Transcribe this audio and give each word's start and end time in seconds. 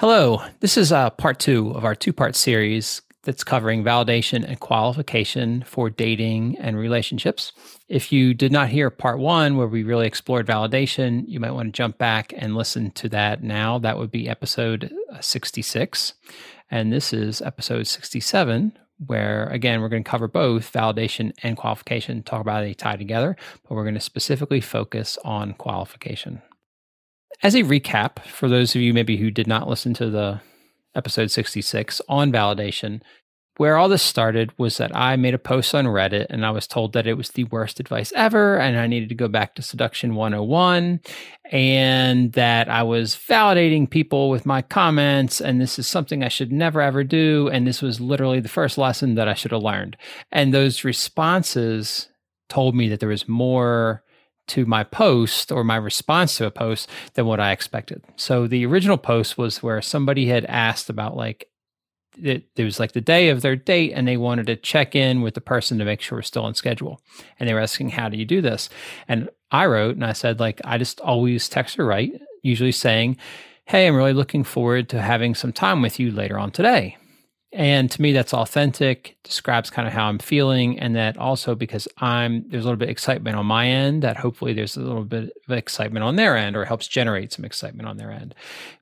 Hello, 0.00 0.40
this 0.60 0.76
is 0.76 0.92
uh, 0.92 1.10
part 1.10 1.40
two 1.40 1.72
of 1.72 1.84
our 1.84 1.96
two 1.96 2.12
part 2.12 2.36
series 2.36 3.02
that's 3.24 3.42
covering 3.42 3.82
validation 3.82 4.44
and 4.48 4.60
qualification 4.60 5.64
for 5.64 5.90
dating 5.90 6.56
and 6.58 6.78
relationships. 6.78 7.52
If 7.88 8.12
you 8.12 8.32
did 8.32 8.52
not 8.52 8.68
hear 8.68 8.90
part 8.90 9.18
one, 9.18 9.56
where 9.56 9.66
we 9.66 9.82
really 9.82 10.06
explored 10.06 10.46
validation, 10.46 11.24
you 11.26 11.40
might 11.40 11.50
want 11.50 11.66
to 11.66 11.76
jump 11.76 11.98
back 11.98 12.32
and 12.36 12.54
listen 12.54 12.92
to 12.92 13.08
that 13.08 13.42
now. 13.42 13.80
That 13.80 13.98
would 13.98 14.12
be 14.12 14.28
episode 14.28 14.94
uh, 15.12 15.20
66. 15.20 16.14
And 16.70 16.92
this 16.92 17.12
is 17.12 17.42
episode 17.42 17.88
67, 17.88 18.78
where 19.04 19.48
again, 19.48 19.80
we're 19.80 19.88
going 19.88 20.04
to 20.04 20.08
cover 20.08 20.28
both 20.28 20.72
validation 20.72 21.32
and 21.42 21.56
qualification, 21.56 22.22
talk 22.22 22.40
about 22.40 22.54
how 22.54 22.60
they 22.60 22.72
tie 22.72 22.94
together, 22.94 23.36
but 23.64 23.74
we're 23.74 23.82
going 23.82 23.94
to 23.94 24.00
specifically 24.00 24.60
focus 24.60 25.18
on 25.24 25.54
qualification 25.54 26.40
as 27.42 27.54
a 27.54 27.62
recap 27.62 28.20
for 28.24 28.48
those 28.48 28.74
of 28.74 28.80
you 28.80 28.92
maybe 28.92 29.16
who 29.16 29.30
did 29.30 29.46
not 29.46 29.68
listen 29.68 29.94
to 29.94 30.10
the 30.10 30.40
episode 30.94 31.30
66 31.30 32.00
on 32.08 32.32
validation, 32.32 33.00
where 33.56 33.76
all 33.76 33.88
this 33.88 34.02
started 34.02 34.56
was 34.56 34.76
that 34.78 34.94
I 34.94 35.16
made 35.16 35.34
a 35.34 35.38
post 35.38 35.74
on 35.74 35.84
Reddit 35.84 36.26
and 36.30 36.46
I 36.46 36.50
was 36.50 36.66
told 36.66 36.92
that 36.92 37.08
it 37.08 37.14
was 37.14 37.30
the 37.30 37.44
worst 37.44 37.80
advice 37.80 38.12
ever 38.14 38.56
and 38.56 38.78
I 38.78 38.86
needed 38.86 39.08
to 39.08 39.16
go 39.16 39.26
back 39.26 39.54
to 39.54 39.62
Seduction 39.62 40.14
101 40.14 41.00
and 41.50 42.32
that 42.32 42.68
I 42.68 42.84
was 42.84 43.16
validating 43.16 43.90
people 43.90 44.30
with 44.30 44.46
my 44.46 44.62
comments 44.62 45.40
and 45.40 45.60
this 45.60 45.78
is 45.78 45.88
something 45.88 46.22
I 46.22 46.28
should 46.28 46.52
never 46.52 46.80
ever 46.80 47.02
do. 47.02 47.48
And 47.52 47.66
this 47.66 47.82
was 47.82 48.00
literally 48.00 48.38
the 48.38 48.48
first 48.48 48.78
lesson 48.78 49.16
that 49.16 49.28
I 49.28 49.34
should 49.34 49.52
have 49.52 49.62
learned. 49.62 49.96
And 50.30 50.54
those 50.54 50.84
responses 50.84 52.08
told 52.48 52.76
me 52.76 52.88
that 52.88 53.00
there 53.00 53.08
was 53.08 53.28
more 53.28 54.04
to 54.48 54.66
my 54.66 54.84
post 54.84 55.52
or 55.52 55.64
my 55.64 55.76
response 55.76 56.36
to 56.38 56.46
a 56.46 56.50
post 56.50 56.88
than 57.14 57.26
what 57.26 57.40
I 57.40 57.52
expected. 57.52 58.02
So 58.16 58.46
the 58.46 58.66
original 58.66 58.98
post 58.98 59.38
was 59.38 59.62
where 59.62 59.80
somebody 59.82 60.26
had 60.26 60.44
asked 60.46 60.90
about 60.90 61.16
like 61.16 61.48
it, 62.22 62.48
it 62.56 62.64
was 62.64 62.80
like 62.80 62.92
the 62.92 63.00
day 63.00 63.28
of 63.28 63.42
their 63.42 63.56
date 63.56 63.92
and 63.94 64.06
they 64.06 64.16
wanted 64.16 64.46
to 64.46 64.56
check 64.56 64.94
in 64.94 65.22
with 65.22 65.34
the 65.34 65.40
person 65.40 65.78
to 65.78 65.84
make 65.84 66.00
sure 66.00 66.18
we're 66.18 66.22
still 66.22 66.44
on 66.44 66.54
schedule. 66.54 67.00
And 67.38 67.48
they 67.48 67.54
were 67.54 67.60
asking, 67.60 67.90
How 67.90 68.08
do 68.08 68.16
you 68.16 68.24
do 68.24 68.40
this? 68.40 68.68
And 69.06 69.28
I 69.50 69.66
wrote 69.66 69.94
and 69.94 70.04
I 70.04 70.12
said, 70.12 70.40
like, 70.40 70.60
I 70.64 70.78
just 70.78 71.00
always 71.00 71.48
text 71.48 71.78
or 71.78 71.86
write, 71.86 72.20
usually 72.42 72.72
saying, 72.72 73.16
Hey, 73.66 73.86
I'm 73.86 73.96
really 73.96 74.14
looking 74.14 74.44
forward 74.44 74.88
to 74.90 75.00
having 75.00 75.34
some 75.34 75.52
time 75.52 75.82
with 75.82 76.00
you 76.00 76.10
later 76.10 76.38
on 76.38 76.50
today. 76.50 76.96
And 77.50 77.90
to 77.90 78.02
me, 78.02 78.12
that's 78.12 78.34
authentic, 78.34 79.16
describes 79.22 79.70
kind 79.70 79.88
of 79.88 79.94
how 79.94 80.06
I'm 80.06 80.18
feeling. 80.18 80.78
And 80.78 80.94
that 80.96 81.16
also 81.16 81.54
because 81.54 81.88
I'm, 81.96 82.44
there's 82.48 82.64
a 82.64 82.66
little 82.66 82.76
bit 82.76 82.88
of 82.88 82.92
excitement 82.92 83.36
on 83.36 83.46
my 83.46 83.66
end, 83.66 84.02
that 84.02 84.18
hopefully 84.18 84.52
there's 84.52 84.76
a 84.76 84.80
little 84.80 85.04
bit 85.04 85.32
of 85.48 85.56
excitement 85.56 86.04
on 86.04 86.16
their 86.16 86.36
end 86.36 86.56
or 86.56 86.66
helps 86.66 86.86
generate 86.86 87.32
some 87.32 87.46
excitement 87.46 87.88
on 87.88 87.96
their 87.96 88.10
end. 88.10 88.34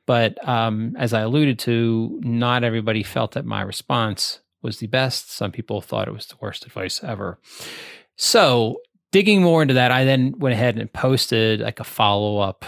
But 0.05 0.47
um, 0.49 0.97
as 0.99 1.15
I 1.15 1.21
alluded 1.21 1.61
to, 1.61 2.21
not 2.25 2.65
everybody 2.65 3.05
felt 3.05 3.33
that 3.33 3.45
my 3.45 3.63
response 3.63 4.41
was 4.63 4.79
the 4.79 4.89
best. 4.89 5.31
Some 5.31 5.53
people 5.53 5.81
thought 5.81 6.09
it 6.09 6.15
was 6.15 6.27
the 6.27 6.37
worst 6.41 6.67
advice 6.67 7.05
ever. 7.05 7.39
So 8.17 8.81
digging 9.13 9.43
more 9.43 9.63
into 9.63 9.75
that, 9.75 9.93
I 9.93 10.05
then 10.05 10.39
went 10.39 10.55
ahead 10.55 10.77
and 10.77 10.93
posted 10.93 11.61
like 11.61 11.79
a 11.79 11.85
follow 11.85 12.39
up 12.39 12.65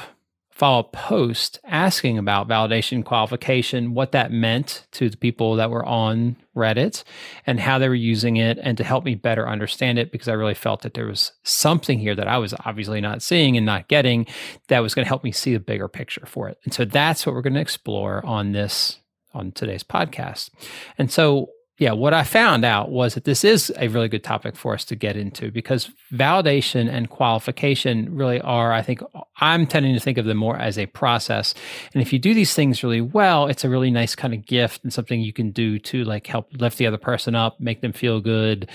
follow 0.58 0.80
up 0.80 0.92
post 0.92 1.60
asking 1.64 2.18
about 2.18 2.48
validation 2.48 3.04
qualification, 3.04 3.94
what 3.94 4.10
that 4.10 4.32
meant 4.32 4.86
to 4.90 5.08
the 5.08 5.16
people 5.16 5.54
that 5.54 5.70
were 5.70 5.86
on 5.86 6.34
Reddit 6.56 7.04
and 7.46 7.60
how 7.60 7.78
they 7.78 7.88
were 7.88 7.94
using 7.94 8.38
it, 8.38 8.58
and 8.60 8.76
to 8.76 8.82
help 8.82 9.04
me 9.04 9.14
better 9.14 9.48
understand 9.48 10.00
it 10.00 10.10
because 10.10 10.26
I 10.26 10.32
really 10.32 10.54
felt 10.54 10.82
that 10.82 10.94
there 10.94 11.06
was 11.06 11.30
something 11.44 12.00
here 12.00 12.16
that 12.16 12.26
I 12.26 12.38
was 12.38 12.54
obviously 12.66 13.00
not 13.00 13.22
seeing 13.22 13.56
and 13.56 13.64
not 13.64 13.86
getting 13.86 14.26
that 14.66 14.80
was 14.80 14.94
going 14.94 15.04
to 15.04 15.08
help 15.08 15.22
me 15.22 15.30
see 15.30 15.52
the 15.52 15.60
bigger 15.60 15.86
picture 15.86 16.26
for 16.26 16.48
it. 16.48 16.58
And 16.64 16.74
so 16.74 16.84
that's 16.84 17.24
what 17.24 17.36
we're 17.36 17.42
going 17.42 17.54
to 17.54 17.60
explore 17.60 18.26
on 18.26 18.50
this 18.50 18.98
on 19.32 19.52
today's 19.52 19.84
podcast. 19.84 20.50
And 20.98 21.12
so 21.12 21.50
yeah, 21.78 21.92
what 21.92 22.12
I 22.12 22.24
found 22.24 22.64
out 22.64 22.90
was 22.90 23.14
that 23.14 23.22
this 23.22 23.44
is 23.44 23.72
a 23.76 23.86
really 23.86 24.08
good 24.08 24.24
topic 24.24 24.56
for 24.56 24.74
us 24.74 24.84
to 24.86 24.96
get 24.96 25.16
into 25.16 25.52
because 25.52 25.90
validation 26.12 26.90
and 26.90 27.08
qualification 27.08 28.12
really 28.12 28.40
are, 28.40 28.72
I 28.72 28.82
think, 28.82 29.00
I'm 29.40 29.64
tending 29.64 29.94
to 29.94 30.00
think 30.00 30.18
of 30.18 30.24
them 30.24 30.38
more 30.38 30.58
as 30.58 30.76
a 30.76 30.86
process. 30.86 31.54
And 31.92 32.02
if 32.02 32.12
you 32.12 32.18
do 32.18 32.34
these 32.34 32.52
things 32.52 32.82
really 32.82 33.00
well, 33.00 33.46
it's 33.46 33.64
a 33.64 33.68
really 33.68 33.92
nice 33.92 34.16
kind 34.16 34.34
of 34.34 34.44
gift 34.44 34.82
and 34.82 34.92
something 34.92 35.20
you 35.20 35.32
can 35.32 35.52
do 35.52 35.78
to 35.78 36.02
like 36.02 36.26
help 36.26 36.48
lift 36.58 36.78
the 36.78 36.86
other 36.88 36.98
person 36.98 37.36
up, 37.36 37.60
make 37.60 37.80
them 37.80 37.92
feel 37.92 38.20
good, 38.20 38.68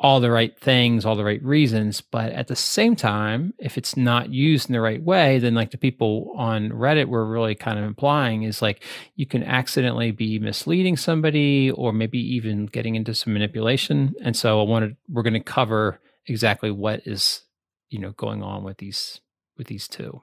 all 0.00 0.20
the 0.20 0.30
right 0.30 0.56
things, 0.56 1.04
all 1.04 1.16
the 1.16 1.24
right 1.24 1.42
reasons. 1.42 2.00
But 2.00 2.32
at 2.32 2.46
the 2.46 2.54
same 2.54 2.94
time, 2.94 3.52
if 3.58 3.76
it's 3.76 3.96
not 3.96 4.30
used 4.30 4.68
in 4.68 4.72
the 4.72 4.80
right 4.80 5.02
way, 5.02 5.40
then 5.40 5.54
like 5.54 5.72
the 5.72 5.78
people 5.78 6.32
on 6.36 6.70
Reddit 6.70 7.06
were 7.06 7.26
really 7.26 7.56
kind 7.56 7.78
of 7.78 7.84
implying 7.84 8.44
is 8.44 8.62
like 8.62 8.84
you 9.16 9.26
can 9.26 9.42
accidentally 9.42 10.12
be 10.12 10.38
misleading 10.38 10.96
somebody 10.96 11.72
or 11.72 11.92
maybe 11.92 12.20
even 12.36 12.66
getting 12.66 12.94
into 12.94 13.12
some 13.12 13.32
manipulation. 13.32 14.14
And 14.22 14.36
so 14.36 14.60
I 14.60 14.62
wanted 14.62 14.96
we're 15.08 15.24
going 15.24 15.32
to 15.34 15.40
cover 15.40 16.00
exactly 16.26 16.70
what 16.70 17.02
is 17.04 17.42
you 17.90 17.98
know 17.98 18.12
going 18.12 18.42
on 18.42 18.62
with 18.62 18.78
these 18.78 19.20
with 19.56 19.66
these 19.66 19.88
two. 19.88 20.22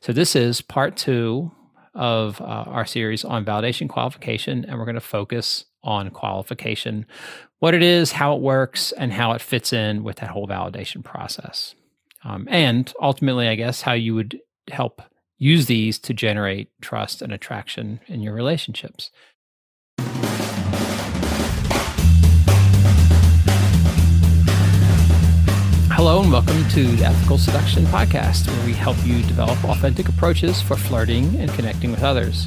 So 0.00 0.12
this 0.12 0.36
is 0.36 0.60
part 0.60 0.96
two 0.96 1.50
of 1.92 2.40
uh, 2.40 2.44
our 2.44 2.86
series 2.86 3.24
on 3.24 3.44
validation 3.44 3.88
qualification, 3.88 4.64
and 4.64 4.78
we're 4.78 4.84
going 4.84 4.94
to 4.94 5.00
focus 5.00 5.64
on 5.88 6.10
qualification, 6.10 7.06
what 7.60 7.72
it 7.72 7.82
is, 7.82 8.12
how 8.12 8.36
it 8.36 8.42
works, 8.42 8.92
and 8.92 9.10
how 9.10 9.32
it 9.32 9.40
fits 9.40 9.72
in 9.72 10.04
with 10.04 10.16
that 10.16 10.28
whole 10.28 10.46
validation 10.46 11.02
process. 11.02 11.74
Um, 12.24 12.46
and 12.50 12.92
ultimately, 13.00 13.48
I 13.48 13.54
guess, 13.54 13.80
how 13.80 13.94
you 13.94 14.14
would 14.14 14.38
help 14.70 15.00
use 15.38 15.64
these 15.64 15.98
to 16.00 16.12
generate 16.12 16.68
trust 16.82 17.22
and 17.22 17.32
attraction 17.32 18.00
in 18.06 18.20
your 18.20 18.34
relationships. 18.34 19.10
Hello, 25.90 26.20
and 26.22 26.30
welcome 26.30 26.68
to 26.68 26.84
the 26.96 27.04
Ethical 27.06 27.38
Seduction 27.38 27.84
Podcast, 27.86 28.46
where 28.46 28.66
we 28.66 28.74
help 28.74 28.98
you 29.06 29.22
develop 29.22 29.64
authentic 29.64 30.10
approaches 30.10 30.60
for 30.60 30.76
flirting 30.76 31.34
and 31.40 31.50
connecting 31.52 31.90
with 31.90 32.02
others. 32.02 32.46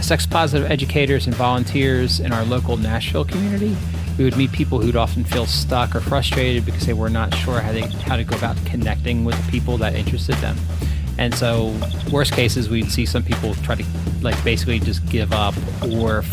Sex 0.00 0.26
positive 0.26 0.68
educators 0.70 1.26
and 1.26 1.34
volunteers 1.36 2.18
in 2.18 2.32
our 2.32 2.44
local 2.44 2.76
Nashville 2.76 3.24
community, 3.24 3.76
we 4.18 4.24
would 4.24 4.36
meet 4.36 4.50
people 4.52 4.80
who'd 4.80 4.96
often 4.96 5.24
feel 5.24 5.46
stuck 5.46 5.94
or 5.94 6.00
frustrated 6.00 6.66
because 6.66 6.86
they 6.86 6.92
were 6.92 7.08
not 7.08 7.32
sure 7.34 7.60
how, 7.60 7.72
they, 7.72 7.82
how 7.82 8.16
to 8.16 8.24
go 8.24 8.36
about 8.36 8.56
connecting 8.66 9.24
with 9.24 9.42
the 9.44 9.50
people 9.50 9.78
that 9.78 9.94
interested 9.94 10.34
them. 10.36 10.56
And 11.18 11.34
so, 11.34 11.74
worst 12.10 12.32
cases, 12.32 12.68
we'd 12.68 12.90
see 12.90 13.06
some 13.06 13.22
people 13.22 13.54
try 13.56 13.76
to, 13.76 13.84
like, 14.22 14.42
basically 14.42 14.80
just 14.80 15.06
give 15.08 15.32
up, 15.32 15.54
or 15.82 16.24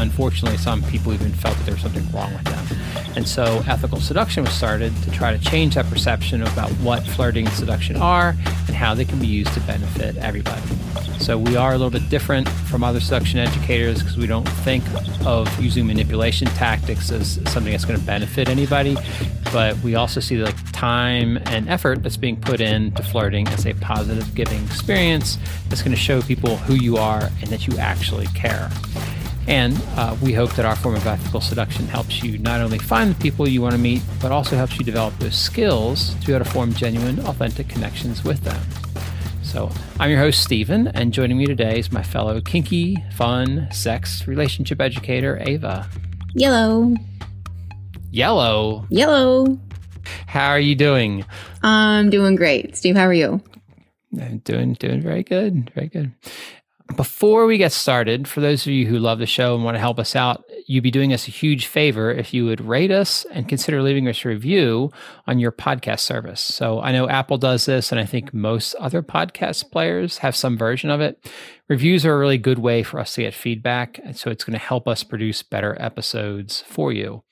unfortunately, 0.00 0.58
some 0.58 0.82
people 0.84 1.12
even 1.12 1.32
felt 1.32 1.56
that 1.56 1.64
there 1.64 1.74
was 1.74 1.82
something 1.82 2.08
wrong 2.12 2.32
with 2.32 2.44
them. 2.44 3.14
And 3.16 3.26
so, 3.26 3.62
ethical 3.66 4.00
seduction 4.00 4.44
was 4.44 4.52
started 4.52 4.94
to 5.02 5.10
try 5.10 5.36
to 5.36 5.42
change 5.42 5.74
that 5.74 5.86
perception 5.86 6.42
about 6.42 6.70
what 6.82 7.02
flirting 7.06 7.46
and 7.46 7.54
seduction 7.54 7.96
are 7.96 8.36
and 8.66 8.76
how 8.76 8.94
they 8.94 9.04
can 9.04 9.18
be 9.18 9.26
used 9.26 9.52
to 9.54 9.60
benefit 9.60 10.16
everybody. 10.16 10.62
So 11.18 11.38
we 11.38 11.56
are 11.56 11.70
a 11.70 11.78
little 11.78 11.90
bit 11.90 12.08
different 12.08 12.48
from 12.48 12.84
other 12.84 13.00
seduction 13.00 13.38
educators 13.38 14.00
because 14.00 14.16
we 14.16 14.26
don't 14.26 14.48
think 14.48 14.84
of 15.24 15.48
using 15.60 15.86
manipulation 15.86 16.46
tactics 16.48 17.10
as 17.10 17.40
something 17.50 17.72
that's 17.72 17.84
going 17.84 17.98
to 17.98 18.04
benefit 18.04 18.48
anybody, 18.48 18.96
but 19.52 19.76
we 19.78 19.94
also 19.94 20.20
see 20.20 20.36
like 20.36 20.54
time 20.72 21.38
and 21.46 21.68
effort 21.68 22.02
that's 22.02 22.16
being 22.16 22.36
put 22.36 22.60
into 22.60 23.02
flirting 23.02 23.48
as 23.48 23.66
a 23.66 23.72
positive 23.74 24.34
giving 24.34 24.62
experience 24.66 25.38
that's 25.68 25.82
going 25.82 25.94
to 25.94 26.00
show 26.00 26.20
people 26.22 26.56
who 26.58 26.74
you 26.74 26.96
are 26.96 27.30
and 27.40 27.46
that 27.48 27.66
you 27.66 27.76
actually 27.78 28.26
care. 28.28 28.70
And 29.48 29.80
uh, 29.96 30.16
we 30.22 30.32
hope 30.32 30.54
that 30.54 30.64
our 30.64 30.74
form 30.74 30.96
of 30.96 31.06
ethical 31.06 31.40
seduction 31.40 31.86
helps 31.86 32.22
you 32.22 32.38
not 32.38 32.60
only 32.60 32.78
find 32.78 33.14
the 33.14 33.20
people 33.20 33.46
you 33.46 33.62
want 33.62 33.72
to 33.72 33.78
meet, 33.78 34.02
but 34.20 34.32
also 34.32 34.56
helps 34.56 34.78
you 34.78 34.84
develop 34.84 35.16
those 35.18 35.36
skills 35.36 36.14
to 36.16 36.26
be 36.26 36.34
able 36.34 36.44
to 36.44 36.50
form 36.50 36.72
genuine, 36.72 37.20
authentic 37.20 37.68
connections 37.68 38.24
with 38.24 38.42
them. 38.42 38.60
So 39.42 39.70
I'm 40.00 40.10
your 40.10 40.18
host, 40.18 40.42
Stephen, 40.42 40.88
and 40.88 41.12
joining 41.12 41.38
me 41.38 41.46
today 41.46 41.78
is 41.78 41.92
my 41.92 42.02
fellow 42.02 42.40
kinky, 42.40 43.02
fun, 43.12 43.68
sex, 43.70 44.26
relationship 44.26 44.80
educator, 44.80 45.40
Ava. 45.46 45.88
Yellow. 46.34 46.94
Yellow. 48.10 48.84
Yellow. 48.90 49.58
How 50.26 50.48
are 50.48 50.60
you 50.60 50.74
doing? 50.74 51.24
I'm 51.62 52.10
doing 52.10 52.34
great. 52.34 52.76
Steve, 52.76 52.96
how 52.96 53.06
are 53.06 53.14
you? 53.14 53.40
I'm 54.20 54.38
doing 54.38 54.74
doing 54.74 55.00
very 55.00 55.22
good. 55.22 55.70
Very 55.74 55.88
good. 55.88 56.12
Before 56.94 57.46
we 57.46 57.58
get 57.58 57.72
started, 57.72 58.28
for 58.28 58.40
those 58.40 58.64
of 58.64 58.72
you 58.72 58.86
who 58.86 58.98
love 58.98 59.18
the 59.18 59.26
show 59.26 59.54
and 59.54 59.64
want 59.64 59.74
to 59.74 59.80
help 59.80 59.98
us 59.98 60.14
out, 60.14 60.44
you'd 60.66 60.84
be 60.84 60.90
doing 60.90 61.12
us 61.12 61.26
a 61.26 61.32
huge 61.32 61.66
favor 61.66 62.12
if 62.12 62.32
you 62.32 62.44
would 62.44 62.60
rate 62.60 62.92
us 62.92 63.24
and 63.32 63.48
consider 63.48 63.82
leaving 63.82 64.06
us 64.08 64.24
a 64.24 64.28
review 64.28 64.92
on 65.26 65.40
your 65.40 65.50
podcast 65.50 66.00
service. 66.00 66.40
So 66.40 66.80
I 66.80 66.92
know 66.92 67.08
Apple 67.08 67.38
does 67.38 67.66
this, 67.66 67.90
and 67.90 68.00
I 68.00 68.06
think 68.06 68.32
most 68.32 68.74
other 68.76 69.02
podcast 69.02 69.72
players 69.72 70.18
have 70.18 70.36
some 70.36 70.56
version 70.56 70.88
of 70.88 71.00
it. 71.00 71.28
Reviews 71.68 72.06
are 72.06 72.14
a 72.14 72.18
really 72.18 72.38
good 72.38 72.60
way 72.60 72.84
for 72.84 73.00
us 73.00 73.14
to 73.14 73.22
get 73.22 73.34
feedback. 73.34 73.98
And 74.04 74.16
so 74.16 74.30
it's 74.30 74.44
going 74.44 74.58
to 74.58 74.64
help 74.64 74.86
us 74.86 75.02
produce 75.02 75.42
better 75.42 75.76
episodes 75.80 76.62
for 76.68 76.92
you. 76.92 77.24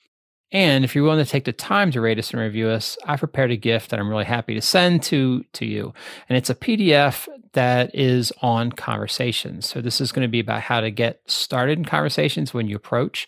And 0.51 0.83
if 0.83 0.93
you're 0.95 1.03
willing 1.03 1.23
to 1.23 1.29
take 1.29 1.45
the 1.45 1.53
time 1.53 1.91
to 1.91 2.01
rate 2.01 2.19
us 2.19 2.31
and 2.31 2.41
review 2.41 2.69
us, 2.69 2.97
I've 3.05 3.19
prepared 3.19 3.51
a 3.51 3.57
gift 3.57 3.89
that 3.89 3.99
I'm 3.99 4.09
really 4.09 4.25
happy 4.25 4.53
to 4.53 4.61
send 4.61 5.01
to 5.03 5.43
to 5.53 5.65
you. 5.65 5.93
And 6.29 6.37
it's 6.37 6.49
a 6.49 6.55
PDF 6.55 7.27
that 7.55 7.93
is 7.95 8.31
on 8.41 8.71
conversations. 8.71 9.65
So, 9.65 9.81
this 9.81 9.99
is 9.99 10.11
going 10.11 10.25
to 10.25 10.31
be 10.31 10.39
about 10.39 10.61
how 10.61 10.79
to 10.79 10.91
get 10.91 11.19
started 11.25 11.77
in 11.77 11.85
conversations 11.85 12.53
when 12.53 12.67
you 12.67 12.75
approach, 12.75 13.27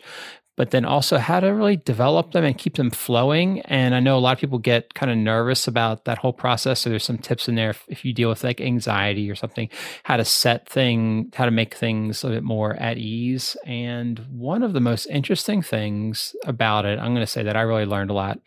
but 0.56 0.72
then 0.72 0.86
also 0.86 1.18
how 1.18 1.40
to 1.40 1.48
really 1.48 1.78
develop 1.78 2.32
them 2.32 2.44
and 2.44 2.58
keep 2.58 2.76
them 2.76 2.90
flowing. 2.90 3.62
And 3.62 3.94
I 3.94 4.00
know 4.00 4.18
a 4.18 4.20
lot 4.20 4.34
of 4.34 4.40
people 4.40 4.60
get 4.60 4.94
kind 4.94 5.12
of 5.12 5.18
nervous 5.18 5.68
about 5.68 6.06
that 6.06 6.20
whole 6.20 6.34
process. 6.34 6.82
So, 6.82 6.90
there's 6.90 7.04
some 7.04 7.18
tips 7.18 7.50
in 7.50 7.56
there 7.56 7.72
if, 7.72 7.84
if 7.88 8.06
you 8.06 8.14
deal 8.14 8.30
with 8.30 8.44
like 8.44 8.62
anxiety 8.62 9.30
or 9.30 9.36
something, 9.36 9.70
how 10.04 10.18
to 10.18 10.26
set 10.26 10.70
thing, 10.70 11.32
how 11.34 11.46
to 11.46 11.52
make 11.52 11.74
things 11.74 12.24
a 12.24 12.30
bit 12.30 12.44
more 12.44 12.76
at 12.76 12.98
ease. 12.98 13.58
And 13.66 14.20
one 14.30 14.64
of 14.64 14.74
the 14.74 14.82
most 14.82 15.08
interesting 15.08 15.62
things 15.62 16.36
about 16.46 16.86
it, 16.86 17.00
I'm 17.00 17.14
going 17.14 17.26
to 17.26 17.28
say 17.28 17.44
that 17.44 17.58
I 17.58 17.62
really 17.62 17.86
learned 17.86 18.12
a 18.12 18.14
lot, 18.14 18.40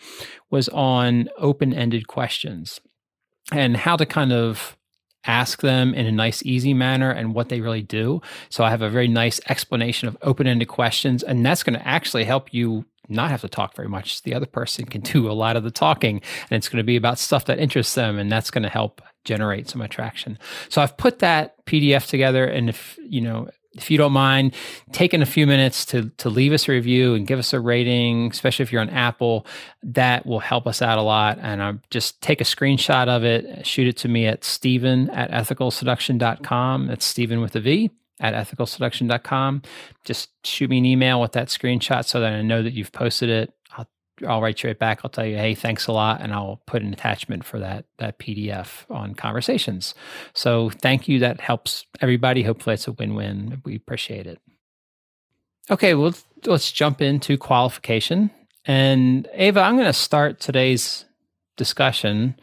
was 0.50 0.68
on 0.68 1.28
open 1.38 1.74
ended 1.74 2.06
questions 2.06 2.80
and 3.52 3.76
how 3.76 3.96
to 3.96 4.06
kind 4.06 4.32
of 4.32 4.76
ask 5.24 5.60
them 5.60 5.94
in 5.94 6.06
a 6.06 6.12
nice, 6.12 6.42
easy 6.44 6.74
manner 6.74 7.10
and 7.10 7.34
what 7.34 7.48
they 7.48 7.60
really 7.60 7.82
do. 7.82 8.20
So 8.48 8.64
I 8.64 8.70
have 8.70 8.82
a 8.82 8.90
very 8.90 9.08
nice 9.08 9.40
explanation 9.48 10.08
of 10.08 10.16
open 10.22 10.46
ended 10.46 10.68
questions, 10.68 11.22
and 11.22 11.44
that's 11.44 11.62
going 11.62 11.78
to 11.78 11.86
actually 11.86 12.24
help 12.24 12.52
you 12.54 12.84
not 13.08 13.30
have 13.30 13.40
to 13.40 13.48
talk 13.48 13.74
very 13.74 13.88
much. 13.88 14.22
The 14.22 14.34
other 14.34 14.46
person 14.46 14.86
can 14.86 15.00
do 15.02 15.30
a 15.30 15.32
lot 15.32 15.56
of 15.56 15.64
the 15.64 15.70
talking, 15.70 16.22
and 16.50 16.56
it's 16.56 16.68
going 16.68 16.78
to 16.78 16.84
be 16.84 16.96
about 16.96 17.18
stuff 17.18 17.44
that 17.46 17.58
interests 17.58 17.94
them, 17.94 18.18
and 18.18 18.30
that's 18.30 18.50
going 18.50 18.62
to 18.62 18.68
help 18.68 19.02
generate 19.24 19.68
some 19.68 19.82
attraction. 19.82 20.38
So 20.68 20.80
I've 20.80 20.96
put 20.96 21.18
that 21.18 21.64
PDF 21.66 22.06
together, 22.06 22.44
and 22.44 22.68
if 22.68 22.98
you 23.02 23.20
know 23.20 23.48
if 23.74 23.90
you 23.90 23.98
don't 23.98 24.12
mind 24.12 24.54
taking 24.92 25.22
a 25.22 25.26
few 25.26 25.46
minutes 25.46 25.84
to 25.86 26.10
to 26.18 26.28
leave 26.28 26.52
us 26.52 26.68
a 26.68 26.72
review 26.72 27.14
and 27.14 27.26
give 27.26 27.38
us 27.38 27.52
a 27.52 27.60
rating, 27.60 28.30
especially 28.30 28.64
if 28.64 28.72
you're 28.72 28.80
on 28.80 28.90
Apple, 28.90 29.46
that 29.82 30.26
will 30.26 30.40
help 30.40 30.66
us 30.66 30.82
out 30.82 30.98
a 30.98 31.02
lot. 31.02 31.38
And 31.40 31.62
I 31.62 31.74
just 31.90 32.20
take 32.20 32.40
a 32.40 32.44
screenshot 32.44 33.08
of 33.08 33.24
it, 33.24 33.66
shoot 33.66 33.86
it 33.86 33.96
to 33.98 34.08
me 34.08 34.26
at 34.26 34.44
Stephen 34.44 35.08
at 35.10 35.30
ethicalseduction.com. 35.30 36.86
That's 36.88 37.04
Stephen 37.04 37.40
with 37.40 37.54
a 37.54 37.60
V 37.60 37.90
at 38.18 38.34
ethicalseduction.com. 38.34 39.62
Just 40.04 40.30
shoot 40.44 40.68
me 40.68 40.78
an 40.78 40.84
email 40.84 41.20
with 41.20 41.32
that 41.32 41.48
screenshot 41.48 42.04
so 42.04 42.20
that 42.20 42.32
I 42.32 42.42
know 42.42 42.62
that 42.62 42.72
you've 42.72 42.92
posted 42.92 43.30
it. 43.30 43.52
I'll 43.76 43.88
write 44.20 44.62
you 44.62 44.68
right 44.68 44.78
back. 44.78 45.00
I'll 45.02 45.10
tell 45.10 45.26
you, 45.26 45.36
hey, 45.36 45.54
thanks 45.54 45.86
a 45.86 45.92
lot, 45.92 46.20
and 46.20 46.32
I'll 46.32 46.60
put 46.66 46.82
an 46.82 46.92
attachment 46.92 47.44
for 47.44 47.58
that 47.58 47.84
that 47.98 48.18
PDF 48.18 48.84
on 48.90 49.14
conversations. 49.14 49.94
So 50.34 50.70
thank 50.70 51.08
you. 51.08 51.18
That 51.18 51.40
helps 51.40 51.86
everybody. 52.00 52.42
Hopefully, 52.42 52.74
it's 52.74 52.88
a 52.88 52.92
win 52.92 53.14
win. 53.14 53.62
We 53.64 53.76
appreciate 53.76 54.26
it. 54.26 54.40
Okay, 55.70 55.94
well, 55.94 56.14
let's 56.46 56.72
jump 56.72 57.00
into 57.00 57.38
qualification. 57.38 58.30
And 58.64 59.28
Ava, 59.32 59.60
I'm 59.60 59.76
going 59.76 59.86
to 59.86 59.92
start 59.92 60.40
today's 60.40 61.04
discussion 61.56 62.38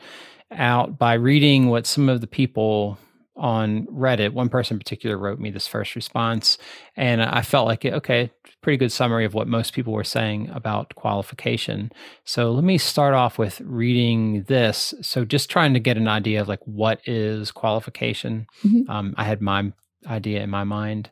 out 0.51 0.97
by 0.97 1.13
reading 1.13 1.67
what 1.67 1.85
some 1.85 2.09
of 2.09 2.21
the 2.21 2.27
people 2.27 2.97
on 3.37 3.85
Reddit, 3.87 4.33
one 4.33 4.49
person 4.49 4.75
in 4.75 4.79
particular 4.79 5.17
wrote 5.17 5.39
me 5.39 5.51
this 5.51 5.67
first 5.67 5.95
response, 5.95 6.57
and 6.95 7.21
I 7.21 7.41
felt 7.41 7.67
like 7.67 7.85
okay, 7.85 8.31
pretty 8.61 8.77
good 8.77 8.91
summary 8.91 9.25
of 9.25 9.33
what 9.33 9.47
most 9.47 9.73
people 9.73 9.93
were 9.93 10.03
saying 10.03 10.49
about 10.53 10.95
qualification. 10.95 11.91
So 12.25 12.51
let 12.51 12.63
me 12.63 12.77
start 12.77 13.13
off 13.13 13.37
with 13.37 13.61
reading 13.61 14.43
this. 14.43 14.93
So 15.01 15.23
just 15.23 15.49
trying 15.49 15.73
to 15.73 15.79
get 15.79 15.97
an 15.97 16.07
idea 16.07 16.41
of 16.41 16.47
like 16.47 16.61
what 16.65 16.99
is 17.05 17.51
qualification. 17.51 18.47
Mm-hmm. 18.65 18.89
Um, 18.89 19.13
I 19.17 19.23
had 19.23 19.41
my 19.41 19.71
idea 20.05 20.41
in 20.41 20.49
my 20.49 20.63
mind. 20.63 21.11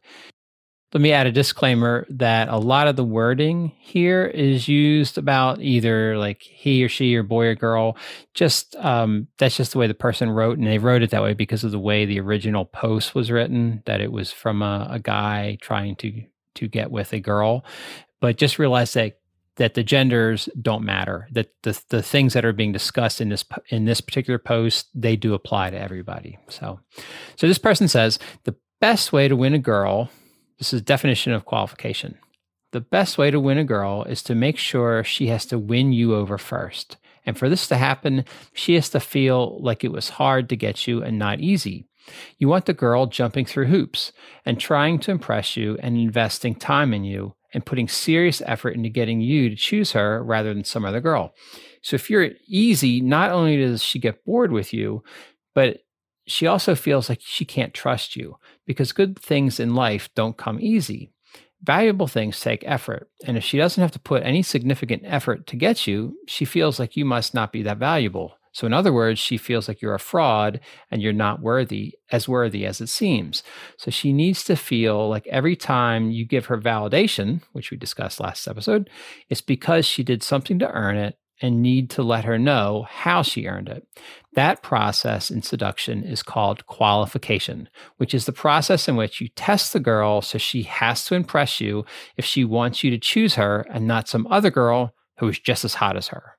Let 0.94 1.02
me 1.02 1.12
add 1.12 1.28
a 1.28 1.32
disclaimer 1.32 2.06
that 2.10 2.48
a 2.48 2.58
lot 2.58 2.88
of 2.88 2.96
the 2.96 3.04
wording 3.04 3.74
here 3.80 4.26
is 4.26 4.68
used 4.68 5.18
about 5.18 5.60
either 5.60 6.18
like 6.18 6.42
he 6.42 6.86
or 6.86 6.90
she 6.90 7.16
or 7.16 7.24
boy 7.24 7.48
or 7.48 7.56
girl. 7.56 7.98
Just 8.34 8.76
um, 8.78 9.28
that's 9.38 9.58
just 9.58 9.74
the 9.74 9.80
way 9.80 9.88
the 9.88 9.94
person 9.94 10.30
wrote, 10.30 10.58
and 10.58 10.68
they 10.68 10.78
wrote 10.78 11.02
it 11.02 11.10
that 11.10 11.24
way 11.24 11.34
because 11.34 11.64
of 11.64 11.72
the 11.72 11.80
way 11.80 12.06
the 12.06 12.20
original 12.20 12.66
post 12.66 13.14
was 13.14 13.30
written. 13.30 13.84
That 13.86 14.00
it 14.00 14.12
was 14.12 14.32
from 14.32 14.62
a, 14.62 14.88
a 14.90 15.00
guy 15.00 15.58
trying 15.60 15.98
to 15.98 16.24
to 16.56 16.68
get 16.68 16.92
with 16.92 17.12
a 17.14 17.20
girl, 17.20 17.66
but 18.22 18.38
just 18.38 18.60
realize 18.60 18.94
that 18.94 19.20
that 19.58 19.74
the 19.74 19.84
genders 19.84 20.48
don't 20.62 20.86
matter. 20.86 21.28
That 21.32 21.52
the 21.64 21.80
the 21.90 22.04
things 22.04 22.34
that 22.34 22.46
are 22.46 22.54
being 22.54 22.72
discussed 22.72 23.20
in 23.20 23.30
this 23.30 23.44
in 23.70 23.86
this 23.86 24.02
particular 24.02 24.38
post 24.38 24.88
they 24.94 25.16
do 25.16 25.34
apply 25.34 25.72
to 25.72 25.80
everybody. 25.80 26.38
So, 26.48 26.80
so 27.36 27.48
this 27.48 27.58
person 27.58 27.88
says 27.88 28.18
the 28.44 28.56
best 28.80 29.12
way 29.12 29.28
to 29.28 29.36
win 29.36 29.54
a 29.54 29.60
girl 29.60 30.10
this 30.58 30.74
is 30.74 30.82
definition 30.82 31.34
of 31.34 31.46
qualification. 31.46 32.18
The 32.72 32.82
best 32.82 33.18
way 33.18 33.32
to 33.32 33.40
win 33.40 33.58
a 33.58 33.64
girl 33.64 34.04
is 34.04 34.22
to 34.24 34.36
make 34.36 34.58
sure 34.58 35.04
she 35.04 35.28
has 35.28 35.46
to 35.48 35.60
win 35.60 35.94
you 35.94 36.16
over 36.16 36.38
first. 36.38 36.98
And 37.26 37.38
for 37.38 37.50
this 37.50 37.68
to 37.70 37.78
happen, 37.78 38.26
she 38.54 38.76
has 38.76 38.90
to 38.90 39.00
feel 39.00 39.62
like 39.62 39.84
it 39.84 39.92
was 39.92 40.10
hard 40.10 40.50
to 40.50 40.56
get 40.56 40.88
you 40.88 41.02
and 41.02 41.18
not 41.18 41.40
easy. 41.40 41.88
You 42.38 42.48
want 42.48 42.66
the 42.66 42.74
girl 42.74 43.08
jumping 43.08 43.46
through 43.46 43.68
hoops 43.68 44.12
and 44.46 44.60
trying 44.60 45.00
to 45.00 45.12
impress 45.12 45.58
you 45.58 45.78
and 45.82 45.98
investing 45.98 46.56
time 46.56 46.94
in 46.94 47.04
you 47.04 47.36
and 47.54 47.66
putting 47.66 47.88
serious 47.88 48.42
effort 48.46 48.76
into 48.76 48.90
getting 48.90 49.22
you 49.22 49.50
to 49.50 49.56
choose 49.56 49.94
her 49.94 50.24
rather 50.24 50.54
than 50.54 50.64
some 50.64 50.86
other 50.86 51.02
girl. 51.02 51.34
So 51.82 51.96
if 51.96 52.10
you're 52.10 52.32
easy, 52.48 53.02
not 53.02 53.32
only 53.32 53.58
does 53.58 53.82
she 53.82 53.98
get 53.98 54.26
bored 54.26 54.52
with 54.52 54.74
you, 54.74 55.04
but 55.54 55.85
she 56.26 56.48
also 56.48 56.76
feels 56.76 57.10
like 57.10 57.20
she 57.22 57.46
can't 57.46 57.74
trust 57.74 58.16
you 58.16 58.38
because 58.66 58.92
good 58.92 59.20
things 59.20 59.60
in 59.60 59.76
life 59.76 60.10
don't 60.16 60.38
come 60.38 60.60
easy. 60.60 61.12
Valuable 61.64 62.08
things 62.08 62.40
take 62.40 62.64
effort. 62.66 63.10
And 63.26 63.38
if 63.38 63.44
she 63.44 63.58
doesn't 63.58 63.82
have 63.82 63.92
to 63.92 64.00
put 64.00 64.24
any 64.24 64.42
significant 64.42 65.04
effort 65.06 65.48
to 65.48 65.56
get 65.56 65.88
you, 65.88 66.18
she 66.28 66.46
feels 66.46 66.80
like 66.80 66.96
you 66.96 67.06
must 67.06 67.34
not 67.34 67.52
be 67.52 67.64
that 67.64 67.78
valuable. 67.78 68.38
So, 68.52 68.66
in 68.66 68.74
other 68.74 68.94
words, 68.94 69.20
she 69.20 69.38
feels 69.38 69.68
like 69.68 69.82
you're 69.82 69.96
a 69.96 70.00
fraud 70.00 70.62
and 70.90 71.02
you're 71.02 71.12
not 71.12 71.42
worthy, 71.42 71.96
as 72.10 72.30
worthy 72.30 72.66
as 72.66 72.80
it 72.80 72.88
seems. 72.88 73.44
So, 73.78 73.92
she 73.92 74.14
needs 74.14 74.46
to 74.46 74.56
feel 74.56 75.10
like 75.10 75.28
every 75.28 75.58
time 75.58 76.10
you 76.10 76.26
give 76.26 76.46
her 76.46 76.58
validation, 76.58 77.42
which 77.52 77.70
we 77.70 77.76
discussed 77.76 78.22
last 78.22 78.48
episode, 78.48 78.90
it's 79.30 79.42
because 79.42 79.86
she 79.86 80.04
did 80.04 80.24
something 80.24 80.58
to 80.60 80.72
earn 80.72 80.96
it 80.96 81.18
and 81.42 81.62
need 81.62 81.90
to 81.92 82.04
let 82.04 82.26
her 82.26 82.38
know 82.38 82.86
how 82.90 83.22
she 83.22 83.48
earned 83.48 83.70
it. 83.70 83.88
That 84.34 84.62
process 84.62 85.32
in 85.32 85.42
seduction 85.42 86.04
is 86.04 86.24
called 86.24 86.66
qualification, 86.68 87.70
which 87.98 88.14
is 88.14 88.26
the 88.26 88.32
process 88.32 88.88
in 88.88 88.96
which 88.96 89.22
you 89.22 89.30
test 89.30 89.74
the 89.74 89.80
girl 89.80 90.22
so 90.22 90.38
she 90.38 90.64
has 90.64 91.06
to 91.06 91.16
impress 91.16 91.60
you 91.60 91.86
if 92.18 92.26
she 92.26 92.44
wants 92.44 92.84
you 92.84 92.92
to 92.92 92.98
choose 92.98 93.36
her 93.36 93.66
and 93.70 93.88
not 93.88 94.08
some 94.08 94.28
other 94.28 94.52
girl 94.52 94.94
who 95.18 95.28
is 95.28 95.40
just 95.40 95.66
as 95.66 95.76
hot 95.76 95.96
as 95.96 96.10
her. 96.10 96.38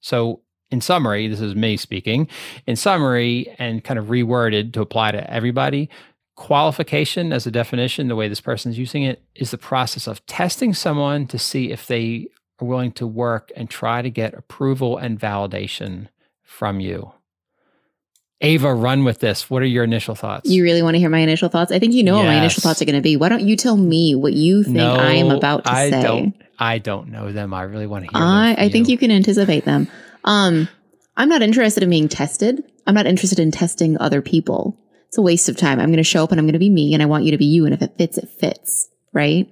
So, 0.00 0.42
in 0.72 0.80
summary, 0.80 1.28
this 1.28 1.40
is 1.40 1.54
me 1.54 1.76
speaking. 1.76 2.28
In 2.66 2.74
summary, 2.74 3.54
and 3.56 3.84
kind 3.84 4.00
of 4.00 4.06
reworded 4.06 4.72
to 4.72 4.80
apply 4.80 5.12
to 5.12 5.30
everybody, 5.32 5.88
qualification 6.34 7.32
as 7.32 7.46
a 7.46 7.52
definition, 7.52 8.08
the 8.08 8.16
way 8.16 8.28
this 8.28 8.40
person's 8.40 8.78
using 8.78 9.04
it, 9.04 9.22
is 9.36 9.52
the 9.52 9.58
process 9.58 10.08
of 10.08 10.24
testing 10.26 10.74
someone 10.74 11.28
to 11.28 11.38
see 11.38 11.70
if 11.70 11.86
they 11.86 12.26
are 12.60 12.66
willing 12.66 12.92
to 12.92 13.06
work 13.06 13.52
and 13.56 13.68
try 13.68 14.02
to 14.02 14.10
get 14.10 14.34
approval 14.34 14.96
and 14.96 15.18
validation 15.18 16.08
from 16.42 16.80
you. 16.80 17.12
Ava, 18.42 18.74
run 18.74 19.04
with 19.04 19.20
this. 19.20 19.48
What 19.48 19.62
are 19.62 19.66
your 19.66 19.84
initial 19.84 20.14
thoughts? 20.14 20.48
You 20.48 20.62
really 20.62 20.82
want 20.82 20.94
to 20.94 20.98
hear 20.98 21.08
my 21.08 21.20
initial 21.20 21.48
thoughts? 21.48 21.72
I 21.72 21.78
think 21.78 21.94
you 21.94 22.02
know 22.02 22.16
yes. 22.16 22.24
what 22.24 22.30
my 22.30 22.36
initial 22.36 22.60
thoughts 22.60 22.82
are 22.82 22.84
going 22.84 22.96
to 22.96 23.02
be. 23.02 23.16
Why 23.16 23.30
don't 23.30 23.42
you 23.42 23.56
tell 23.56 23.76
me 23.76 24.14
what 24.14 24.34
you 24.34 24.62
think 24.62 24.76
no, 24.76 24.94
I 24.94 25.12
am 25.12 25.30
about 25.30 25.64
to 25.64 25.72
I 25.72 25.90
say? 25.90 26.02
Don't, 26.02 26.34
I 26.58 26.78
don't 26.78 27.08
know 27.08 27.32
them. 27.32 27.54
I 27.54 27.62
really 27.62 27.86
want 27.86 28.04
to 28.04 28.10
hear 28.10 28.22
I, 28.22 28.54
I 28.58 28.68
think 28.68 28.88
you 28.88 28.98
can 28.98 29.10
anticipate 29.10 29.64
them. 29.64 29.88
Um, 30.24 30.68
I'm 31.16 31.30
not 31.30 31.40
interested 31.40 31.82
in 31.82 31.88
being 31.88 32.08
tested. 32.08 32.62
I'm 32.86 32.94
not 32.94 33.06
interested 33.06 33.38
in 33.38 33.50
testing 33.50 33.96
other 33.98 34.20
people. 34.20 34.78
It's 35.08 35.16
a 35.16 35.22
waste 35.22 35.48
of 35.48 35.56
time. 35.56 35.80
I'm 35.80 35.88
going 35.88 35.96
to 35.96 36.04
show 36.04 36.24
up 36.24 36.30
and 36.30 36.38
I'm 36.38 36.46
going 36.46 36.52
to 36.52 36.58
be 36.58 36.68
me 36.68 36.92
and 36.92 37.02
I 37.02 37.06
want 37.06 37.24
you 37.24 37.30
to 37.30 37.38
be 37.38 37.46
you. 37.46 37.64
And 37.64 37.72
if 37.72 37.80
it 37.80 37.96
fits, 37.96 38.18
it 38.18 38.28
fits. 38.28 38.90
Right? 39.14 39.48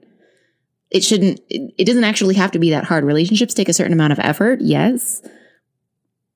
It 0.94 1.04
shouldn't, 1.04 1.40
it, 1.50 1.86
doesn't 1.86 2.04
actually 2.04 2.36
have 2.36 2.52
to 2.52 2.58
be 2.58 2.70
that 2.70 2.84
hard. 2.84 3.04
Relationships 3.04 3.52
take 3.52 3.68
a 3.68 3.74
certain 3.74 3.92
amount 3.92 4.12
of 4.12 4.18
effort. 4.20 4.60
Yes. 4.62 5.20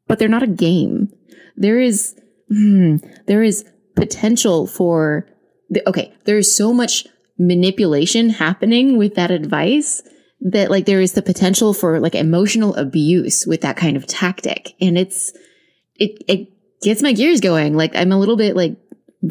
But 0.07 0.19
they're 0.19 0.29
not 0.29 0.43
a 0.43 0.49
game. 0.49 1.11
There 1.57 1.81
is, 1.81 2.15
hmm, 2.51 2.97
there 3.27 3.43
is 3.43 3.65
potential 3.99 4.67
for 4.67 5.27
the, 5.71 5.87
okay 5.89 6.15
there 6.25 6.39
is 6.39 6.55
so 6.55 6.73
much 6.73 7.07
manipulation 7.39 8.31
happening 8.31 8.97
with 8.97 9.15
that 9.17 9.31
advice 9.31 10.03
that 10.41 10.71
like 10.71 10.87
there 10.87 11.01
is 11.01 11.13
the 11.13 11.23
potential 11.23 11.75
for 11.75 11.99
like 11.99 12.15
emotional 12.15 12.75
abuse 12.77 13.45
with 13.47 13.61
that 13.63 13.77
kind 13.77 13.97
of 13.97 14.07
tactic 14.07 14.75
and 14.81 14.97
it's 14.97 15.33
it 15.97 16.23
it 16.29 16.49
gets 16.81 17.03
my 17.03 17.13
gears 17.13 17.41
going 17.41 17.77
like 17.77 17.95
i'm 17.97 18.13
a 18.13 18.19
little 18.19 18.37
bit 18.37 18.57
like 18.57 18.77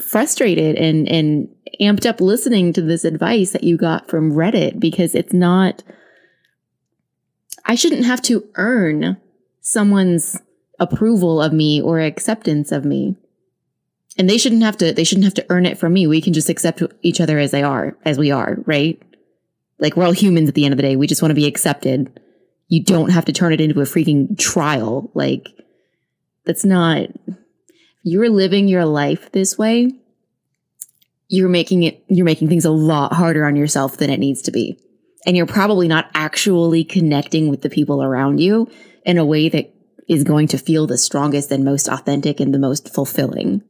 frustrated 0.02 0.76
and 0.76 1.08
and 1.08 1.48
amped 1.82 2.06
up 2.06 2.22
listening 2.22 2.74
to 2.74 2.82
this 2.82 3.04
advice 3.04 3.52
that 3.52 3.64
you 3.64 3.78
got 3.78 4.10
from 4.10 4.34
reddit 4.34 4.80
because 4.80 5.16
it's 5.16 5.34
not 5.34 5.84
i 7.66 7.76
shouldn't 7.76 8.06
have 8.06 8.22
to 8.22 8.48
earn 8.56 9.18
someone's 9.62 10.40
approval 10.80 11.42
of 11.42 11.54
me 11.54 11.82
or 11.82 12.00
acceptance 12.00 12.72
of 12.72 12.86
me. 12.86 13.16
And 14.18 14.30
they 14.30 14.38
shouldn't 14.38 14.64
have 14.64 14.78
to, 14.78 14.94
they 14.94 15.04
shouldn't 15.04 15.26
have 15.26 15.34
to 15.36 15.46
earn 15.50 15.66
it 15.66 15.78
from 15.78 15.94
me. 15.94 16.08
We 16.08 16.22
can 16.22 16.34
just 16.34 16.50
accept 16.50 16.82
each 17.02 17.22
other 17.22 17.38
as 17.38 17.52
they 17.52 17.64
are, 17.64 17.96
as 18.04 18.18
we 18.18 18.32
are, 18.32 18.58
right? 18.66 19.02
Like 19.80 19.96
we're 19.96 20.06
all 20.06 20.12
humans 20.12 20.50
at 20.50 20.56
the 20.56 20.66
end 20.66 20.74
of 20.74 20.78
the 20.78 20.84
day. 20.84 20.96
We 20.96 21.06
just 21.06 21.22
want 21.22 21.32
to 21.32 21.36
be 21.36 21.46
accepted. 21.46 22.20
You 22.68 22.84
don't 22.84 23.12
have 23.12 23.26
to 23.26 23.34
turn 23.34 23.54
it 23.54 23.62
into 23.62 23.80
a 23.80 23.84
freaking 23.84 24.38
trial. 24.38 25.12
Like 25.14 25.48
that's 26.46 26.66
not, 26.66 27.08
you're 28.04 28.30
living 28.30 28.68
your 28.68 28.86
life 28.86 29.32
this 29.32 29.58
way 29.58 29.92
you're 31.30 31.50
making 31.50 31.84
it, 31.84 32.04
you're 32.08 32.26
making 32.26 32.50
things 32.50 32.66
a 32.66 32.72
lot 32.72 33.14
harder 33.14 33.46
on 33.46 33.56
yourself 33.56 33.98
than 33.98 34.10
it 34.10 34.20
needs 34.20 34.42
to 34.44 34.52
be. 34.52 34.80
And 35.26 35.36
you're 35.36 35.46
probably 35.46 35.88
not 35.88 36.10
actually 36.14 36.84
connecting 36.84 37.50
with 37.50 37.62
the 37.62 37.70
people 37.70 38.02
around 38.02 38.40
you 38.40 38.70
in 39.06 39.18
a 39.18 39.26
way 39.26 39.50
that 39.50 39.74
is 40.08 40.24
going 40.24 40.48
to 40.48 40.58
feel 40.58 40.88
the 40.88 40.98
strongest 40.98 41.52
and 41.52 41.66
most 41.66 41.88
authentic 41.90 42.40
and 42.40 42.54
the 42.54 42.60
most 42.60 42.94
fulfilling. 42.94 43.62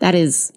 That 0.00 0.14
is 0.14 0.52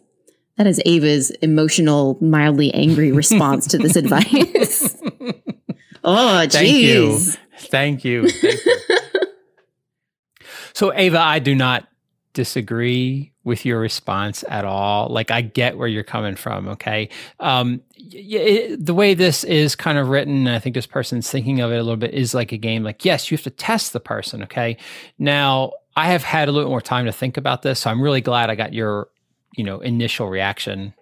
that 0.57 0.67
is 0.67 0.81
Ava's 0.85 1.29
emotional, 1.41 2.17
mildly 2.19 2.73
angry 2.73 3.11
response 3.13 3.65
to 3.67 3.77
this 3.77 3.95
advice. 3.95 4.97
oh, 6.03 6.45
jeez. 6.47 7.37
Thank 7.57 8.03
you. 8.03 8.27
Thank 8.27 8.43
you. 8.43 8.57
Thank 8.57 8.65
you. 8.65 10.43
so, 10.73 10.93
Ava, 10.93 11.19
I 11.19 11.39
do 11.39 11.55
not 11.55 11.87
disagree 12.33 13.31
with 13.49 13.65
your 13.65 13.79
response 13.79 14.45
at 14.47 14.63
all. 14.63 15.09
Like 15.09 15.31
I 15.31 15.41
get 15.41 15.77
where 15.77 15.87
you're 15.87 16.03
coming 16.03 16.37
from. 16.37 16.69
Okay. 16.69 17.09
Um, 17.41 17.81
the 17.97 18.93
way 18.95 19.13
this 19.13 19.43
is 19.43 19.75
kind 19.75 19.97
of 19.97 20.07
written, 20.07 20.47
I 20.47 20.59
think 20.59 20.75
this 20.75 20.85
person's 20.85 21.29
thinking 21.29 21.59
of 21.59 21.71
it 21.71 21.75
a 21.75 21.83
little 21.83 21.97
bit 21.97 22.13
is 22.13 22.33
like 22.33 22.53
a 22.53 22.57
game. 22.57 22.83
Like, 22.83 23.03
yes, 23.03 23.29
you 23.29 23.35
have 23.35 23.43
to 23.43 23.49
test 23.49 23.91
the 23.91 23.99
person. 23.99 24.43
Okay. 24.43 24.77
Now 25.17 25.73
I 25.97 26.07
have 26.07 26.23
had 26.23 26.47
a 26.47 26.53
little 26.53 26.69
more 26.69 26.79
time 26.79 27.05
to 27.05 27.11
think 27.11 27.35
about 27.35 27.63
this. 27.63 27.81
So 27.81 27.89
I'm 27.89 28.01
really 28.01 28.21
glad 28.21 28.49
I 28.49 28.55
got 28.55 28.73
your, 28.73 29.09
you 29.57 29.65
know, 29.65 29.79
initial 29.81 30.29
reaction 30.29 30.93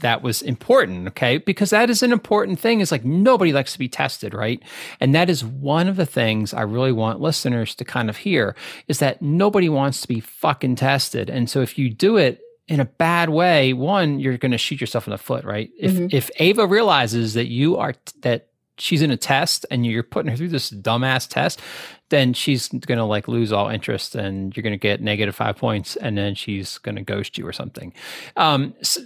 that 0.00 0.22
was 0.22 0.42
important, 0.42 1.08
okay? 1.08 1.38
Because 1.38 1.70
that 1.70 1.88
is 1.88 2.02
an 2.02 2.12
important 2.12 2.58
thing. 2.58 2.80
Is 2.80 2.90
like 2.90 3.04
nobody 3.04 3.52
likes 3.52 3.72
to 3.72 3.78
be 3.78 3.88
tested, 3.88 4.34
right? 4.34 4.62
And 5.00 5.14
that 5.14 5.30
is 5.30 5.44
one 5.44 5.88
of 5.88 5.96
the 5.96 6.06
things 6.06 6.52
I 6.52 6.62
really 6.62 6.92
want 6.92 7.20
listeners 7.20 7.74
to 7.76 7.84
kind 7.84 8.10
of 8.10 8.18
hear 8.18 8.56
is 8.88 8.98
that 8.98 9.22
nobody 9.22 9.68
wants 9.68 10.00
to 10.02 10.08
be 10.08 10.20
fucking 10.20 10.76
tested. 10.76 11.30
And 11.30 11.48
so 11.48 11.60
if 11.60 11.78
you 11.78 11.90
do 11.90 12.16
it 12.16 12.40
in 12.66 12.80
a 12.80 12.84
bad 12.84 13.30
way, 13.30 13.72
one, 13.72 14.18
you're 14.18 14.38
going 14.38 14.52
to 14.52 14.58
shoot 14.58 14.80
yourself 14.80 15.06
in 15.06 15.12
the 15.12 15.18
foot, 15.18 15.44
right? 15.44 15.70
If 15.78 15.92
mm-hmm. 15.92 16.06
if 16.10 16.30
Ava 16.36 16.66
realizes 16.66 17.34
that 17.34 17.46
you 17.46 17.76
are 17.76 17.94
that 18.20 18.48
she's 18.78 19.02
in 19.02 19.10
a 19.10 19.16
test 19.16 19.64
and 19.70 19.86
you're 19.86 20.02
putting 20.02 20.30
her 20.30 20.36
through 20.36 20.48
this 20.48 20.70
dumbass 20.70 21.28
test, 21.28 21.60
then 22.08 22.32
she's 22.32 22.68
going 22.68 22.98
to 22.98 23.04
like 23.04 23.28
lose 23.28 23.52
all 23.52 23.68
interest 23.68 24.14
and 24.14 24.56
you're 24.56 24.62
going 24.62 24.72
to 24.72 24.78
get 24.78 25.00
negative 25.00 25.34
five 25.34 25.56
points 25.56 25.96
and 25.96 26.18
then 26.18 26.34
she's 26.34 26.78
going 26.78 26.96
to 26.96 27.02
ghost 27.02 27.38
you 27.38 27.46
or 27.46 27.52
something. 27.52 27.92
Um, 28.36 28.74
so, 28.82 29.00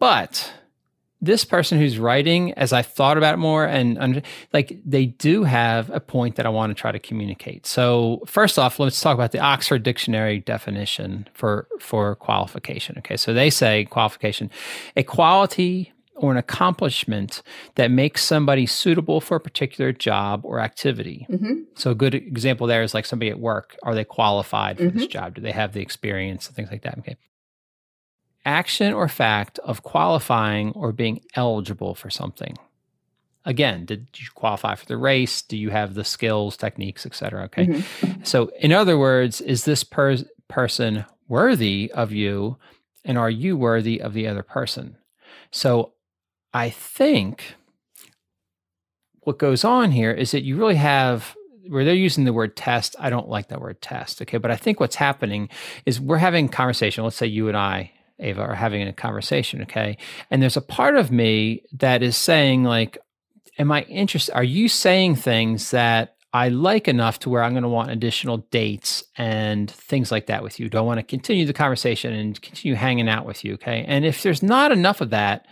but 0.00 0.52
this 1.22 1.44
person 1.44 1.78
who's 1.78 1.98
writing, 1.98 2.52
as 2.54 2.72
I 2.72 2.82
thought 2.82 3.18
about 3.18 3.34
it 3.34 3.36
more, 3.36 3.66
and 3.66 4.22
like 4.52 4.80
they 4.84 5.06
do 5.06 5.44
have 5.44 5.90
a 5.90 6.00
point 6.00 6.36
that 6.36 6.46
I 6.46 6.48
want 6.48 6.74
to 6.74 6.80
try 6.80 6.92
to 6.92 6.98
communicate. 6.98 7.66
So 7.66 8.22
first 8.26 8.58
off, 8.58 8.78
let's 8.78 9.00
talk 9.00 9.14
about 9.14 9.32
the 9.32 9.38
Oxford 9.38 9.82
Dictionary 9.82 10.40
definition 10.40 11.28
for 11.34 11.68
for 11.78 12.16
qualification. 12.16 12.96
Okay, 12.98 13.16
so 13.16 13.34
they 13.34 13.50
say 13.50 13.84
qualification, 13.84 14.50
a 14.96 15.02
quality 15.02 15.92
or 16.14 16.32
an 16.32 16.36
accomplishment 16.36 17.42
that 17.76 17.90
makes 17.90 18.22
somebody 18.22 18.66
suitable 18.66 19.20
for 19.22 19.36
a 19.36 19.40
particular 19.40 19.90
job 19.90 20.42
or 20.44 20.60
activity. 20.60 21.26
Mm-hmm. 21.30 21.62
So 21.76 21.92
a 21.92 21.94
good 21.94 22.14
example 22.14 22.66
there 22.66 22.82
is 22.82 22.92
like 22.92 23.06
somebody 23.06 23.30
at 23.30 23.40
work. 23.40 23.76
Are 23.82 23.94
they 23.94 24.04
qualified 24.04 24.76
for 24.76 24.84
mm-hmm. 24.84 24.98
this 24.98 25.06
job? 25.06 25.34
Do 25.34 25.40
they 25.40 25.52
have 25.52 25.72
the 25.72 25.80
experience 25.80 26.46
and 26.46 26.56
things 26.56 26.70
like 26.70 26.82
that? 26.82 26.98
Okay 26.98 27.16
action 28.44 28.92
or 28.92 29.08
fact 29.08 29.58
of 29.60 29.82
qualifying 29.82 30.72
or 30.72 30.92
being 30.92 31.20
eligible 31.34 31.94
for 31.94 32.10
something. 32.10 32.56
Again, 33.44 33.84
did 33.86 34.08
you 34.16 34.26
qualify 34.34 34.74
for 34.74 34.86
the 34.86 34.96
race? 34.96 35.42
Do 35.42 35.56
you 35.56 35.70
have 35.70 35.94
the 35.94 36.04
skills, 36.04 36.56
techniques, 36.56 37.06
etc.? 37.06 37.44
Okay. 37.44 37.66
Mm-hmm. 37.66 38.22
So, 38.22 38.50
in 38.60 38.72
other 38.72 38.98
words, 38.98 39.40
is 39.40 39.64
this 39.64 39.82
per- 39.82 40.18
person 40.48 41.06
worthy 41.26 41.90
of 41.94 42.12
you 42.12 42.58
and 43.04 43.16
are 43.16 43.30
you 43.30 43.56
worthy 43.56 44.00
of 44.00 44.12
the 44.12 44.26
other 44.26 44.42
person? 44.42 44.98
So, 45.50 45.94
I 46.52 46.68
think 46.68 47.54
what 49.20 49.38
goes 49.38 49.64
on 49.64 49.92
here 49.92 50.10
is 50.10 50.32
that 50.32 50.42
you 50.42 50.56
really 50.56 50.74
have 50.74 51.34
where 51.68 51.84
they're 51.84 51.94
using 51.94 52.24
the 52.24 52.32
word 52.32 52.56
test. 52.56 52.96
I 52.98 53.10
don't 53.10 53.28
like 53.28 53.48
that 53.48 53.60
word 53.60 53.80
test. 53.80 54.20
Okay. 54.20 54.38
But 54.38 54.50
I 54.50 54.56
think 54.56 54.80
what's 54.80 54.96
happening 54.96 55.48
is 55.86 56.00
we're 56.00 56.18
having 56.18 56.48
conversation. 56.48 57.04
Let's 57.04 57.16
say 57.16 57.26
you 57.26 57.48
and 57.48 57.56
I 57.56 57.92
Ava, 58.20 58.42
are 58.42 58.54
having 58.54 58.82
a 58.82 58.92
conversation, 58.92 59.62
okay? 59.62 59.96
And 60.30 60.42
there's 60.42 60.56
a 60.56 60.62
part 60.62 60.96
of 60.96 61.10
me 61.10 61.62
that 61.72 62.02
is 62.02 62.16
saying, 62.16 62.64
like, 62.64 62.98
am 63.58 63.72
I 63.72 63.82
interested? 63.82 64.34
Are 64.34 64.44
you 64.44 64.68
saying 64.68 65.16
things 65.16 65.70
that 65.70 66.16
I 66.32 66.48
like 66.48 66.86
enough 66.86 67.18
to 67.20 67.30
where 67.30 67.42
I'm 67.42 67.52
going 67.52 67.64
to 67.64 67.68
want 67.68 67.90
additional 67.90 68.38
dates 68.50 69.02
and 69.16 69.70
things 69.70 70.12
like 70.12 70.26
that 70.26 70.42
with 70.42 70.60
you? 70.60 70.68
Do 70.68 70.78
I 70.78 70.82
want 70.82 70.98
to 70.98 71.02
continue 71.02 71.44
the 71.44 71.52
conversation 71.52 72.12
and 72.12 72.40
continue 72.40 72.76
hanging 72.76 73.08
out 73.08 73.26
with 73.26 73.44
you? 73.44 73.54
Okay. 73.54 73.84
And 73.86 74.04
if 74.04 74.22
there's 74.22 74.42
not 74.42 74.70
enough 74.70 75.00
of 75.00 75.10
that, 75.10 75.46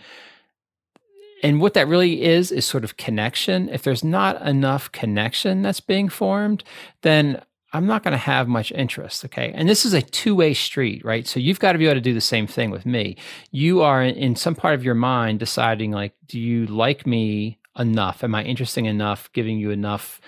and 1.41 1.61
what 1.61 1.73
that 1.73 1.87
really 1.87 2.23
is, 2.23 2.51
is 2.51 2.65
sort 2.65 2.83
of 2.83 2.97
connection. 2.97 3.69
If 3.69 3.83
there's 3.83 4.03
not 4.03 4.41
enough 4.45 4.91
connection 4.91 5.61
that's 5.61 5.79
being 5.79 6.09
formed, 6.09 6.63
then 7.01 7.41
I'm 7.71 7.85
not 7.85 8.03
going 8.03 8.13
to 8.13 8.17
have 8.17 8.47
much 8.47 8.71
interest. 8.71 9.25
Okay. 9.25 9.51
And 9.53 9.69
this 9.69 9.85
is 9.85 9.93
a 9.93 10.01
two 10.01 10.35
way 10.35 10.53
street, 10.53 11.03
right? 11.05 11.27
So 11.27 11.39
you've 11.39 11.59
got 11.59 11.73
to 11.73 11.77
be 11.77 11.85
able 11.85 11.95
to 11.95 12.01
do 12.01 12.13
the 12.13 12.21
same 12.21 12.47
thing 12.47 12.71
with 12.71 12.85
me. 12.85 13.17
You 13.51 13.81
are 13.81 14.03
in 14.03 14.35
some 14.35 14.55
part 14.55 14.75
of 14.75 14.83
your 14.83 14.95
mind 14.95 15.39
deciding, 15.39 15.91
like, 15.91 16.13
do 16.27 16.39
you 16.39 16.65
like 16.65 17.05
me 17.05 17.59
enough? 17.77 18.23
Am 18.23 18.33
I 18.33 18.43
interesting 18.43 18.85
enough, 18.85 19.31
giving 19.33 19.57
you 19.59 19.71
enough 19.71 20.19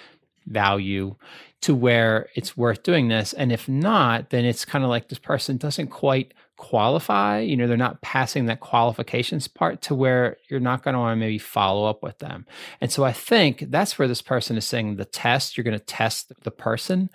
value 0.45 1.15
to 1.61 1.73
where 1.75 2.29
it's 2.35 2.55
worth 2.55 2.83
doing 2.83 3.07
this? 3.07 3.33
And 3.33 3.51
if 3.51 3.67
not, 3.67 4.29
then 4.29 4.45
it's 4.45 4.65
kind 4.65 4.83
of 4.83 4.89
like 4.89 5.09
this 5.09 5.19
person 5.19 5.57
doesn't 5.57 5.87
quite 5.87 6.33
qualify. 6.61 7.39
You 7.39 7.57
know, 7.57 7.65
they're 7.65 7.75
not 7.75 8.01
passing 8.01 8.45
that 8.45 8.59
qualifications 8.59 9.47
part 9.47 9.81
to 9.83 9.95
where 9.95 10.37
you're 10.47 10.59
not 10.59 10.83
going 10.83 10.93
to 10.93 10.99
want 10.99 11.13
to 11.13 11.19
maybe 11.19 11.39
follow 11.39 11.89
up 11.89 12.03
with 12.03 12.19
them. 12.19 12.45
And 12.79 12.91
so 12.91 13.03
I 13.03 13.11
think 13.11 13.65
that's 13.69 13.97
where 13.97 14.07
this 14.07 14.21
person 14.21 14.57
is 14.57 14.65
saying 14.65 14.95
the 14.95 15.05
test, 15.05 15.57
you're 15.57 15.63
going 15.63 15.77
to 15.77 15.83
test 15.83 16.31
the 16.43 16.51
person. 16.51 17.09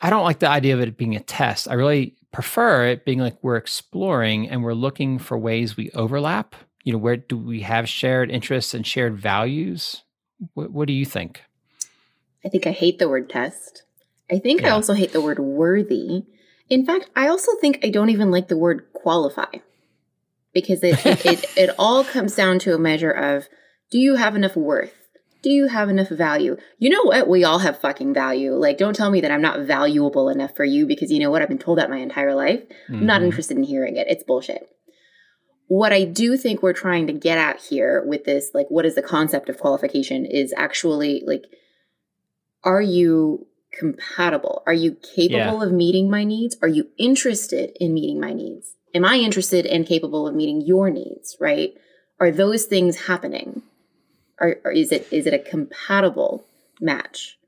I 0.00 0.08
don't 0.08 0.24
like 0.24 0.38
the 0.38 0.48
idea 0.48 0.72
of 0.72 0.80
it 0.80 0.96
being 0.96 1.16
a 1.16 1.20
test. 1.20 1.68
I 1.68 1.74
really 1.74 2.16
prefer 2.32 2.86
it 2.86 3.04
being 3.04 3.18
like 3.18 3.36
we're 3.42 3.56
exploring 3.56 4.48
and 4.48 4.64
we're 4.64 4.72
looking 4.72 5.18
for 5.18 5.36
ways 5.38 5.76
we 5.76 5.90
overlap. 5.90 6.56
You 6.84 6.94
know, 6.94 6.98
where 6.98 7.18
do 7.18 7.36
we 7.36 7.60
have 7.60 7.90
shared 7.90 8.30
interests 8.30 8.72
and 8.72 8.86
shared 8.86 9.18
values? 9.18 10.02
What, 10.54 10.72
what 10.72 10.86
do 10.88 10.94
you 10.94 11.04
think? 11.04 11.42
I 12.42 12.48
think 12.48 12.66
I 12.66 12.70
hate 12.70 12.98
the 12.98 13.08
word 13.08 13.28
test. 13.28 13.82
I 14.30 14.38
think 14.38 14.62
yeah. 14.62 14.68
I 14.68 14.70
also 14.70 14.94
hate 14.94 15.12
the 15.12 15.20
word 15.20 15.38
worthy 15.38 16.24
in 16.68 16.84
fact, 16.84 17.10
I 17.16 17.28
also 17.28 17.52
think 17.60 17.78
I 17.82 17.90
don't 17.90 18.10
even 18.10 18.30
like 18.30 18.48
the 18.48 18.56
word 18.56 18.86
qualify 18.92 19.46
because 20.52 20.82
it, 20.82 21.04
it, 21.06 21.26
it, 21.26 21.44
it 21.56 21.70
all 21.78 22.04
comes 22.04 22.34
down 22.34 22.58
to 22.60 22.74
a 22.74 22.78
measure 22.78 23.10
of 23.10 23.48
do 23.90 23.98
you 23.98 24.16
have 24.16 24.36
enough 24.36 24.56
worth? 24.56 24.92
Do 25.42 25.50
you 25.50 25.68
have 25.68 25.88
enough 25.88 26.08
value? 26.08 26.56
You 26.78 26.90
know 26.90 27.04
what? 27.04 27.28
We 27.28 27.44
all 27.44 27.60
have 27.60 27.80
fucking 27.80 28.12
value. 28.12 28.54
Like, 28.54 28.76
don't 28.76 28.96
tell 28.96 29.10
me 29.10 29.20
that 29.20 29.30
I'm 29.30 29.40
not 29.40 29.60
valuable 29.60 30.28
enough 30.28 30.54
for 30.56 30.64
you 30.64 30.84
because 30.84 31.12
you 31.12 31.20
know 31.20 31.30
what? 31.30 31.42
I've 31.42 31.48
been 31.48 31.58
told 31.58 31.78
that 31.78 31.90
my 31.90 31.98
entire 31.98 32.34
life. 32.34 32.60
Mm-hmm. 32.60 32.94
I'm 32.94 33.06
not 33.06 33.18
mm-hmm. 33.18 33.26
interested 33.26 33.56
in 33.56 33.62
hearing 33.62 33.96
it. 33.96 34.08
It's 34.10 34.24
bullshit. 34.24 34.68
What 35.68 35.92
I 35.92 36.04
do 36.04 36.36
think 36.36 36.62
we're 36.62 36.72
trying 36.72 37.06
to 37.06 37.12
get 37.12 37.38
at 37.38 37.60
here 37.60 38.02
with 38.04 38.24
this, 38.24 38.50
like, 38.52 38.66
what 38.68 38.84
is 38.84 38.94
the 38.94 39.02
concept 39.02 39.48
of 39.48 39.58
qualification, 39.58 40.26
is 40.26 40.52
actually 40.56 41.22
like, 41.24 41.44
are 42.64 42.82
you 42.82 43.46
compatible? 43.78 44.62
Are 44.66 44.74
you 44.74 44.96
capable 45.14 45.58
yeah. 45.58 45.64
of 45.64 45.72
meeting 45.72 46.10
my 46.10 46.24
needs? 46.24 46.56
Are 46.62 46.68
you 46.68 46.88
interested 46.98 47.76
in 47.80 47.94
meeting 47.94 48.20
my 48.20 48.32
needs? 48.32 48.74
Am 48.94 49.04
I 49.04 49.16
interested 49.16 49.66
and 49.66 49.86
capable 49.86 50.26
of 50.26 50.34
meeting 50.34 50.62
your 50.62 50.90
needs, 50.90 51.36
right? 51.40 51.74
Are 52.20 52.30
those 52.30 52.64
things 52.64 53.06
happening? 53.06 53.62
Or, 54.40 54.56
or 54.64 54.72
is 54.72 54.92
it 54.92 55.06
is 55.12 55.26
it 55.26 55.34
a 55.34 55.38
compatible 55.38 56.46
match? 56.80 57.38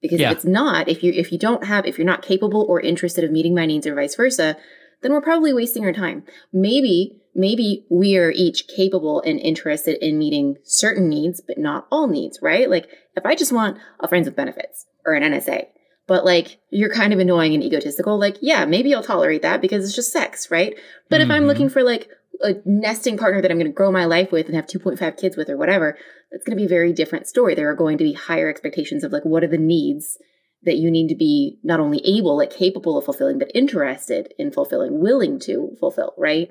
Because 0.00 0.20
yeah. 0.20 0.30
if 0.30 0.38
it's 0.38 0.44
not, 0.44 0.88
if 0.88 1.02
you 1.02 1.12
if 1.12 1.32
you 1.32 1.38
don't 1.38 1.64
have 1.64 1.86
if 1.86 1.98
you're 1.98 2.06
not 2.06 2.22
capable 2.22 2.62
or 2.68 2.80
interested 2.80 3.24
of 3.24 3.30
meeting 3.30 3.54
my 3.54 3.66
needs 3.66 3.86
or 3.86 3.94
vice 3.94 4.16
versa, 4.16 4.56
then 5.02 5.12
we're 5.12 5.20
probably 5.20 5.52
wasting 5.52 5.84
our 5.84 5.92
time. 5.92 6.24
Maybe 6.52 7.20
maybe 7.34 7.86
we 7.88 8.16
are 8.16 8.30
each 8.30 8.66
capable 8.68 9.22
and 9.22 9.38
interested 9.40 10.04
in 10.04 10.18
meeting 10.18 10.56
certain 10.64 11.08
needs, 11.08 11.40
but 11.40 11.58
not 11.58 11.86
all 11.90 12.08
needs, 12.08 12.40
right? 12.42 12.68
Like 12.68 12.88
if 13.16 13.24
I 13.24 13.34
just 13.34 13.52
want 13.52 13.78
a 14.00 14.08
friends 14.08 14.26
with 14.26 14.36
benefits, 14.36 14.86
or 15.04 15.14
an 15.14 15.22
NSA. 15.22 15.66
But 16.06 16.24
like 16.24 16.58
you're 16.70 16.92
kind 16.92 17.12
of 17.12 17.18
annoying 17.18 17.54
and 17.54 17.62
egotistical, 17.62 18.18
like, 18.18 18.36
yeah, 18.40 18.64
maybe 18.64 18.94
I'll 18.94 19.02
tolerate 19.02 19.42
that 19.42 19.60
because 19.60 19.84
it's 19.84 19.94
just 19.94 20.12
sex, 20.12 20.50
right? 20.50 20.74
But 21.08 21.20
mm-hmm. 21.20 21.30
if 21.30 21.34
I'm 21.34 21.42
mm-hmm. 21.42 21.48
looking 21.48 21.68
for 21.68 21.82
like 21.82 22.08
a 22.42 22.54
nesting 22.64 23.16
partner 23.16 23.40
that 23.40 23.50
I'm 23.50 23.58
going 23.58 23.70
to 23.70 23.72
grow 23.72 23.92
my 23.92 24.04
life 24.04 24.32
with 24.32 24.46
and 24.46 24.56
have 24.56 24.66
2.5 24.66 25.16
kids 25.16 25.36
with 25.36 25.48
or 25.48 25.56
whatever, 25.56 25.96
that's 26.30 26.44
going 26.44 26.56
to 26.56 26.60
be 26.60 26.66
a 26.66 26.68
very 26.68 26.92
different 26.92 27.28
story. 27.28 27.54
There 27.54 27.70
are 27.70 27.76
going 27.76 27.98
to 27.98 28.04
be 28.04 28.14
higher 28.14 28.48
expectations 28.48 29.04
of 29.04 29.12
like 29.12 29.24
what 29.24 29.44
are 29.44 29.48
the 29.48 29.58
needs 29.58 30.18
that 30.64 30.76
you 30.76 30.90
need 30.90 31.08
to 31.08 31.14
be 31.14 31.58
not 31.62 31.80
only 31.80 32.00
able, 32.04 32.36
like 32.36 32.50
capable 32.50 32.96
of 32.96 33.04
fulfilling, 33.04 33.38
but 33.38 33.50
interested 33.54 34.32
in 34.38 34.52
fulfilling, 34.52 35.00
willing 35.00 35.38
to 35.40 35.76
fulfill, 35.78 36.14
right? 36.16 36.50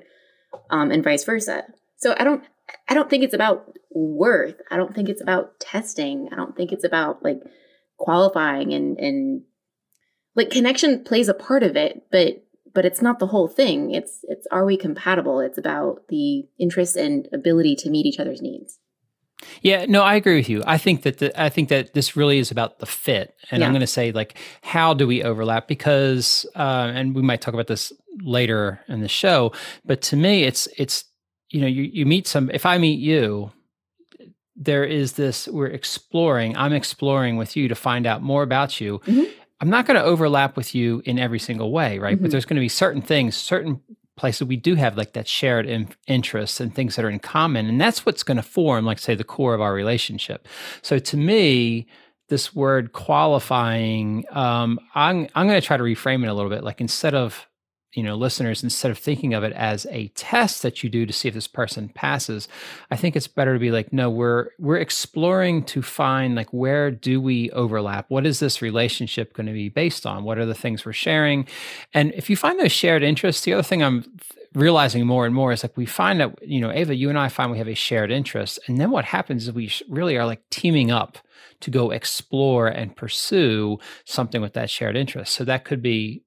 Um, 0.70 0.90
and 0.90 1.02
vice 1.02 1.24
versa. 1.24 1.64
So 1.96 2.14
I 2.18 2.24
don't, 2.24 2.44
I 2.88 2.94
don't 2.94 3.08
think 3.08 3.24
it's 3.24 3.34
about 3.34 3.72
worth. 3.90 4.60
I 4.70 4.76
don't 4.76 4.94
think 4.94 5.08
it's 5.08 5.22
about 5.22 5.58
testing. 5.60 6.28
I 6.32 6.36
don't 6.36 6.56
think 6.56 6.72
it's 6.72 6.84
about 6.84 7.22
like 7.22 7.40
qualifying 7.98 8.72
and 8.72 8.98
and 8.98 9.42
like 10.34 10.50
connection 10.50 11.04
plays 11.04 11.28
a 11.28 11.34
part 11.34 11.62
of 11.62 11.76
it, 11.76 12.06
but 12.10 12.44
but 12.74 12.84
it's 12.84 13.02
not 13.02 13.18
the 13.18 13.26
whole 13.26 13.48
thing. 13.48 13.92
It's 13.92 14.20
it's 14.24 14.46
are 14.50 14.64
we 14.64 14.76
compatible? 14.76 15.40
It's 15.40 15.58
about 15.58 16.08
the 16.08 16.48
interest 16.58 16.96
and 16.96 17.28
ability 17.32 17.76
to 17.76 17.90
meet 17.90 18.06
each 18.06 18.18
other's 18.18 18.42
needs. 18.42 18.78
Yeah, 19.60 19.86
no, 19.86 20.02
I 20.02 20.14
agree 20.14 20.36
with 20.36 20.48
you. 20.48 20.62
I 20.66 20.78
think 20.78 21.02
that 21.02 21.18
the, 21.18 21.40
I 21.40 21.48
think 21.48 21.68
that 21.68 21.94
this 21.94 22.16
really 22.16 22.38
is 22.38 22.50
about 22.50 22.78
the 22.78 22.86
fit, 22.86 23.34
and 23.50 23.60
yeah. 23.60 23.66
I'm 23.66 23.72
going 23.72 23.80
to 23.80 23.88
say 23.88 24.12
like, 24.12 24.38
how 24.62 24.94
do 24.94 25.06
we 25.06 25.22
overlap? 25.22 25.66
Because, 25.66 26.46
uh, 26.54 26.92
and 26.94 27.14
we 27.14 27.22
might 27.22 27.40
talk 27.40 27.52
about 27.52 27.66
this 27.66 27.92
later 28.20 28.80
in 28.88 29.00
the 29.00 29.08
show, 29.08 29.52
but 29.84 30.00
to 30.02 30.16
me, 30.16 30.44
it's 30.44 30.68
it's 30.78 31.04
you 31.50 31.60
know, 31.60 31.66
you 31.66 31.82
you 31.82 32.06
meet 32.06 32.26
some. 32.26 32.50
If 32.50 32.64
I 32.64 32.78
meet 32.78 32.98
you, 32.98 33.52
there 34.56 34.84
is 34.84 35.14
this. 35.14 35.48
We're 35.48 35.66
exploring. 35.66 36.56
I'm 36.56 36.72
exploring 36.72 37.36
with 37.36 37.56
you 37.56 37.68
to 37.68 37.74
find 37.74 38.06
out 38.06 38.22
more 38.22 38.42
about 38.42 38.80
you. 38.80 38.98
Mm-hmm. 39.00 39.24
I'm 39.60 39.70
not 39.70 39.86
going 39.86 39.98
to 39.98 40.04
overlap 40.04 40.56
with 40.56 40.74
you 40.74 41.02
in 41.04 41.18
every 41.18 41.38
single 41.38 41.70
way, 41.70 41.98
right? 41.98 42.14
Mm-hmm. 42.14 42.24
But 42.24 42.30
there's 42.32 42.44
going 42.44 42.56
to 42.56 42.60
be 42.60 42.68
certain 42.68 43.00
things, 43.00 43.36
certain 43.36 43.80
places 44.16 44.46
we 44.46 44.56
do 44.56 44.74
have 44.74 44.96
like 44.96 45.14
that 45.14 45.26
shared 45.26 45.66
in- 45.66 45.88
interests 46.06 46.60
and 46.60 46.74
things 46.74 46.96
that 46.96 47.04
are 47.04 47.10
in 47.10 47.18
common, 47.18 47.66
and 47.66 47.80
that's 47.80 48.04
what's 48.04 48.22
going 48.22 48.36
to 48.36 48.42
form, 48.42 48.84
like 48.84 48.98
say, 48.98 49.14
the 49.14 49.24
core 49.24 49.54
of 49.54 49.60
our 49.60 49.72
relationship. 49.72 50.48
So 50.82 50.98
to 50.98 51.16
me, 51.16 51.86
this 52.28 52.54
word 52.54 52.92
qualifying, 52.92 54.24
um, 54.30 54.78
I'm 54.94 55.28
I'm 55.34 55.46
going 55.46 55.60
to 55.60 55.66
try 55.66 55.76
to 55.76 55.82
reframe 55.82 56.24
it 56.24 56.28
a 56.28 56.34
little 56.34 56.50
bit. 56.50 56.64
Like 56.64 56.80
instead 56.80 57.14
of 57.14 57.46
you 57.92 58.02
know 58.02 58.16
listeners 58.16 58.62
instead 58.62 58.90
of 58.90 58.98
thinking 58.98 59.34
of 59.34 59.44
it 59.44 59.52
as 59.52 59.86
a 59.90 60.08
test 60.08 60.62
that 60.62 60.82
you 60.82 60.90
do 60.90 61.04
to 61.06 61.12
see 61.12 61.28
if 61.28 61.34
this 61.34 61.48
person 61.48 61.88
passes 61.88 62.48
i 62.90 62.96
think 62.96 63.16
it's 63.16 63.26
better 63.26 63.52
to 63.52 63.58
be 63.58 63.70
like 63.70 63.92
no 63.92 64.08
we're 64.10 64.50
we're 64.58 64.76
exploring 64.76 65.62
to 65.64 65.82
find 65.82 66.34
like 66.34 66.52
where 66.52 66.90
do 66.90 67.20
we 67.20 67.50
overlap? 67.50 68.06
What 68.08 68.26
is 68.26 68.40
this 68.40 68.62
relationship 68.62 69.34
going 69.34 69.46
to 69.46 69.52
be 69.52 69.68
based 69.68 70.06
on? 70.06 70.24
What 70.24 70.38
are 70.38 70.46
the 70.46 70.54
things 70.54 70.84
we're 70.84 70.92
sharing? 70.92 71.46
And 71.94 72.12
if 72.14 72.30
you 72.30 72.36
find 72.36 72.58
those 72.58 72.72
shared 72.72 73.02
interests 73.02 73.44
the 73.44 73.52
other 73.52 73.62
thing 73.62 73.82
i'm 73.82 74.04
realizing 74.54 75.06
more 75.06 75.24
and 75.24 75.34
more 75.34 75.50
is 75.50 75.64
like 75.64 75.76
we 75.76 75.86
find 75.86 76.20
that 76.20 76.30
you 76.46 76.60
know 76.60 76.70
ava 76.70 76.94
you 76.94 77.08
and 77.08 77.18
i 77.18 77.28
find 77.28 77.50
we 77.50 77.58
have 77.58 77.68
a 77.68 77.74
shared 77.74 78.10
interest 78.10 78.58
and 78.66 78.78
then 78.78 78.90
what 78.90 79.04
happens 79.06 79.44
is 79.44 79.52
we 79.52 79.72
really 79.88 80.16
are 80.16 80.26
like 80.26 80.42
teaming 80.50 80.90
up 80.90 81.18
to 81.62 81.70
go 81.70 81.90
explore 81.90 82.68
and 82.68 82.94
pursue 82.94 83.78
something 84.04 84.42
with 84.42 84.52
that 84.52 84.68
shared 84.68 84.96
interest. 84.96 85.32
So 85.32 85.44
that 85.44 85.64
could 85.64 85.80
be 85.80 86.22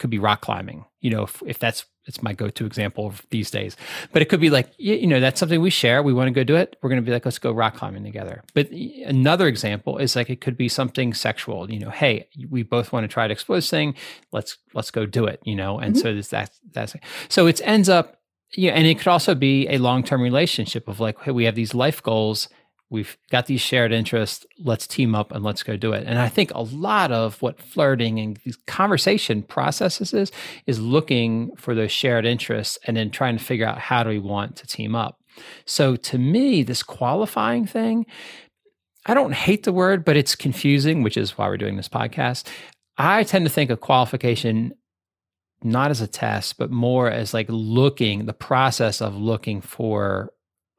could 0.00 0.10
be 0.10 0.18
rock 0.18 0.40
climbing, 0.40 0.84
you 1.00 1.10
know, 1.10 1.22
if, 1.22 1.42
if 1.46 1.58
that's 1.58 1.84
it's 2.06 2.22
my 2.22 2.32
go-to 2.32 2.66
example 2.66 3.06
of 3.06 3.24
these 3.30 3.50
days. 3.50 3.76
But 4.12 4.22
it 4.22 4.28
could 4.28 4.40
be 4.40 4.50
like, 4.50 4.72
you 4.78 5.06
know, 5.06 5.20
that's 5.20 5.38
something 5.38 5.60
we 5.60 5.70
share. 5.70 6.02
We 6.02 6.12
want 6.12 6.26
to 6.26 6.32
go 6.32 6.42
do 6.42 6.56
it. 6.56 6.76
We're 6.82 6.88
going 6.88 7.00
to 7.00 7.06
be 7.06 7.12
like, 7.12 7.24
let's 7.24 7.38
go 7.38 7.52
rock 7.52 7.76
climbing 7.76 8.02
together. 8.02 8.42
But 8.54 8.70
another 8.70 9.46
example 9.46 9.98
is 9.98 10.16
like 10.16 10.30
it 10.30 10.40
could 10.40 10.56
be 10.56 10.68
something 10.68 11.14
sexual. 11.14 11.70
You 11.70 11.78
know, 11.78 11.90
hey, 11.90 12.26
we 12.48 12.64
both 12.64 12.92
want 12.92 13.04
to 13.04 13.08
try 13.08 13.28
to 13.28 13.32
explore 13.32 13.58
this 13.58 13.70
thing. 13.70 13.94
Let's 14.32 14.58
let's 14.74 14.90
go 14.90 15.06
do 15.06 15.26
it. 15.26 15.40
You 15.44 15.54
know, 15.54 15.78
and 15.78 15.94
mm-hmm. 15.94 16.02
so 16.02 16.12
there's 16.12 16.30
that 16.30 16.50
that's 16.72 16.96
so 17.28 17.46
it 17.46 17.60
ends 17.64 17.88
up. 17.88 18.16
Yeah, 18.56 18.72
and 18.72 18.84
it 18.84 18.98
could 18.98 19.06
also 19.06 19.36
be 19.36 19.68
a 19.68 19.78
long-term 19.78 20.20
relationship 20.20 20.88
of 20.88 20.98
like, 20.98 21.20
hey, 21.20 21.30
we 21.30 21.44
have 21.44 21.54
these 21.54 21.72
life 21.72 22.02
goals 22.02 22.48
we've 22.90 23.16
got 23.30 23.46
these 23.46 23.60
shared 23.60 23.92
interests 23.92 24.44
let's 24.58 24.86
team 24.86 25.14
up 25.14 25.32
and 25.32 25.44
let's 25.44 25.62
go 25.62 25.76
do 25.76 25.92
it. 25.92 26.04
And 26.06 26.18
i 26.18 26.28
think 26.28 26.50
a 26.54 26.62
lot 26.62 27.12
of 27.12 27.40
what 27.40 27.60
flirting 27.60 28.18
and 28.18 28.36
these 28.44 28.56
conversation 28.66 29.42
processes 29.42 30.12
is 30.12 30.30
is 30.66 30.80
looking 30.80 31.54
for 31.56 31.74
those 31.74 31.92
shared 31.92 32.26
interests 32.26 32.78
and 32.84 32.96
then 32.96 33.10
trying 33.10 33.38
to 33.38 33.44
figure 33.44 33.66
out 33.66 33.78
how 33.78 34.02
do 34.02 34.10
we 34.10 34.18
want 34.18 34.56
to 34.56 34.66
team 34.66 34.94
up. 34.94 35.18
So 35.64 35.96
to 35.96 36.18
me 36.18 36.62
this 36.62 36.82
qualifying 36.82 37.66
thing 37.66 38.06
i 39.06 39.14
don't 39.14 39.32
hate 39.32 39.62
the 39.62 39.72
word 39.72 40.04
but 40.04 40.16
it's 40.16 40.36
confusing 40.36 41.02
which 41.02 41.16
is 41.16 41.38
why 41.38 41.48
we're 41.48 41.56
doing 41.56 41.76
this 41.76 41.88
podcast. 41.88 42.48
I 42.98 43.22
tend 43.22 43.46
to 43.46 43.50
think 43.50 43.70
of 43.70 43.80
qualification 43.80 44.74
not 45.62 45.90
as 45.90 46.00
a 46.00 46.06
test 46.06 46.58
but 46.58 46.70
more 46.70 47.08
as 47.10 47.32
like 47.32 47.46
looking 47.48 48.26
the 48.26 48.32
process 48.32 49.00
of 49.00 49.14
looking 49.14 49.60
for 49.60 50.32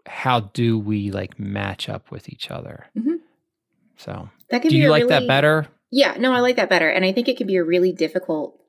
how 0.06 0.40
do 0.40 0.80
we 0.80 1.12
like 1.12 1.40
match 1.40 1.90
up 1.90 2.12
with 2.12 2.30
each 2.30 2.52
other? 2.52 2.88
Mm-hmm. 2.98 3.16
So 3.98 4.30
that 4.50 4.62
can 4.62 4.72
do 4.72 4.78
you 4.78 4.90
like 4.90 5.04
really, 5.04 5.20
that 5.20 5.28
better? 5.28 5.68
Yeah, 5.92 6.16
no, 6.18 6.34
I 6.34 6.40
like 6.40 6.56
that 6.56 6.70
better, 6.70 6.90
and 6.90 7.06
I 7.06 7.12
think 7.12 7.28
it 7.28 7.38
can 7.38 7.48
be 7.48 7.58
a 7.58 7.64
really 7.64 7.92
difficult, 7.92 8.60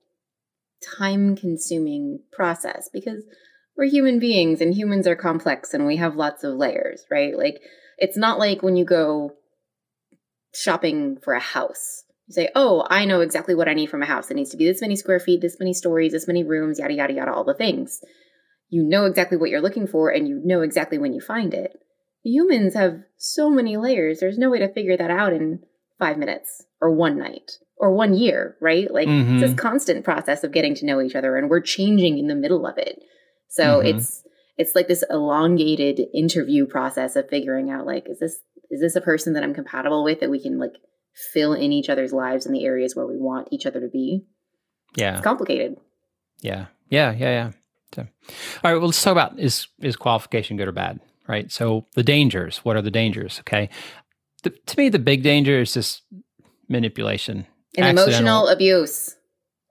time-consuming 0.98 2.20
process 2.32 2.90
because 2.92 3.24
we're 3.76 3.86
human 3.86 4.18
beings, 4.18 4.60
and 4.60 4.74
humans 4.74 5.06
are 5.06 5.16
complex, 5.16 5.72
and 5.72 5.86
we 5.86 5.96
have 5.96 6.16
lots 6.16 6.44
of 6.44 6.56
layers, 6.56 7.04
right? 7.10 7.36
Like 7.36 7.60
it's 7.98 8.16
not 8.16 8.38
like 8.38 8.62
when 8.62 8.76
you 8.76 8.84
go 8.84 9.32
shopping 10.54 11.18
for 11.22 11.34
a 11.34 11.40
house. 11.40 12.04
You 12.26 12.34
say, 12.34 12.50
"Oh, 12.54 12.86
I 12.90 13.04
know 13.04 13.20
exactly 13.20 13.54
what 13.54 13.68
I 13.68 13.74
need 13.74 13.90
from 13.90 14.02
a 14.02 14.06
house. 14.06 14.30
It 14.30 14.34
needs 14.34 14.50
to 14.50 14.56
be 14.56 14.66
this 14.66 14.80
many 14.80 14.96
square 14.96 15.20
feet, 15.20 15.40
this 15.40 15.58
many 15.58 15.72
stories, 15.72 16.12
this 16.12 16.28
many 16.28 16.44
rooms, 16.44 16.78
yada 16.78 16.94
yada 16.94 17.12
yada, 17.12 17.32
all 17.32 17.44
the 17.44 17.54
things." 17.54 18.00
You 18.72 18.82
know 18.82 19.04
exactly 19.04 19.36
what 19.36 19.50
you're 19.50 19.60
looking 19.60 19.86
for 19.86 20.08
and 20.08 20.26
you 20.26 20.40
know 20.42 20.62
exactly 20.62 20.96
when 20.96 21.12
you 21.12 21.20
find 21.20 21.52
it. 21.52 21.78
Humans 22.24 22.72
have 22.72 23.00
so 23.18 23.50
many 23.50 23.76
layers. 23.76 24.18
There's 24.18 24.38
no 24.38 24.48
way 24.48 24.60
to 24.60 24.72
figure 24.72 24.96
that 24.96 25.10
out 25.10 25.34
in 25.34 25.60
five 25.98 26.16
minutes 26.16 26.64
or 26.80 26.90
one 26.90 27.18
night 27.18 27.58
or 27.76 27.92
one 27.94 28.14
year, 28.14 28.56
right? 28.62 28.90
Like 28.90 29.08
mm-hmm. 29.08 29.34
it's 29.34 29.42
this 29.42 29.60
constant 29.60 30.04
process 30.04 30.42
of 30.42 30.52
getting 30.52 30.74
to 30.76 30.86
know 30.86 31.02
each 31.02 31.14
other 31.14 31.36
and 31.36 31.50
we're 31.50 31.60
changing 31.60 32.16
in 32.18 32.28
the 32.28 32.34
middle 32.34 32.66
of 32.66 32.78
it. 32.78 32.98
So 33.48 33.80
mm-hmm. 33.80 33.98
it's 33.98 34.22
it's 34.56 34.74
like 34.74 34.88
this 34.88 35.04
elongated 35.10 36.00
interview 36.14 36.64
process 36.66 37.14
of 37.14 37.28
figuring 37.28 37.70
out 37.70 37.84
like 37.84 38.08
is 38.08 38.20
this 38.20 38.38
is 38.70 38.80
this 38.80 38.96
a 38.96 39.02
person 39.02 39.34
that 39.34 39.42
I'm 39.42 39.52
compatible 39.52 40.02
with 40.02 40.20
that 40.20 40.30
we 40.30 40.42
can 40.42 40.58
like 40.58 40.72
fill 41.34 41.52
in 41.52 41.72
each 41.72 41.90
other's 41.90 42.14
lives 42.14 42.46
in 42.46 42.52
the 42.52 42.64
areas 42.64 42.96
where 42.96 43.06
we 43.06 43.18
want 43.18 43.48
each 43.50 43.66
other 43.66 43.80
to 43.80 43.88
be? 43.88 44.24
Yeah. 44.96 45.12
It's 45.12 45.24
complicated. 45.24 45.76
Yeah. 46.40 46.68
Yeah, 46.88 47.12
yeah, 47.12 47.30
yeah. 47.30 47.50
So, 47.94 48.02
all 48.02 48.08
right, 48.64 48.74
well, 48.74 48.86
let's 48.86 49.02
talk 49.02 49.12
about 49.12 49.38
is 49.38 49.68
is 49.80 49.96
qualification 49.96 50.56
good 50.56 50.68
or 50.68 50.72
bad, 50.72 51.00
right? 51.28 51.50
So 51.50 51.86
the 51.94 52.02
dangers. 52.02 52.58
What 52.58 52.76
are 52.76 52.82
the 52.82 52.90
dangers? 52.90 53.40
Okay, 53.40 53.68
the, 54.42 54.50
to 54.50 54.78
me, 54.78 54.88
the 54.88 54.98
big 54.98 55.22
danger 55.22 55.60
is 55.60 55.74
just 55.74 56.02
manipulation 56.68 57.46
and 57.76 57.98
emotional 57.98 58.48
abuse. 58.48 59.16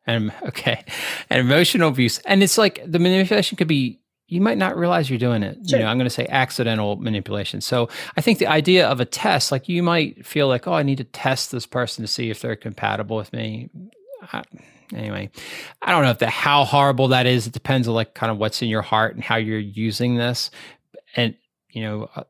And 0.07 0.33
okay, 0.43 0.83
and 1.29 1.39
emotional 1.39 1.89
abuse, 1.89 2.19
and 2.19 2.43
it's 2.43 2.57
like 2.57 2.81
the 2.85 2.99
manipulation 2.99 3.57
could 3.57 3.67
be. 3.67 3.99
You 4.27 4.39
might 4.39 4.57
not 4.57 4.77
realize 4.77 5.09
you're 5.09 5.19
doing 5.19 5.43
it. 5.43 5.57
Sure. 5.67 5.77
You 5.77 5.83
know, 5.83 5.91
I'm 5.91 5.97
going 5.97 6.05
to 6.05 6.09
say 6.09 6.25
accidental 6.29 6.95
manipulation. 6.95 7.59
So 7.59 7.89
I 8.15 8.21
think 8.21 8.39
the 8.39 8.47
idea 8.47 8.87
of 8.87 9.01
a 9.01 9.05
test, 9.05 9.51
like 9.51 9.67
you 9.67 9.83
might 9.83 10.25
feel 10.25 10.47
like, 10.47 10.67
oh, 10.67 10.73
I 10.73 10.83
need 10.83 10.99
to 10.99 11.03
test 11.03 11.51
this 11.51 11.65
person 11.65 12.01
to 12.01 12.07
see 12.07 12.29
if 12.29 12.39
they're 12.39 12.55
compatible 12.55 13.17
with 13.17 13.33
me. 13.33 13.69
I, 14.31 14.43
anyway, 14.93 15.29
I 15.81 15.91
don't 15.91 16.03
know 16.03 16.11
if 16.11 16.19
the 16.19 16.29
how 16.29 16.65
horrible 16.65 17.09
that 17.09 17.25
is. 17.25 17.47
It 17.47 17.53
depends 17.53 17.87
on 17.87 17.93
like 17.93 18.13
kind 18.13 18.31
of 18.31 18.37
what's 18.37 18.61
in 18.61 18.69
your 18.69 18.81
heart 18.81 19.15
and 19.15 19.23
how 19.23 19.35
you're 19.35 19.59
using 19.59 20.15
this, 20.15 20.51
and 21.15 21.35
you 21.69 21.83
know, 21.83 22.09
uh, 22.15 22.23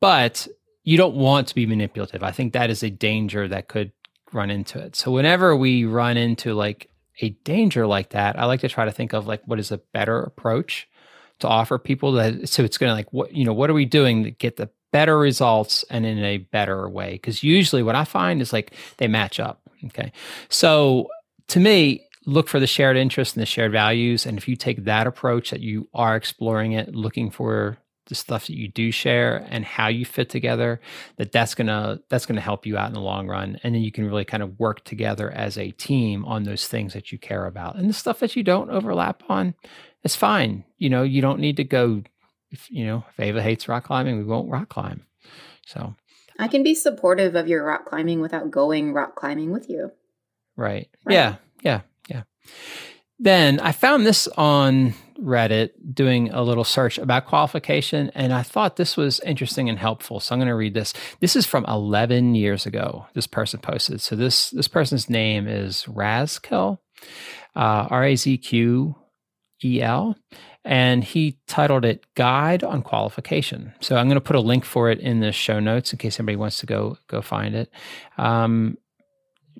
but 0.00 0.48
you 0.84 0.96
don't 0.96 1.14
want 1.14 1.48
to 1.48 1.54
be 1.54 1.66
manipulative. 1.66 2.22
I 2.22 2.32
think 2.32 2.52
that 2.52 2.70
is 2.70 2.82
a 2.82 2.90
danger 2.90 3.46
that 3.48 3.68
could 3.68 3.92
run 4.32 4.50
into 4.50 4.78
it. 4.78 4.96
So 4.96 5.10
whenever 5.10 5.54
we 5.54 5.84
run 5.84 6.16
into 6.16 6.54
like 6.54 6.90
a 7.20 7.30
danger 7.44 7.86
like 7.86 8.10
that, 8.10 8.38
I 8.38 8.46
like 8.46 8.60
to 8.60 8.68
try 8.68 8.84
to 8.84 8.92
think 8.92 9.12
of 9.12 9.26
like 9.26 9.42
what 9.46 9.58
is 9.58 9.70
a 9.70 9.78
better 9.78 10.20
approach 10.20 10.88
to 11.42 11.48
offer 11.48 11.76
people 11.76 12.12
that 12.12 12.48
so 12.48 12.62
it's 12.62 12.78
going 12.78 12.88
to 12.88 12.94
like 12.94 13.12
what 13.12 13.32
you 13.34 13.44
know 13.44 13.52
what 13.52 13.68
are 13.68 13.74
we 13.74 13.84
doing 13.84 14.22
to 14.22 14.30
get 14.30 14.56
the 14.56 14.70
better 14.92 15.18
results 15.18 15.84
and 15.90 16.06
in 16.06 16.18
a 16.18 16.38
better 16.38 16.88
way 16.88 17.12
because 17.12 17.42
usually 17.42 17.82
what 17.82 17.96
i 17.96 18.04
find 18.04 18.40
is 18.40 18.52
like 18.52 18.72
they 18.98 19.08
match 19.08 19.40
up 19.40 19.60
okay 19.86 20.12
so 20.48 21.08
to 21.52 21.60
me, 21.60 22.06
look 22.24 22.48
for 22.48 22.58
the 22.58 22.66
shared 22.66 22.96
interests 22.96 23.34
and 23.34 23.42
the 23.42 23.46
shared 23.46 23.72
values. 23.72 24.24
And 24.24 24.38
if 24.38 24.48
you 24.48 24.56
take 24.56 24.84
that 24.84 25.06
approach 25.06 25.50
that 25.50 25.60
you 25.60 25.86
are 25.92 26.16
exploring 26.16 26.72
it, 26.72 26.94
looking 26.94 27.30
for 27.30 27.76
the 28.06 28.14
stuff 28.14 28.46
that 28.46 28.56
you 28.56 28.68
do 28.68 28.90
share 28.90 29.46
and 29.50 29.64
how 29.64 29.88
you 29.88 30.06
fit 30.06 30.30
together, 30.30 30.80
that 31.16 31.30
that's 31.30 31.54
gonna 31.54 32.00
that's 32.08 32.24
gonna 32.24 32.40
help 32.40 32.64
you 32.64 32.78
out 32.78 32.88
in 32.88 32.94
the 32.94 33.00
long 33.00 33.28
run. 33.28 33.60
And 33.62 33.74
then 33.74 33.82
you 33.82 33.92
can 33.92 34.06
really 34.06 34.24
kind 34.24 34.42
of 34.42 34.58
work 34.58 34.82
together 34.84 35.30
as 35.30 35.58
a 35.58 35.72
team 35.72 36.24
on 36.24 36.44
those 36.44 36.66
things 36.66 36.94
that 36.94 37.12
you 37.12 37.18
care 37.18 37.46
about. 37.46 37.76
And 37.76 37.86
the 37.86 37.94
stuff 37.94 38.20
that 38.20 38.34
you 38.34 38.42
don't 38.42 38.70
overlap 38.70 39.22
on, 39.28 39.54
it's 40.02 40.16
fine. 40.16 40.64
You 40.78 40.88
know, 40.88 41.02
you 41.02 41.20
don't 41.20 41.38
need 41.38 41.58
to 41.58 41.64
go. 41.64 42.02
If, 42.50 42.70
you 42.70 42.86
know, 42.86 43.04
if 43.10 43.20
Ava 43.20 43.42
hates 43.42 43.68
rock 43.68 43.84
climbing, 43.84 44.16
we 44.16 44.24
won't 44.24 44.50
rock 44.50 44.70
climb. 44.70 45.04
So 45.66 45.94
I 46.38 46.48
can 46.48 46.62
be 46.62 46.74
supportive 46.74 47.34
of 47.34 47.46
your 47.46 47.62
rock 47.64 47.84
climbing 47.84 48.20
without 48.20 48.50
going 48.50 48.94
rock 48.94 49.16
climbing 49.16 49.52
with 49.52 49.68
you. 49.68 49.92
Right. 50.56 50.88
right. 51.04 51.14
Yeah. 51.14 51.36
Yeah. 51.62 51.80
Yeah. 52.08 52.22
Then 53.18 53.60
I 53.60 53.72
found 53.72 54.04
this 54.04 54.26
on 54.28 54.94
Reddit 55.22 55.70
doing 55.94 56.30
a 56.30 56.42
little 56.42 56.64
search 56.64 56.98
about 56.98 57.26
qualification, 57.26 58.10
and 58.14 58.32
I 58.32 58.42
thought 58.42 58.76
this 58.76 58.96
was 58.96 59.20
interesting 59.20 59.68
and 59.68 59.78
helpful. 59.78 60.20
So 60.20 60.34
I'm 60.34 60.40
going 60.40 60.48
to 60.48 60.54
read 60.54 60.74
this. 60.74 60.92
This 61.20 61.36
is 61.36 61.46
from 61.46 61.64
11 61.66 62.34
years 62.34 62.66
ago. 62.66 63.06
This 63.14 63.26
person 63.26 63.60
posted. 63.60 64.00
So 64.00 64.16
this 64.16 64.50
this 64.50 64.68
person's 64.68 65.08
name 65.08 65.46
is 65.46 65.84
Razqel, 65.84 66.78
uh, 67.54 67.86
R 67.90 68.04
A 68.04 68.16
Z 68.16 68.38
Q 68.38 68.96
E 69.64 69.80
L, 69.80 70.16
and 70.64 71.04
he 71.04 71.38
titled 71.46 71.84
it 71.84 72.04
"Guide 72.16 72.64
on 72.64 72.82
Qualification." 72.82 73.72
So 73.80 73.96
I'm 73.96 74.06
going 74.06 74.16
to 74.16 74.20
put 74.20 74.36
a 74.36 74.40
link 74.40 74.64
for 74.64 74.90
it 74.90 74.98
in 74.98 75.20
the 75.20 75.30
show 75.30 75.60
notes 75.60 75.92
in 75.92 75.98
case 75.98 76.18
anybody 76.18 76.36
wants 76.36 76.58
to 76.58 76.66
go 76.66 76.98
go 77.06 77.22
find 77.22 77.54
it. 77.54 77.70
Um, 78.18 78.78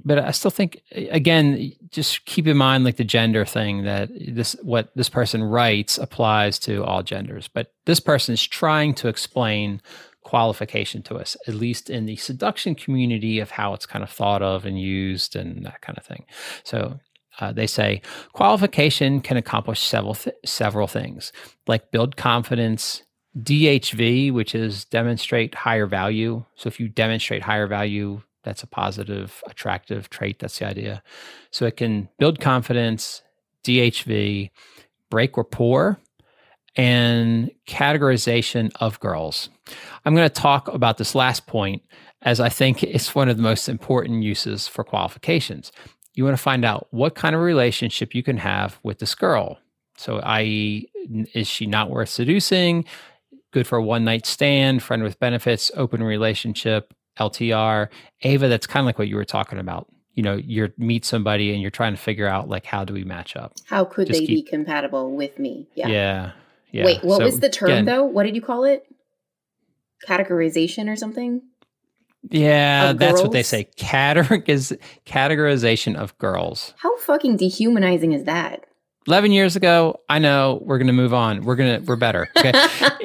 but 0.05 0.18
I 0.18 0.31
still 0.31 0.50
think 0.50 0.83
again, 0.92 1.72
just 1.90 2.24
keep 2.24 2.46
in 2.46 2.57
mind 2.57 2.85
like 2.85 2.96
the 2.96 3.05
gender 3.05 3.44
thing 3.44 3.85
that 3.85 4.11
this 4.12 4.57
what 4.62 4.90
this 4.96 5.09
person 5.09 5.42
writes 5.42 5.98
applies 5.98 6.59
to 6.61 6.85
all 6.85 7.02
genders. 7.02 7.48
But 7.48 7.72
this 7.85 8.00
person 8.00 8.33
is 8.33 8.46
trying 8.46 8.94
to 8.94 9.09
explain 9.09 9.81
qualification 10.22 11.02
to 11.02 11.16
us, 11.16 11.37
at 11.46 11.55
least 11.55 11.90
in 11.90 12.07
the 12.07 12.16
seduction 12.16 12.74
community 12.74 13.38
of 13.40 13.50
how 13.50 13.74
it's 13.74 13.87
kind 13.87 14.02
of 14.02 14.11
thought 14.11 14.42
of 14.42 14.64
and 14.64 14.81
used 14.81 15.37
and 15.37 15.64
that 15.66 15.81
kind 15.83 15.98
of 15.98 16.05
thing. 16.05 16.24
So 16.64 17.00
uh, 17.40 17.52
they 17.52 17.66
say 17.66 18.02
qualification 18.33 19.20
can 19.20 19.37
accomplish 19.37 19.81
several 19.81 20.14
th- 20.14 20.37
several 20.44 20.87
things, 20.87 21.33
like 21.66 21.90
build 21.90 22.16
confidence, 22.16 23.02
DHV, 23.38 24.33
which 24.33 24.55
is 24.55 24.85
demonstrate 24.85 25.55
higher 25.55 25.87
value. 25.87 26.44
So 26.55 26.68
if 26.68 26.78
you 26.78 26.88
demonstrate 26.88 27.42
higher 27.42 27.66
value, 27.66 28.22
that's 28.42 28.62
a 28.62 28.66
positive, 28.66 29.42
attractive 29.46 30.11
trait. 30.11 30.38
That's 30.38 30.59
the 30.59 30.66
idea. 30.66 31.02
So 31.50 31.66
it 31.66 31.76
can 31.76 32.09
build 32.18 32.40
confidence, 32.40 33.22
DHV, 33.64 34.50
break 35.11 35.37
rapport, 35.37 35.98
and 36.76 37.50
categorization 37.66 38.72
of 38.81 38.98
girls. 39.00 39.50
I'm 40.05 40.14
going 40.14 40.28
to 40.28 40.35
talk 40.35 40.68
about 40.68 40.98
this 40.98 41.14
last 41.14 41.46
point 41.46 41.83
as 42.22 42.40
I 42.40 42.48
think 42.48 42.83
it's 42.83 43.14
one 43.14 43.28
of 43.28 43.37
the 43.37 43.42
most 43.42 43.68
important 43.68 44.22
uses 44.22 44.68
for 44.68 44.85
qualifications. 44.85 45.72
You 46.14 46.24
want 46.24 46.37
to 46.37 46.42
find 46.42 46.64
out 46.64 46.87
what 46.90 47.14
kind 47.14 47.35
of 47.35 47.40
relationship 47.40 48.14
you 48.14 48.22
can 48.22 48.37
have 48.38 48.78
with 48.83 48.98
this 48.98 49.14
girl. 49.14 49.59
So, 49.96 50.18
i.e., 50.20 50.88
is 51.35 51.46
she 51.46 51.66
not 51.66 51.90
worth 51.90 52.09
seducing? 52.09 52.85
Good 53.50 53.66
for 53.66 53.78
a 53.78 53.83
one 53.83 54.05
night 54.05 54.24
stand, 54.24 54.83
friend 54.83 55.02
with 55.02 55.18
benefits, 55.18 55.70
open 55.74 56.02
relationship, 56.02 56.94
LTR. 57.18 57.88
Ava, 58.22 58.48
that's 58.48 58.66
kind 58.66 58.83
of 58.85 58.87
like 58.87 58.98
what 58.98 59.09
you 59.09 59.16
were 59.16 59.25
talking 59.25 59.59
about. 59.59 59.88
You 60.14 60.22
know, 60.22 60.37
you 60.37 60.72
meet 60.77 61.05
somebody 61.05 61.53
and 61.53 61.62
you're 61.62 61.70
trying 61.70 61.94
to 61.94 62.01
figure 62.01 62.27
out 62.27 62.48
like 62.48 62.66
how 62.66 62.85
do 62.85 62.92
we 62.92 63.05
match 63.05 63.35
up? 63.37 63.55
How 63.66 63.85
could 63.85 64.09
Just 64.09 64.20
they 64.20 64.27
keep, 64.27 64.44
be 64.46 64.51
compatible 64.51 65.14
with 65.14 65.38
me? 65.38 65.68
Yeah. 65.75 65.88
Yeah. 65.88 66.33
Yeah. 66.70 66.85
Wait, 66.85 67.05
what 67.05 67.18
so, 67.18 67.25
was 67.25 67.40
the 67.40 67.51
term 67.51 67.70
again, 67.70 67.85
though? 67.85 68.05
What 68.05 68.25
did 68.25 68.35
you 68.35 68.42
call 68.42 68.64
it? 68.64 68.87
Categorization 70.09 70.90
or 70.90 70.96
something? 70.96 71.42
Yeah, 72.31 72.92
that's 72.92 73.20
what 73.20 73.33
they 73.33 73.42
say. 73.42 73.68
Categoriz- 73.77 74.79
categorization 75.07 75.96
of 75.96 76.16
girls. 76.18 76.72
How 76.79 76.96
fucking 76.98 77.37
dehumanizing 77.37 78.12
is 78.12 78.25
that? 78.25 78.64
11 79.08 79.32
years 79.32 79.56
ago, 79.56 80.00
I 80.08 80.18
know 80.18 80.60
we're 80.64 80.78
going 80.78 80.86
to 80.86 80.92
move 80.92 81.12
on. 81.12 81.44
We're 81.44 81.56
going 81.56 81.80
to, 81.80 81.86
we're 81.86 81.96
better. 81.96 82.28
Okay. 82.36 82.52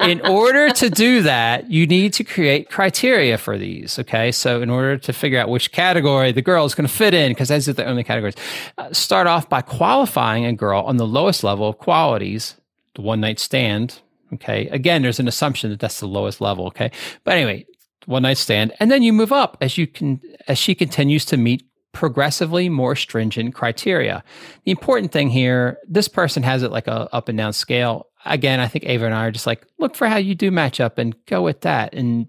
in 0.00 0.20
order 0.26 0.70
to 0.70 0.90
do 0.90 1.22
that, 1.22 1.70
you 1.70 1.86
need 1.86 2.12
to 2.14 2.24
create 2.24 2.70
criteria 2.70 3.36
for 3.36 3.58
these. 3.58 3.98
Okay. 3.98 4.30
So, 4.30 4.62
in 4.62 4.70
order 4.70 4.96
to 4.98 5.12
figure 5.12 5.40
out 5.40 5.48
which 5.48 5.72
category 5.72 6.30
the 6.30 6.42
girl 6.42 6.64
is 6.64 6.74
going 6.74 6.86
to 6.86 6.92
fit 6.92 7.14
in, 7.14 7.32
because 7.32 7.48
those 7.48 7.68
are 7.68 7.72
the 7.72 7.86
only 7.86 8.04
categories, 8.04 8.36
uh, 8.78 8.92
start 8.92 9.26
off 9.26 9.48
by 9.48 9.60
qualifying 9.60 10.44
a 10.44 10.52
girl 10.52 10.82
on 10.82 10.98
the 10.98 11.06
lowest 11.06 11.42
level 11.42 11.68
of 11.68 11.78
qualities 11.78 12.54
the 12.94 13.02
one 13.02 13.20
night 13.20 13.40
stand. 13.40 14.00
Okay. 14.34 14.68
Again, 14.68 15.02
there's 15.02 15.20
an 15.20 15.28
assumption 15.28 15.70
that 15.70 15.80
that's 15.80 16.00
the 16.00 16.06
lowest 16.08 16.40
level. 16.40 16.66
Okay. 16.66 16.92
But 17.24 17.36
anyway, 17.36 17.66
one 18.06 18.22
night 18.22 18.38
stand. 18.38 18.72
And 18.80 18.90
then 18.90 19.02
you 19.02 19.12
move 19.12 19.32
up 19.32 19.56
as 19.60 19.76
you 19.76 19.86
can, 19.86 20.20
as 20.46 20.58
she 20.58 20.74
continues 20.74 21.24
to 21.26 21.36
meet 21.36 21.67
progressively 21.98 22.68
more 22.68 22.94
stringent 22.94 23.52
criteria. 23.52 24.22
The 24.62 24.70
important 24.70 25.10
thing 25.10 25.30
here, 25.30 25.78
this 25.88 26.06
person 26.06 26.44
has 26.44 26.62
it 26.62 26.70
like 26.70 26.86
a 26.86 27.12
up 27.12 27.28
and 27.28 27.36
down 27.36 27.52
scale. 27.52 28.06
Again, 28.24 28.60
I 28.60 28.68
think 28.68 28.84
Ava 28.84 29.06
and 29.06 29.14
I 29.14 29.26
are 29.26 29.32
just 29.32 29.48
like, 29.48 29.66
look 29.80 29.96
for 29.96 30.06
how 30.06 30.16
you 30.16 30.36
do 30.36 30.52
match 30.52 30.78
up 30.78 30.98
and 30.98 31.16
go 31.26 31.42
with 31.42 31.62
that. 31.62 31.92
And 31.94 32.28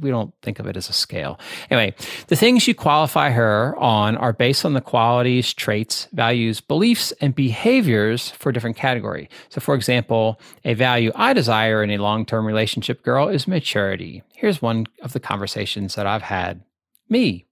we 0.00 0.10
don't 0.10 0.34
think 0.42 0.58
of 0.58 0.66
it 0.66 0.76
as 0.76 0.88
a 0.88 0.92
scale. 0.92 1.38
Anyway, 1.70 1.94
the 2.26 2.34
things 2.34 2.66
you 2.66 2.74
qualify 2.74 3.30
her 3.30 3.76
on 3.78 4.16
are 4.16 4.32
based 4.32 4.64
on 4.64 4.72
the 4.72 4.80
qualities, 4.80 5.54
traits, 5.54 6.08
values, 6.12 6.60
beliefs, 6.60 7.12
and 7.20 7.32
behaviors 7.32 8.30
for 8.30 8.50
different 8.50 8.76
category. 8.76 9.28
So, 9.50 9.60
for 9.60 9.76
example, 9.76 10.40
a 10.64 10.74
value 10.74 11.12
I 11.14 11.32
desire 11.32 11.80
in 11.84 11.92
a 11.92 11.98
long-term 11.98 12.44
relationship 12.44 13.04
girl 13.04 13.28
is 13.28 13.46
maturity. 13.46 14.24
Here's 14.34 14.60
one 14.60 14.86
of 15.00 15.12
the 15.12 15.20
conversations 15.20 15.94
that 15.94 16.08
I've 16.08 16.22
had. 16.22 16.64
Me. 17.08 17.46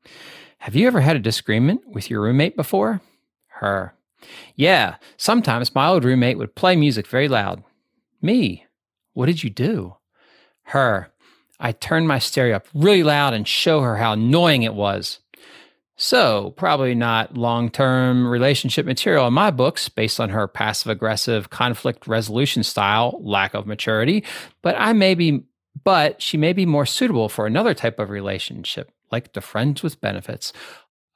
Have 0.65 0.75
you 0.75 0.87
ever 0.87 1.03
had 1.03 1.15
a 1.15 1.19
disagreement 1.19 1.83
with 1.87 2.09
your 2.09 2.23
roommate 2.23 2.57
before? 2.57 3.03
Her. 3.49 3.93
Yeah, 4.57 4.97
sometimes 5.19 5.75
my 5.75 5.87
old 5.87 6.05
roommate 6.05 6.39
would 6.39 6.55
play 6.55 6.75
music 6.75 7.07
very 7.07 7.29
loud. 7.29 7.63
Me. 8.23 8.65
What 9.13 9.27
did 9.27 9.45
you 9.45 9.51
do? 9.51 9.97
Her. 10.63 11.13
I 11.61 11.73
turned 11.73 12.09
my 12.09 12.19
stereo 12.19 12.57
up 12.57 12.67
really 12.73 13.03
loud 13.03 13.35
and 13.35 13.47
show 13.47 13.83
her 13.83 13.99
how 13.99 14.15
annoying 14.15 14.63
it 14.63 14.73
was. 14.73 15.19
So, 15.97 16.55
probably 16.57 16.95
not 16.95 17.37
long 17.37 17.71
term 17.71 18.27
relationship 18.27 18.87
material 18.87 19.27
in 19.27 19.35
my 19.35 19.51
books 19.51 19.91
based 19.91 20.19
on 20.19 20.31
her 20.31 20.49
passive 20.49 20.89
aggressive 20.89 21.51
conflict 21.51 22.07
resolution 22.07 22.63
style, 22.63 23.21
lack 23.23 23.53
of 23.53 23.67
maturity, 23.67 24.25
but 24.63 24.77
I 24.79 24.95
may 24.95 25.15
be, 25.15 25.45
but 25.85 26.23
she 26.23 26.39
may 26.39 26.55
be 26.55 26.65
more 26.65 26.87
suitable 26.87 27.29
for 27.29 27.47
another 27.47 27.75
type 27.75 27.99
of 27.99 28.09
relationship, 28.09 28.91
like 29.15 29.33
the 29.33 29.41
friends 29.41 29.83
with 29.83 30.01
benefits, 30.01 30.53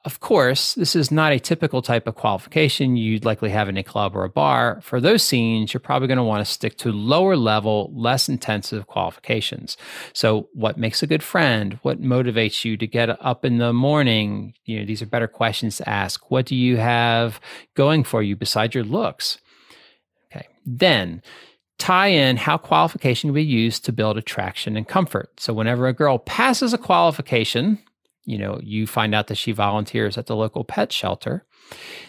of 0.05 0.21
course, 0.21 0.75
this 0.75 0.95
is 0.95 1.11
not 1.11 1.33
a 1.33 1.39
typical 1.39 1.81
type 1.81 2.07
of 2.07 2.15
qualification 2.15 2.95
you'd 2.95 3.25
likely 3.25 3.49
have 3.49 3.67
in 3.67 3.75
a 3.75 3.83
club 3.83 4.15
or 4.15 4.23
a 4.23 4.29
bar. 4.29 4.79
For 4.81 5.01
those 5.01 5.23
scenes, 5.23 5.73
you're 5.73 5.81
probably 5.81 6.07
going 6.07 6.17
to 6.17 6.23
want 6.23 6.45
to 6.45 6.51
stick 6.51 6.77
to 6.77 6.91
lower 6.91 7.35
level, 7.35 7.91
less 7.93 8.29
intensive 8.29 8.87
qualifications. 8.87 9.75
So, 10.13 10.47
what 10.53 10.77
makes 10.77 11.03
a 11.03 11.07
good 11.07 11.21
friend? 11.21 11.79
What 11.81 12.01
motivates 12.01 12.63
you 12.63 12.77
to 12.77 12.87
get 12.87 13.09
up 13.23 13.43
in 13.43 13.57
the 13.57 13.73
morning? 13.73 14.53
You 14.63 14.79
know, 14.79 14.85
these 14.85 15.01
are 15.01 15.05
better 15.05 15.27
questions 15.27 15.77
to 15.77 15.89
ask. 15.89 16.31
What 16.31 16.45
do 16.45 16.55
you 16.55 16.77
have 16.77 17.41
going 17.75 18.05
for 18.05 18.23
you 18.23 18.37
besides 18.37 18.73
your 18.73 18.85
looks? 18.85 19.39
Okay. 20.31 20.47
Then, 20.65 21.21
tie 21.77 22.07
in 22.07 22.37
how 22.37 22.57
qualification 22.57 23.29
can 23.29 23.35
be 23.35 23.43
used 23.43 23.83
to 23.83 23.91
build 23.91 24.17
attraction 24.17 24.77
and 24.77 24.87
comfort. 24.87 25.41
So, 25.41 25.51
whenever 25.51 25.87
a 25.87 25.93
girl 25.93 26.19
passes 26.19 26.73
a 26.73 26.77
qualification, 26.77 27.79
you 28.29 28.37
know, 28.37 28.59
you 28.61 28.85
find 28.85 29.15
out 29.15 29.27
that 29.27 29.37
she 29.37 29.51
volunteers 29.51 30.17
at 30.17 30.27
the 30.27 30.35
local 30.35 30.63
pet 30.63 30.93
shelter. 30.93 31.45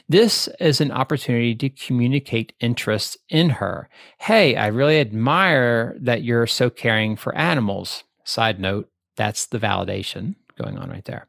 This 0.07 0.49
is 0.61 0.81
an 0.81 0.93
opportunity 0.93 1.55
to 1.55 1.71
communicate 1.71 2.53
interest 2.61 3.17
in 3.31 3.51
her. 3.51 3.89
Hey, 4.19 4.55
I 4.55 4.67
really 4.67 5.01
admire 5.01 5.97
that 5.99 6.23
you're 6.23 6.47
so 6.47 6.69
caring 6.69 7.17
for 7.17 7.35
animals. 7.35 8.05
Side 8.25 8.61
note, 8.61 8.91
that's 9.17 9.47
the 9.47 9.59
validation 9.59 10.35
going 10.59 10.77
on 10.77 10.91
right 10.91 11.05
there. 11.07 11.27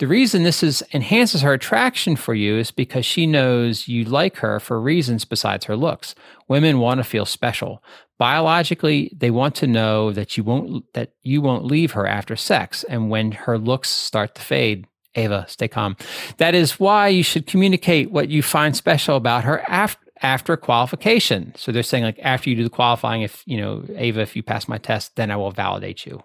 The 0.00 0.08
reason 0.08 0.42
this 0.42 0.64
is 0.64 0.82
enhances 0.92 1.42
her 1.42 1.52
attraction 1.52 2.16
for 2.16 2.34
you 2.34 2.58
is 2.58 2.72
because 2.72 3.06
she 3.06 3.28
knows 3.28 3.86
you 3.86 4.04
like 4.04 4.36
her 4.38 4.58
for 4.58 4.80
reasons 4.80 5.24
besides 5.24 5.66
her 5.66 5.76
looks. 5.76 6.16
Women 6.48 6.80
want 6.80 6.98
to 6.98 7.04
feel 7.04 7.24
special. 7.24 7.80
Biologically, 8.18 9.12
they 9.16 9.30
want 9.30 9.54
to 9.56 9.68
know 9.68 10.12
that 10.12 10.36
you 10.36 10.42
won't 10.42 10.92
that 10.94 11.12
you 11.22 11.40
won't 11.40 11.64
leave 11.64 11.92
her 11.92 12.08
after 12.08 12.34
sex 12.34 12.82
and 12.84 13.08
when 13.08 13.32
her 13.32 13.56
looks 13.56 13.88
start 13.88 14.34
to 14.34 14.42
fade. 14.42 14.86
Ava, 15.14 15.46
stay 15.48 15.68
calm. 15.68 15.96
That 16.38 16.56
is 16.56 16.80
why 16.80 17.06
you 17.06 17.22
should 17.22 17.46
communicate 17.46 18.10
what 18.10 18.30
you 18.30 18.42
find 18.42 18.76
special 18.76 19.16
about 19.16 19.44
her 19.44 19.62
after 19.68 20.00
after 20.22 20.56
qualification. 20.56 21.52
So 21.56 21.70
they're 21.70 21.84
saying 21.84 22.02
like 22.02 22.18
after 22.20 22.50
you 22.50 22.56
do 22.56 22.64
the 22.64 22.70
qualifying, 22.70 23.22
if 23.22 23.44
you 23.46 23.58
know, 23.58 23.84
Ava, 23.96 24.22
if 24.22 24.34
you 24.34 24.42
pass 24.42 24.66
my 24.66 24.78
test, 24.78 25.14
then 25.14 25.30
I 25.30 25.36
will 25.36 25.52
validate 25.52 26.04
you 26.04 26.24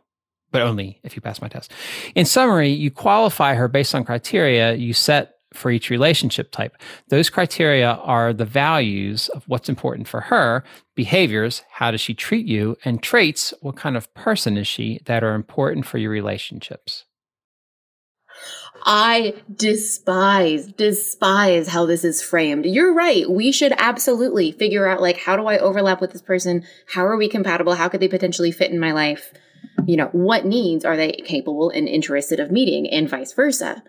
but 0.51 0.61
only 0.61 0.99
if 1.03 1.15
you 1.15 1.21
pass 1.21 1.41
my 1.41 1.47
test. 1.47 1.71
In 2.15 2.25
summary, 2.25 2.69
you 2.69 2.91
qualify 2.91 3.55
her 3.55 3.67
based 3.67 3.95
on 3.95 4.03
criteria 4.03 4.73
you 4.73 4.93
set 4.93 5.35
for 5.53 5.71
each 5.71 5.89
relationship 5.89 6.51
type. 6.51 6.75
Those 7.09 7.29
criteria 7.29 7.91
are 7.91 8.33
the 8.33 8.45
values 8.45 9.29
of 9.29 9.43
what's 9.47 9.69
important 9.69 10.07
for 10.07 10.21
her, 10.21 10.63
behaviors, 10.95 11.63
how 11.71 11.91
does 11.91 12.01
she 12.01 12.13
treat 12.13 12.45
you, 12.45 12.77
and 12.85 13.01
traits, 13.01 13.53
what 13.61 13.75
kind 13.75 13.97
of 13.97 14.13
person 14.13 14.57
is 14.57 14.67
she, 14.67 14.99
that 15.05 15.23
are 15.23 15.33
important 15.33 15.85
for 15.85 15.97
your 15.97 16.11
relationships. 16.11 17.05
I 18.85 19.33
despise, 19.53 20.67
despise 20.67 21.67
how 21.67 21.85
this 21.85 22.05
is 22.05 22.21
framed. 22.21 22.65
You're 22.65 22.93
right. 22.93 23.29
We 23.29 23.51
should 23.51 23.73
absolutely 23.77 24.51
figure 24.51 24.87
out 24.87 25.01
like, 25.01 25.17
how 25.17 25.35
do 25.35 25.47
I 25.47 25.57
overlap 25.57 25.99
with 25.99 26.11
this 26.11 26.21
person? 26.21 26.63
How 26.87 27.05
are 27.05 27.17
we 27.17 27.27
compatible? 27.27 27.73
How 27.73 27.89
could 27.89 27.99
they 27.99 28.07
potentially 28.07 28.51
fit 28.51 28.71
in 28.71 28.79
my 28.79 28.91
life? 28.93 29.33
You 29.85 29.97
know, 29.97 30.09
what 30.11 30.45
needs 30.45 30.85
are 30.85 30.97
they 30.97 31.11
capable 31.11 31.69
and 31.69 31.87
interested 31.87 32.39
of 32.39 32.51
meeting 32.51 32.89
and 32.89 33.09
vice 33.09 33.33
versa. 33.33 33.83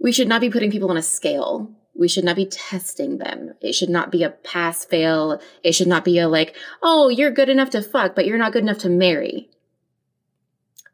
We 0.00 0.12
should 0.12 0.28
not 0.28 0.40
be 0.40 0.50
putting 0.50 0.70
people 0.70 0.90
on 0.90 0.96
a 0.96 1.02
scale. 1.02 1.70
We 1.94 2.08
should 2.08 2.24
not 2.24 2.36
be 2.36 2.46
testing 2.46 3.18
them. 3.18 3.54
It 3.60 3.74
should 3.74 3.90
not 3.90 4.10
be 4.10 4.22
a 4.22 4.30
pass 4.30 4.84
fail. 4.84 5.40
It 5.62 5.72
should 5.72 5.88
not 5.88 6.04
be 6.04 6.18
a 6.18 6.28
like, 6.28 6.56
oh, 6.82 7.08
you're 7.08 7.30
good 7.30 7.48
enough 7.48 7.70
to 7.70 7.82
fuck, 7.82 8.14
but 8.14 8.26
you're 8.26 8.38
not 8.38 8.52
good 8.52 8.62
enough 8.62 8.78
to 8.78 8.88
marry. 8.88 9.50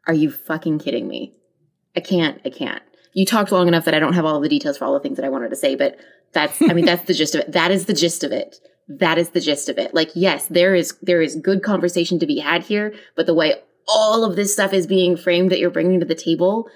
Are 0.07 0.13
you 0.13 0.31
fucking 0.31 0.79
kidding 0.79 1.07
me? 1.07 1.35
I 1.95 2.01
can't, 2.01 2.39
I 2.45 2.49
can't. 2.49 2.83
You 3.13 3.25
talked 3.25 3.51
long 3.51 3.67
enough 3.67 3.85
that 3.85 3.93
I 3.93 3.99
don't 3.99 4.13
have 4.13 4.25
all 4.25 4.39
the 4.39 4.49
details 4.49 4.77
for 4.77 4.85
all 4.85 4.93
the 4.93 4.99
things 4.99 5.17
that 5.17 5.25
I 5.25 5.29
wanted 5.29 5.49
to 5.49 5.55
say, 5.55 5.75
but 5.75 5.97
that's, 6.31 6.61
I 6.61 6.73
mean, 6.73 6.85
that's 6.87 7.05
the 7.05 7.13
gist 7.13 7.35
of 7.35 7.41
it. 7.41 7.51
That 7.51 7.71
is 7.71 7.85
the 7.85 7.93
gist 7.93 8.23
of 8.23 8.31
it. 8.31 8.57
That 8.89 9.17
is 9.17 9.29
the 9.29 9.39
gist 9.39 9.69
of 9.69 9.77
it. 9.77 9.93
Like, 9.93 10.11
yes, 10.15 10.47
there 10.47 10.75
is, 10.75 10.97
there 11.01 11.21
is 11.21 11.35
good 11.35 11.63
conversation 11.63 12.19
to 12.19 12.25
be 12.25 12.39
had 12.39 12.63
here, 12.63 12.93
but 13.15 13.27
the 13.27 13.33
way 13.33 13.55
all 13.87 14.23
of 14.23 14.35
this 14.35 14.51
stuff 14.51 14.73
is 14.73 14.87
being 14.87 15.15
framed 15.15 15.51
that 15.51 15.59
you're 15.59 15.69
bringing 15.69 15.99
to 15.99 16.05
the 16.05 16.15
table 16.15 16.67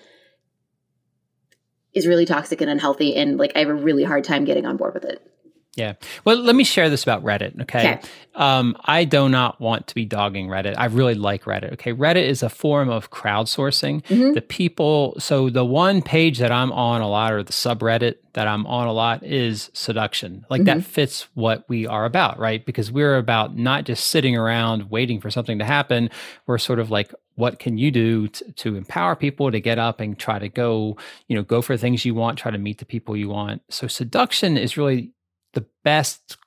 is 1.93 2.07
really 2.07 2.25
toxic 2.25 2.61
and 2.61 2.69
unhealthy 2.69 3.15
and 3.15 3.37
like 3.37 3.51
I 3.55 3.59
have 3.59 3.69
a 3.69 3.73
really 3.73 4.03
hard 4.03 4.23
time 4.23 4.45
getting 4.45 4.65
on 4.65 4.77
board 4.77 4.93
with 4.93 5.05
it. 5.05 5.32
Yeah. 5.75 5.93
Well, 6.23 6.37
let 6.37 6.55
me 6.55 6.63
share 6.63 6.89
this 6.89 7.01
about 7.01 7.23
Reddit. 7.23 7.59
Okay. 7.61 7.93
okay. 7.93 8.01
Um, 8.35 8.75
I 8.85 9.05
do 9.05 9.27
not 9.27 9.59
want 9.59 9.87
to 9.87 9.95
be 9.95 10.05
dogging 10.05 10.47
Reddit. 10.47 10.75
I 10.77 10.85
really 10.85 11.15
like 11.15 11.45
Reddit. 11.45 11.73
Okay. 11.73 11.93
Reddit 11.93 12.27
is 12.27 12.43
a 12.43 12.49
form 12.49 12.89
of 12.89 13.09
crowdsourcing. 13.09 14.03
Mm-hmm. 14.03 14.33
The 14.33 14.41
people, 14.41 15.15
so 15.17 15.49
the 15.49 15.65
one 15.65 16.03
page 16.03 16.37
that 16.39 16.51
I'm 16.51 16.71
on 16.71 17.01
a 17.01 17.09
lot, 17.09 17.33
or 17.33 17.41
the 17.41 17.53
subreddit 17.53 18.17
that 18.33 18.47
I'm 18.47 18.67
on 18.67 18.87
a 18.87 18.93
lot, 18.93 19.23
is 19.23 19.71
seduction. 19.73 20.45
Like 20.47 20.61
mm-hmm. 20.61 20.79
that 20.79 20.85
fits 20.85 21.27
what 21.33 21.67
we 21.67 21.87
are 21.87 22.05
about, 22.05 22.37
right? 22.37 22.63
Because 22.63 22.91
we're 22.91 23.17
about 23.17 23.57
not 23.57 23.85
just 23.85 24.07
sitting 24.09 24.37
around 24.37 24.91
waiting 24.91 25.19
for 25.19 25.31
something 25.31 25.57
to 25.57 25.65
happen. 25.65 26.11
We're 26.45 26.59
sort 26.59 26.79
of 26.79 26.91
like, 26.91 27.13
what 27.35 27.57
can 27.57 27.79
you 27.79 27.89
do 27.89 28.27
to, 28.27 28.51
to 28.51 28.75
empower 28.75 29.15
people 29.15 29.49
to 29.49 29.59
get 29.59 29.79
up 29.79 29.99
and 29.99 30.19
try 30.19 30.37
to 30.37 30.49
go, 30.49 30.97
you 31.27 31.35
know, 31.35 31.41
go 31.41 31.63
for 31.63 31.77
things 31.77 32.05
you 32.05 32.13
want, 32.13 32.37
try 32.37 32.51
to 32.51 32.59
meet 32.59 32.77
the 32.77 32.85
people 32.85 33.17
you 33.17 33.29
want. 33.29 33.63
So 33.69 33.87
seduction 33.87 34.55
is 34.55 34.77
really 34.77 35.13
the 35.53 35.65
best 35.83 36.37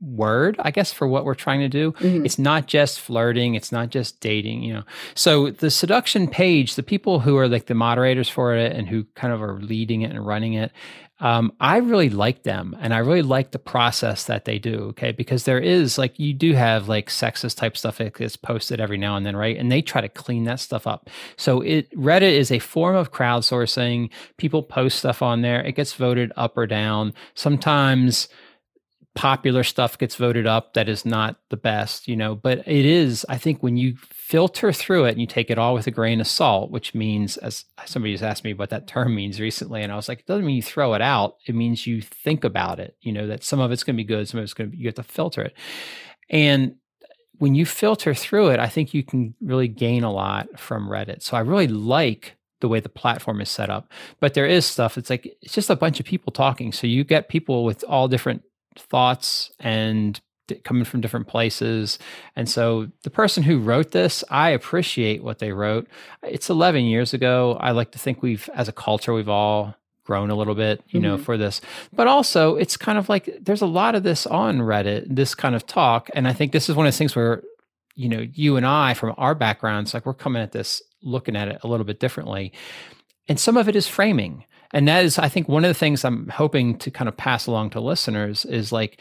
word 0.00 0.56
i 0.60 0.70
guess 0.70 0.92
for 0.92 1.08
what 1.08 1.24
we're 1.24 1.34
trying 1.34 1.60
to 1.60 1.68
do 1.68 1.92
mm-hmm. 1.92 2.24
it's 2.24 2.38
not 2.38 2.66
just 2.66 3.00
flirting 3.00 3.54
it's 3.54 3.72
not 3.72 3.90
just 3.90 4.20
dating 4.20 4.62
you 4.62 4.72
know 4.72 4.84
so 5.14 5.50
the 5.50 5.70
seduction 5.70 6.28
page 6.28 6.76
the 6.76 6.82
people 6.82 7.20
who 7.20 7.36
are 7.36 7.48
like 7.48 7.66
the 7.66 7.74
moderators 7.74 8.28
for 8.28 8.54
it 8.54 8.72
and 8.72 8.88
who 8.88 9.04
kind 9.14 9.32
of 9.32 9.42
are 9.42 9.60
leading 9.60 10.02
it 10.02 10.10
and 10.10 10.26
running 10.26 10.54
it 10.54 10.72
um, 11.20 11.52
I 11.58 11.78
really 11.78 12.10
like 12.10 12.44
them 12.44 12.76
and 12.80 12.94
I 12.94 12.98
really 12.98 13.22
like 13.22 13.50
the 13.50 13.58
process 13.58 14.24
that 14.24 14.44
they 14.44 14.58
do. 14.58 14.84
Okay. 14.90 15.12
Because 15.12 15.44
there 15.44 15.58
is 15.58 15.98
like, 15.98 16.18
you 16.18 16.32
do 16.32 16.52
have 16.54 16.88
like 16.88 17.08
sexist 17.08 17.56
type 17.56 17.76
stuff 17.76 17.98
that 17.98 18.14
gets 18.14 18.36
posted 18.36 18.80
every 18.80 18.98
now 18.98 19.16
and 19.16 19.26
then, 19.26 19.36
right? 19.36 19.56
And 19.56 19.70
they 19.70 19.82
try 19.82 20.00
to 20.00 20.08
clean 20.08 20.44
that 20.44 20.60
stuff 20.60 20.86
up. 20.86 21.10
So 21.36 21.60
it, 21.60 21.90
Reddit 21.96 22.32
is 22.32 22.52
a 22.52 22.60
form 22.60 22.94
of 22.94 23.12
crowdsourcing. 23.12 24.10
People 24.36 24.62
post 24.62 24.98
stuff 24.98 25.20
on 25.20 25.42
there, 25.42 25.60
it 25.60 25.72
gets 25.72 25.92
voted 25.92 26.32
up 26.36 26.56
or 26.56 26.66
down. 26.66 27.12
Sometimes, 27.34 28.28
popular 29.18 29.64
stuff 29.64 29.98
gets 29.98 30.14
voted 30.14 30.46
up 30.46 30.74
that 30.74 30.88
is 30.88 31.04
not 31.04 31.40
the 31.48 31.56
best, 31.56 32.06
you 32.06 32.14
know, 32.14 32.36
but 32.36 32.58
it 32.58 32.86
is, 32.86 33.26
I 33.28 33.36
think, 33.36 33.64
when 33.64 33.76
you 33.76 33.96
filter 34.12 34.72
through 34.72 35.06
it 35.06 35.10
and 35.10 35.20
you 35.20 35.26
take 35.26 35.50
it 35.50 35.58
all 35.58 35.74
with 35.74 35.88
a 35.88 35.90
grain 35.90 36.20
of 36.20 36.28
salt, 36.28 36.70
which 36.70 36.94
means, 36.94 37.36
as 37.38 37.64
somebody 37.84 38.14
just 38.14 38.22
asked 38.22 38.44
me 38.44 38.54
what 38.54 38.70
that 38.70 38.86
term 38.86 39.16
means 39.16 39.40
recently, 39.40 39.82
and 39.82 39.92
I 39.92 39.96
was 39.96 40.08
like, 40.08 40.20
it 40.20 40.26
doesn't 40.26 40.46
mean 40.46 40.54
you 40.54 40.62
throw 40.62 40.94
it 40.94 41.02
out. 41.02 41.34
It 41.46 41.56
means 41.56 41.84
you 41.84 42.00
think 42.00 42.44
about 42.44 42.78
it, 42.78 42.96
you 43.00 43.10
know, 43.10 43.26
that 43.26 43.42
some 43.42 43.58
of 43.58 43.72
it's 43.72 43.82
going 43.82 43.96
to 43.96 44.00
be 44.00 44.06
good, 44.06 44.28
some 44.28 44.38
of 44.38 44.44
it's 44.44 44.54
going 44.54 44.70
to 44.70 44.76
be, 44.76 44.80
you 44.80 44.86
have 44.86 44.94
to 44.94 45.02
filter 45.02 45.42
it. 45.42 45.54
And 46.30 46.76
when 47.38 47.56
you 47.56 47.66
filter 47.66 48.14
through 48.14 48.50
it, 48.50 48.60
I 48.60 48.68
think 48.68 48.94
you 48.94 49.02
can 49.02 49.34
really 49.40 49.66
gain 49.66 50.04
a 50.04 50.12
lot 50.12 50.60
from 50.60 50.88
Reddit. 50.88 51.24
So 51.24 51.36
I 51.36 51.40
really 51.40 51.66
like 51.66 52.36
the 52.60 52.68
way 52.68 52.78
the 52.78 52.88
platform 52.88 53.40
is 53.40 53.48
set 53.48 53.68
up. 53.68 53.90
But 54.20 54.34
there 54.34 54.46
is 54.46 54.64
stuff, 54.64 54.96
it's 54.96 55.10
like, 55.10 55.26
it's 55.42 55.54
just 55.54 55.70
a 55.70 55.76
bunch 55.76 55.98
of 55.98 56.06
people 56.06 56.32
talking. 56.32 56.70
So 56.70 56.86
you 56.86 57.02
get 57.02 57.28
people 57.28 57.64
with 57.64 57.82
all 57.88 58.06
different 58.06 58.42
thoughts 58.78 59.50
and 59.58 60.20
coming 60.64 60.84
from 60.84 61.00
different 61.00 61.28
places. 61.28 61.98
And 62.34 62.48
so 62.48 62.88
the 63.02 63.10
person 63.10 63.42
who 63.42 63.58
wrote 63.58 63.90
this, 63.90 64.24
I 64.30 64.50
appreciate 64.50 65.22
what 65.22 65.38
they 65.38 65.52
wrote. 65.52 65.88
It's 66.22 66.50
11 66.50 66.84
years 66.84 67.12
ago. 67.12 67.56
I 67.60 67.72
like 67.72 67.92
to 67.92 67.98
think 67.98 68.22
we've, 68.22 68.48
as 68.54 68.68
a 68.68 68.72
culture, 68.72 69.12
we've 69.12 69.28
all 69.28 69.74
grown 70.04 70.30
a 70.30 70.34
little 70.34 70.54
bit, 70.54 70.82
you 70.88 71.00
mm-hmm. 71.00 71.08
know, 71.08 71.18
for 71.18 71.36
this. 71.36 71.60
But 71.92 72.06
also, 72.06 72.56
it's 72.56 72.76
kind 72.76 72.98
of 72.98 73.08
like 73.08 73.38
there's 73.40 73.60
a 73.60 73.66
lot 73.66 73.94
of 73.94 74.02
this 74.02 74.26
on 74.26 74.60
Reddit, 74.60 75.04
this 75.14 75.34
kind 75.34 75.54
of 75.54 75.66
talk. 75.66 76.08
And 76.14 76.26
I 76.26 76.32
think 76.32 76.52
this 76.52 76.68
is 76.68 76.76
one 76.76 76.86
of 76.86 76.92
those 76.92 76.98
things 76.98 77.14
where, 77.14 77.42
you 77.94 78.08
know, 78.08 78.26
you 78.32 78.56
and 78.56 78.64
I, 78.64 78.94
from 78.94 79.14
our 79.18 79.34
backgrounds, 79.34 79.92
like 79.92 80.06
we're 80.06 80.14
coming 80.14 80.42
at 80.42 80.52
this, 80.52 80.82
looking 81.02 81.36
at 81.36 81.48
it 81.48 81.58
a 81.62 81.68
little 81.68 81.84
bit 81.84 82.00
differently. 82.00 82.52
And 83.28 83.38
some 83.38 83.58
of 83.58 83.68
it 83.68 83.76
is 83.76 83.86
framing. 83.86 84.44
And 84.72 84.86
that 84.88 85.04
is, 85.04 85.18
I 85.18 85.28
think, 85.28 85.48
one 85.48 85.64
of 85.64 85.68
the 85.68 85.74
things 85.74 86.04
I'm 86.04 86.28
hoping 86.28 86.78
to 86.78 86.90
kind 86.90 87.08
of 87.08 87.16
pass 87.16 87.46
along 87.46 87.70
to 87.70 87.80
listeners 87.80 88.44
is 88.44 88.72
like, 88.72 89.00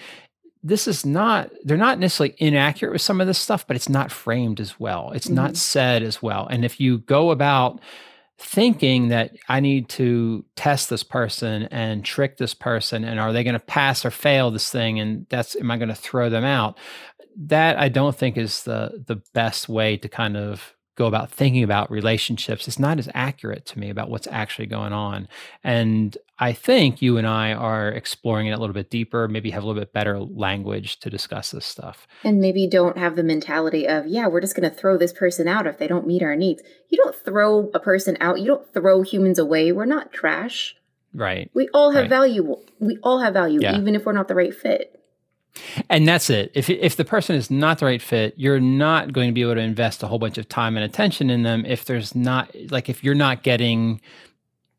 this 0.63 0.87
is 0.87 1.05
not, 1.05 1.49
they're 1.63 1.77
not 1.77 1.99
necessarily 1.99 2.35
inaccurate 2.39 2.91
with 2.91 3.01
some 3.01 3.21
of 3.21 3.27
this 3.27 3.37
stuff, 3.37 3.67
but 3.67 3.75
it's 3.75 3.89
not 3.89 4.11
framed 4.11 4.59
as 4.59 4.79
well. 4.79 5.11
It's 5.11 5.27
mm-hmm. 5.27 5.35
not 5.35 5.57
said 5.57 6.03
as 6.03 6.21
well. 6.21 6.47
And 6.47 6.65
if 6.65 6.79
you 6.79 6.99
go 6.99 7.31
about 7.31 7.79
thinking 8.39 9.07
that 9.07 9.35
I 9.49 9.59
need 9.59 9.89
to 9.89 10.45
test 10.55 10.89
this 10.89 11.03
person 11.03 11.63
and 11.63 12.03
trick 12.03 12.37
this 12.37 12.53
person, 12.53 13.03
and 13.03 13.19
are 13.19 13.33
they 13.33 13.43
going 13.43 13.53
to 13.53 13.59
pass 13.59 14.05
or 14.05 14.11
fail 14.11 14.51
this 14.51 14.69
thing? 14.69 14.99
And 14.99 15.25
that's, 15.29 15.55
am 15.55 15.71
I 15.71 15.77
going 15.77 15.89
to 15.89 15.95
throw 15.95 16.29
them 16.29 16.43
out? 16.43 16.77
That 17.39 17.77
I 17.77 17.89
don't 17.89 18.15
think 18.15 18.35
is 18.35 18.63
the 18.63 19.03
the 19.05 19.21
best 19.33 19.69
way 19.69 19.95
to 19.97 20.09
kind 20.09 20.35
of 20.35 20.73
go 20.97 21.05
about 21.05 21.31
thinking 21.31 21.63
about 21.63 21.89
relationships 21.91 22.67
it's 22.67 22.79
not 22.79 22.97
as 22.97 23.07
accurate 23.13 23.65
to 23.67 23.79
me 23.79 23.89
about 23.89 24.09
what's 24.09 24.27
actually 24.27 24.65
going 24.65 24.91
on. 24.91 25.27
And 25.63 26.17
i 26.39 26.53
think 26.53 27.01
you 27.01 27.17
and 27.17 27.25
i 27.25 27.51
are 27.51 27.89
exploring 27.89 28.47
it 28.47 28.51
a 28.51 28.57
little 28.57 28.73
bit 28.73 28.91
deeper 28.91 29.27
maybe 29.27 29.49
have 29.49 29.63
a 29.63 29.65
little 29.65 29.81
bit 29.81 29.91
better 29.91 30.19
language 30.19 30.99
to 30.99 31.09
discuss 31.09 31.51
this 31.51 31.65
stuff. 31.65 32.07
And 32.23 32.39
maybe 32.39 32.67
don't 32.67 32.97
have 32.97 33.15
the 33.15 33.23
mentality 33.23 33.87
of 33.87 34.07
yeah 34.07 34.27
we're 34.27 34.41
just 34.41 34.55
going 34.55 34.69
to 34.69 34.75
throw 34.75 34.97
this 34.97 35.13
person 35.13 35.47
out 35.47 35.67
if 35.67 35.77
they 35.77 35.87
don't 35.87 36.07
meet 36.07 36.23
our 36.23 36.35
needs. 36.35 36.61
You 36.89 36.97
don't 36.97 37.15
throw 37.15 37.69
a 37.73 37.79
person 37.79 38.17
out 38.19 38.39
you 38.39 38.47
don't 38.47 38.73
throw 38.73 39.03
humans 39.03 39.39
away 39.39 39.71
we're 39.71 39.85
not 39.85 40.11
trash. 40.11 40.75
Right. 41.13 41.49
We 41.53 41.69
all 41.73 41.91
have 41.91 42.03
right. 42.03 42.09
value 42.09 42.57
we 42.79 42.97
all 43.03 43.19
have 43.19 43.33
value 43.33 43.59
yeah. 43.61 43.77
even 43.77 43.95
if 43.95 44.05
we're 44.05 44.11
not 44.13 44.27
the 44.27 44.35
right 44.35 44.53
fit 44.53 44.96
and 45.89 46.07
that's 46.07 46.29
it. 46.29 46.51
If 46.53 46.69
if 46.69 46.95
the 46.95 47.05
person 47.05 47.35
is 47.35 47.49
not 47.49 47.79
the 47.79 47.85
right 47.85 48.01
fit, 48.01 48.33
you're 48.37 48.59
not 48.59 49.13
going 49.13 49.27
to 49.27 49.33
be 49.33 49.41
able 49.41 49.55
to 49.55 49.61
invest 49.61 50.03
a 50.03 50.07
whole 50.07 50.19
bunch 50.19 50.37
of 50.37 50.47
time 50.49 50.75
and 50.75 50.83
attention 50.83 51.29
in 51.29 51.43
them 51.43 51.65
if 51.65 51.85
there's 51.85 52.15
not 52.15 52.53
like 52.69 52.89
if 52.89 53.03
you're 53.03 53.15
not 53.15 53.43
getting 53.43 54.01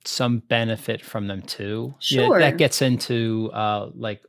some 0.05 0.39
benefit 0.39 1.05
from 1.05 1.27
them 1.27 1.43
too. 1.43 1.95
Sure. 1.99 2.39
Yeah, 2.39 2.51
that 2.51 2.59
gets 2.59 2.83
into 2.83 3.51
uh 3.53 3.91
like 3.95 4.23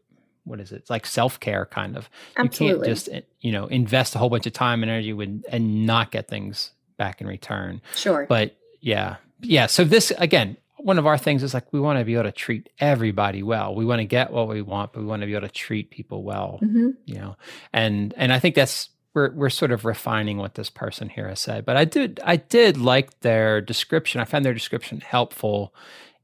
what 0.43 0.59
is 0.59 0.71
it? 0.71 0.77
It's 0.77 0.89
like 0.89 1.05
self-care 1.05 1.67
kind 1.67 1.95
of. 1.95 2.09
Absolutely. 2.37 2.67
You 2.67 2.75
can't 2.75 2.85
just 2.85 3.09
eh, 3.09 3.21
you 3.41 3.51
know 3.51 3.67
invest 3.67 4.15
a 4.15 4.17
whole 4.17 4.29
bunch 4.29 4.47
of 4.47 4.53
time 4.53 4.83
and 4.83 4.89
energy 4.89 5.13
with, 5.13 5.43
and 5.49 5.85
not 5.85 6.11
get 6.11 6.27
things 6.27 6.71
back 6.97 7.21
in 7.21 7.27
return. 7.27 7.81
Sure. 7.95 8.25
But 8.27 8.55
yeah. 8.81 9.17
Yeah, 9.41 9.67
so 9.67 9.85
this 9.85 10.11
again, 10.17 10.57
one 10.79 10.97
of 10.97 11.05
our 11.05 11.17
things 11.17 11.43
is 11.43 11.53
like 11.53 11.71
we 11.71 11.79
want 11.79 11.99
to 11.99 12.05
be 12.05 12.13
able 12.13 12.23
to 12.23 12.31
treat 12.31 12.69
everybody 12.79 13.43
well. 13.43 13.75
We 13.75 13.85
want 13.85 13.99
to 13.99 14.05
get 14.05 14.31
what 14.31 14.47
we 14.47 14.61
want, 14.61 14.93
but 14.93 15.01
we 15.01 15.05
want 15.05 15.21
to 15.21 15.25
be 15.25 15.35
able 15.35 15.47
to 15.47 15.53
treat 15.53 15.91
people 15.91 16.23
well. 16.23 16.59
Mm-hmm. 16.61 16.89
You 17.05 17.15
know, 17.15 17.35
and 17.73 18.13
and 18.17 18.31
I 18.31 18.39
think 18.39 18.55
that's 18.55 18.89
we're 19.13 19.31
we're 19.31 19.49
sort 19.49 19.71
of 19.71 19.85
refining 19.85 20.37
what 20.37 20.55
this 20.55 20.69
person 20.69 21.09
here 21.09 21.27
has 21.27 21.39
said. 21.39 21.65
But 21.65 21.77
I 21.77 21.85
did 21.85 22.19
I 22.23 22.37
did 22.37 22.77
like 22.77 23.19
their 23.21 23.61
description. 23.61 24.21
I 24.21 24.25
found 24.25 24.45
their 24.45 24.53
description 24.53 25.01
helpful, 25.01 25.73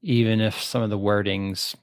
even 0.02 0.39
if 0.39 0.62
some 0.62 0.82
of 0.82 0.89
the 0.89 1.00
wordings 1.00 1.76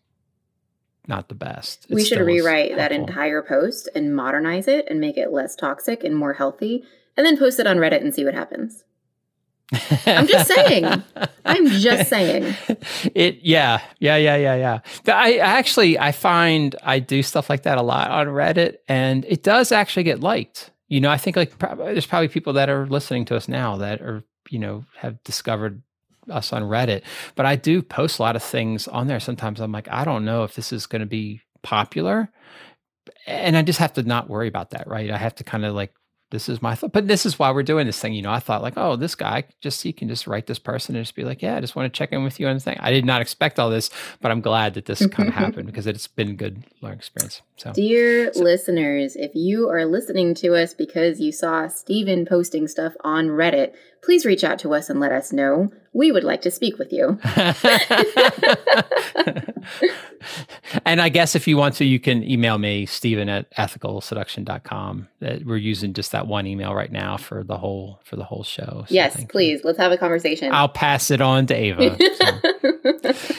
not 1.08 1.28
the 1.28 1.34
best. 1.34 1.86
It 1.88 1.94
we 1.94 2.04
should 2.04 2.20
rewrite 2.20 2.76
that 2.76 2.92
entire 2.92 3.42
post 3.42 3.88
and 3.94 4.14
modernize 4.14 4.68
it 4.68 4.86
and 4.88 5.00
make 5.00 5.16
it 5.16 5.32
less 5.32 5.56
toxic 5.56 6.04
and 6.04 6.16
more 6.16 6.34
healthy, 6.34 6.84
and 7.16 7.26
then 7.26 7.36
post 7.36 7.58
it 7.58 7.66
on 7.66 7.78
Reddit 7.78 8.00
and 8.00 8.14
see 8.14 8.24
what 8.24 8.34
happens. 8.34 8.84
I'm 10.06 10.26
just 10.26 10.48
saying. 10.48 10.84
I'm 11.44 11.66
just 11.66 12.10
saying. 12.10 12.54
It 13.14 13.38
yeah, 13.42 13.80
yeah, 14.00 14.16
yeah, 14.16 14.36
yeah, 14.36 14.54
yeah. 14.54 14.78
I 15.12 15.36
actually 15.38 15.98
I 15.98 16.12
find 16.12 16.76
I 16.82 16.98
do 16.98 17.22
stuff 17.22 17.48
like 17.50 17.62
that 17.62 17.78
a 17.78 17.82
lot 17.82 18.10
on 18.10 18.26
Reddit 18.28 18.76
and 18.88 19.24
it 19.26 19.42
does 19.42 19.72
actually 19.72 20.04
get 20.04 20.20
liked. 20.20 20.70
You 20.88 21.00
know, 21.00 21.10
I 21.10 21.16
think 21.16 21.36
like 21.36 21.58
there's 21.58 22.06
probably 22.06 22.28
people 22.28 22.52
that 22.54 22.68
are 22.68 22.86
listening 22.86 23.24
to 23.26 23.36
us 23.36 23.48
now 23.48 23.76
that 23.78 24.00
are, 24.02 24.24
you 24.50 24.58
know, 24.58 24.84
have 24.96 25.22
discovered 25.24 25.82
us 26.30 26.52
on 26.52 26.62
Reddit, 26.62 27.02
but 27.34 27.46
I 27.46 27.56
do 27.56 27.82
post 27.82 28.18
a 28.18 28.22
lot 28.22 28.36
of 28.36 28.42
things 28.42 28.88
on 28.88 29.06
there. 29.06 29.20
Sometimes 29.20 29.60
I'm 29.60 29.72
like, 29.72 29.88
I 29.90 30.04
don't 30.04 30.24
know 30.24 30.44
if 30.44 30.54
this 30.54 30.72
is 30.72 30.86
going 30.86 31.00
to 31.00 31.06
be 31.06 31.40
popular. 31.62 32.30
And 33.26 33.56
I 33.56 33.62
just 33.62 33.78
have 33.78 33.92
to 33.94 34.02
not 34.02 34.28
worry 34.28 34.48
about 34.48 34.70
that, 34.70 34.86
right? 34.86 35.10
I 35.10 35.16
have 35.16 35.34
to 35.36 35.44
kind 35.44 35.64
of 35.64 35.74
like 35.74 35.92
this 36.32 36.48
is 36.48 36.60
my 36.60 36.74
thought. 36.74 36.92
But 36.92 37.06
this 37.06 37.24
is 37.24 37.38
why 37.38 37.52
we're 37.52 37.62
doing 37.62 37.86
this 37.86 38.00
thing. 38.00 38.14
You 38.14 38.22
know, 38.22 38.32
I 38.32 38.40
thought 38.40 38.62
like, 38.62 38.74
oh, 38.76 38.96
this 38.96 39.14
guy 39.14 39.44
just 39.60 39.82
he 39.82 39.92
can 39.92 40.08
just 40.08 40.26
write 40.26 40.46
this 40.46 40.58
person 40.58 40.96
and 40.96 41.04
just 41.04 41.14
be 41.14 41.22
like, 41.22 41.42
yeah, 41.42 41.56
I 41.56 41.60
just 41.60 41.76
want 41.76 41.92
to 41.92 41.96
check 41.96 42.10
in 42.10 42.24
with 42.24 42.40
you 42.40 42.48
on 42.48 42.54
the 42.54 42.60
thing. 42.60 42.78
I 42.80 42.90
did 42.90 43.04
not 43.04 43.20
expect 43.20 43.60
all 43.60 43.70
this, 43.70 43.90
but 44.20 44.32
I'm 44.32 44.40
glad 44.40 44.74
that 44.74 44.86
this 44.86 45.06
kind 45.06 45.28
of 45.28 45.34
happened 45.42 45.66
because 45.66 45.86
it's 45.86 46.08
been 46.08 46.30
a 46.30 46.34
good 46.34 46.64
learning 46.80 46.98
experience. 46.98 47.42
So, 47.56 47.72
dear 47.72 48.32
so. 48.32 48.42
listeners, 48.42 49.14
if 49.14 49.32
you 49.34 49.68
are 49.68 49.84
listening 49.84 50.34
to 50.36 50.56
us 50.56 50.74
because 50.74 51.20
you 51.20 51.30
saw 51.30 51.68
Stephen 51.68 52.26
posting 52.26 52.66
stuff 52.66 52.94
on 53.04 53.28
Reddit, 53.28 53.74
please 54.02 54.26
reach 54.26 54.42
out 54.44 54.58
to 54.60 54.74
us 54.74 54.90
and 54.90 55.00
let 55.00 55.12
us 55.12 55.32
know. 55.32 55.72
We 55.92 56.10
would 56.10 56.24
like 56.24 56.42
to 56.42 56.50
speak 56.50 56.78
with 56.78 56.92
you. 56.92 57.18
and 60.84 61.00
I 61.00 61.08
guess 61.08 61.34
if 61.34 61.46
you 61.46 61.56
want 61.56 61.76
to, 61.76 61.84
you 61.84 62.00
can 62.00 62.24
email 62.24 62.58
me, 62.58 62.86
Stephen 62.86 63.28
at 63.28 63.50
ethicalseduction.com. 63.54 65.08
We're 65.20 65.56
using 65.56 65.92
just 65.92 66.12
that 66.12 66.26
one 66.26 66.46
email 66.46 66.74
right 66.74 66.90
now 66.90 67.16
for 67.16 67.44
the 67.44 67.58
whole 67.58 68.00
for 68.04 68.16
the 68.16 68.24
whole 68.24 68.42
show. 68.42 68.84
So 68.88 68.94
yes, 68.94 69.24
please. 69.28 69.60
You. 69.60 69.66
Let's 69.66 69.78
have 69.78 69.92
a 69.92 69.98
conversation. 69.98 70.52
I'll 70.52 70.68
pass 70.68 71.10
it 71.10 71.20
on 71.20 71.46
to 71.46 71.54
Ava. 71.54 71.96
So. 72.16 73.34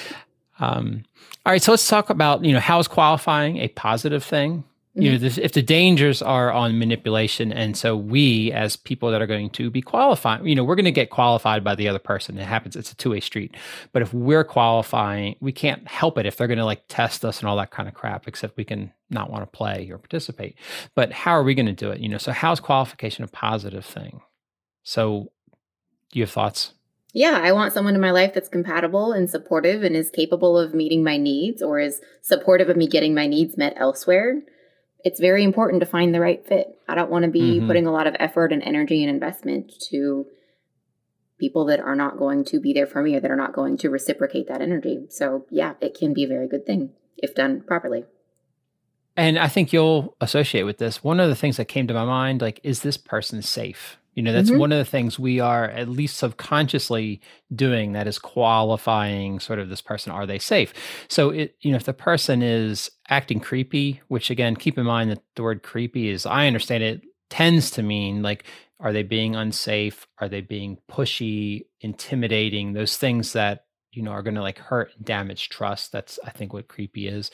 um, 0.60 1.04
all 1.46 1.52
right, 1.52 1.62
so 1.62 1.72
let's 1.72 1.88
talk 1.88 2.10
about, 2.10 2.46
you 2.46 2.54
know, 2.54 2.62
how 2.62 2.80
is 2.80 2.88
qualifying 2.88 3.58
a 3.58 3.68
positive 3.68 4.24
thing? 4.24 4.64
You 4.96 5.10
know 5.10 5.16
mm-hmm. 5.16 5.24
this, 5.24 5.38
if 5.40 5.54
the 5.54 5.62
dangers 5.62 6.22
are 6.22 6.52
on 6.52 6.78
manipulation 6.78 7.52
and 7.52 7.76
so 7.76 7.98
we 7.98 8.52
as 8.52 8.76
people 8.76 9.10
that 9.10 9.22
are 9.22 9.28
going 9.28 9.50
to 9.50 9.72
be 9.72 9.82
qualified 9.82 10.46
you 10.46 10.54
know 10.54 10.64
we're 10.64 10.76
going 10.76 10.86
to 10.86 10.92
get 10.92 11.10
qualified 11.10 11.64
by 11.64 11.74
the 11.74 11.88
other 11.88 12.00
person. 12.00 12.38
It 12.38 12.46
happens 12.46 12.76
it's 12.76 12.92
a 12.92 12.96
two-way 12.96 13.20
street. 13.20 13.56
But 13.92 14.04
if 14.04 14.14
we're 14.14 14.44
qualifying 14.44 15.36
we 15.40 15.52
can't 15.52 15.88
help 15.88 16.18
it 16.18 16.26
if 16.26 16.38
they're 16.38 16.48
going 16.48 16.60
to 16.60 16.66
like 16.66 16.84
test 16.88 17.26
us 17.26 17.40
and 17.40 17.50
all 17.50 17.58
that 17.58 17.72
kind 17.72 17.88
of 17.88 17.96
crap 17.96 18.28
except 18.28 18.58
we 18.58 18.66
can 18.66 18.92
not 19.10 19.32
want 19.32 19.44
to 19.44 19.58
play 19.58 19.90
or 19.92 19.98
participate. 19.98 20.56
But 20.96 21.12
how 21.12 21.32
are 21.32 21.44
we 21.44 21.56
going 21.56 21.66
to 21.66 21.74
do 21.74 21.90
it? 21.90 22.00
You 22.00 22.10
know 22.10 22.20
so 22.20 22.32
how's 22.32 22.60
qualification 22.60 23.24
a 23.24 23.28
positive 23.28 23.86
thing? 23.86 24.22
So 24.84 25.32
do 26.12 26.20
you 26.20 26.24
have 26.24 26.32
thoughts? 26.32 26.74
Yeah, 27.16 27.40
I 27.44 27.52
want 27.52 27.74
someone 27.74 27.94
in 27.94 28.02
my 28.02 28.10
life 28.10 28.34
that's 28.34 28.50
compatible 28.50 29.12
and 29.12 29.30
supportive 29.30 29.84
and 29.84 29.96
is 29.96 30.10
capable 30.10 30.58
of 30.58 30.74
meeting 30.74 31.04
my 31.04 31.18
needs 31.18 31.62
or 31.62 31.80
is 31.80 32.02
supportive 32.22 32.70
of 32.70 32.78
me 32.78 32.88
getting 32.88 33.14
my 33.14 33.28
needs 33.28 33.56
met 33.56 33.74
elsewhere 33.78 34.42
it's 35.04 35.20
very 35.20 35.44
important 35.44 35.82
to 35.82 35.86
find 35.86 36.14
the 36.14 36.20
right 36.20 36.46
fit. 36.46 36.68
I 36.88 36.96
don't 36.96 37.12
want 37.12 37.26
to 37.26 37.32
be 37.32 37.58
mm-hmm. 37.58 37.68
putting 37.68 37.86
a 37.86 37.92
lot 37.92 38.08
of 38.08 38.16
effort 38.20 38.54
and 38.54 38.64
energy 38.64 39.04
and 39.04 39.10
investment 39.10 39.72
to 39.90 40.26
people 41.40 41.66
that 41.66 41.80
are 41.80 41.96
not 41.96 42.18
going 42.18 42.46
to 42.46 42.60
be 42.60 42.74
there 42.74 42.88
for 42.88 43.02
me 43.02 43.16
or 43.16 43.20
that 43.20 43.32
are 43.32 43.36
not 43.36 43.54
going 43.54 43.78
to 43.78 43.90
reciprocate 43.90 44.48
that 44.48 44.62
energy. 44.62 45.06
So, 45.10 45.46
yeah, 45.50 45.74
it 45.82 45.98
can 45.98 46.14
be 46.14 46.24
a 46.24 46.28
very 46.28 46.48
good 46.48 46.66
thing 46.66 46.92
if 47.18 47.36
done 47.36 47.62
properly. 47.62 48.06
And 49.16 49.38
I 49.38 49.48
think 49.48 49.74
you'll 49.74 50.16
associate 50.22 50.64
with 50.64 50.78
this. 50.78 51.04
One 51.04 51.20
of 51.20 51.30
the 51.30 51.36
things 51.36 51.58
that 51.58 51.66
came 51.66 51.88
to 51.88 51.94
my 51.94 52.06
mind 52.06 52.42
like, 52.42 52.60
is 52.64 52.82
this 52.82 52.98
person 52.98 53.42
safe? 53.42 53.98
You 54.16 54.24
know, 54.24 54.34
that's 54.34 54.50
mm-hmm. 54.50 54.60
one 54.60 54.72
of 54.72 54.78
the 54.78 54.86
things 54.86 55.18
we 55.18 55.40
are 55.40 55.66
at 55.66 55.90
least 55.90 56.18
subconsciously 56.18 57.22
doing 57.54 57.94
that 57.94 58.08
is 58.08 58.20
qualifying 58.20 59.40
sort 59.40 59.60
of 59.60 59.70
this 59.70 59.82
person. 59.82 60.12
Are 60.12 60.26
they 60.26 60.40
safe? 60.40 60.74
So, 61.08 61.30
it, 61.32 61.56
you 61.62 61.72
know, 61.72 61.78
if 61.78 61.86
the 61.86 61.94
person 61.94 62.42
is 62.42 62.92
acting 63.10 63.40
creepy, 63.40 64.02
which 64.08 64.30
again, 64.30 64.56
keep 64.56 64.78
in 64.78 64.86
mind 64.86 65.12
that 65.12 65.24
the 65.36 65.44
word 65.44 65.64
creepy 65.64 66.10
is, 66.10 66.26
I 66.26 66.48
understand 66.48 66.84
it 66.84 67.02
tends 67.30 67.72
to 67.72 67.84
mean 67.84 68.22
like, 68.22 68.46
are 68.80 68.94
they 68.94 69.04
being 69.04 69.36
unsafe? 69.36 70.08
Are 70.20 70.30
they 70.30 70.42
being 70.42 70.78
pushy, 70.92 71.66
intimidating? 71.82 72.74
Those 72.74 72.98
things 72.98 73.34
that 73.34 73.66
you 73.94 74.02
know 74.02 74.12
are 74.12 74.24
going 74.24 74.36
to 74.36 74.42
like 74.42 74.58
hurt 74.58 74.92
and 74.98 75.06
damage 75.06 75.50
trust 75.50 75.92
that's 75.92 76.18
i 76.26 76.32
think 76.32 76.52
what 76.52 76.68
creepy 76.68 77.08
is 77.08 77.30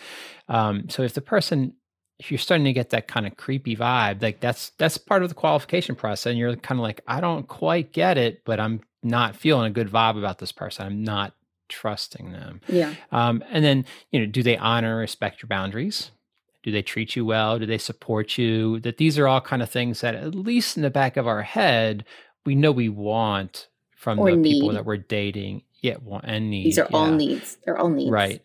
um, 0.49 0.89
so 0.89 1.03
if 1.03 1.13
the 1.13 1.21
person 1.21 1.73
if 2.19 2.31
you're 2.31 2.37
starting 2.37 2.65
to 2.65 2.73
get 2.73 2.89
that 2.89 3.07
kind 3.07 3.25
of 3.25 3.37
creepy 3.37 3.75
vibe, 3.75 4.21
like 4.21 4.41
that's 4.41 4.71
that's 4.71 4.97
part 4.97 5.23
of 5.23 5.29
the 5.29 5.35
qualification 5.35 5.95
process, 5.95 6.27
and 6.27 6.37
you're 6.37 6.55
kind 6.57 6.79
of 6.79 6.83
like, 6.83 7.01
I 7.07 7.21
don't 7.21 7.47
quite 7.47 7.93
get 7.93 8.17
it, 8.17 8.43
but 8.43 8.59
I'm 8.59 8.81
not 9.01 9.35
feeling 9.35 9.67
a 9.67 9.73
good 9.73 9.89
vibe 9.89 10.17
about 10.17 10.39
this 10.39 10.51
person. 10.51 10.85
I'm 10.85 11.03
not 11.03 11.33
trusting 11.69 12.33
them. 12.33 12.59
Yeah. 12.67 12.93
Um, 13.11 13.43
and 13.49 13.63
then 13.63 13.85
you 14.11 14.19
know, 14.19 14.25
do 14.25 14.43
they 14.43 14.57
honor, 14.57 14.97
respect 14.97 15.41
your 15.41 15.47
boundaries? 15.47 16.11
Do 16.61 16.71
they 16.71 16.81
treat 16.81 17.15
you 17.15 17.25
well? 17.25 17.57
Do 17.57 17.65
they 17.65 17.77
support 17.77 18.37
you? 18.37 18.81
That 18.81 18.97
these 18.97 19.17
are 19.17 19.27
all 19.27 19.39
kind 19.39 19.61
of 19.61 19.69
things 19.69 20.01
that, 20.01 20.13
at 20.13 20.35
least 20.35 20.75
in 20.75 20.83
the 20.83 20.89
back 20.89 21.15
of 21.15 21.25
our 21.25 21.41
head, 21.41 22.03
we 22.45 22.53
know 22.53 22.73
we 22.73 22.89
want 22.89 23.69
from 23.95 24.19
or 24.19 24.31
the 24.31 24.37
need. 24.37 24.53
people 24.55 24.73
that 24.73 24.85
we're 24.85 24.97
dating. 24.97 25.63
Yeah, 25.81 25.95
want 26.03 26.25
and 26.27 26.49
need. 26.49 26.65
These 26.65 26.79
are 26.79 26.87
yeah. 26.91 26.97
all 26.97 27.11
needs. 27.11 27.57
They're 27.63 27.77
all 27.77 27.89
needs. 27.89 28.11
Right. 28.11 28.41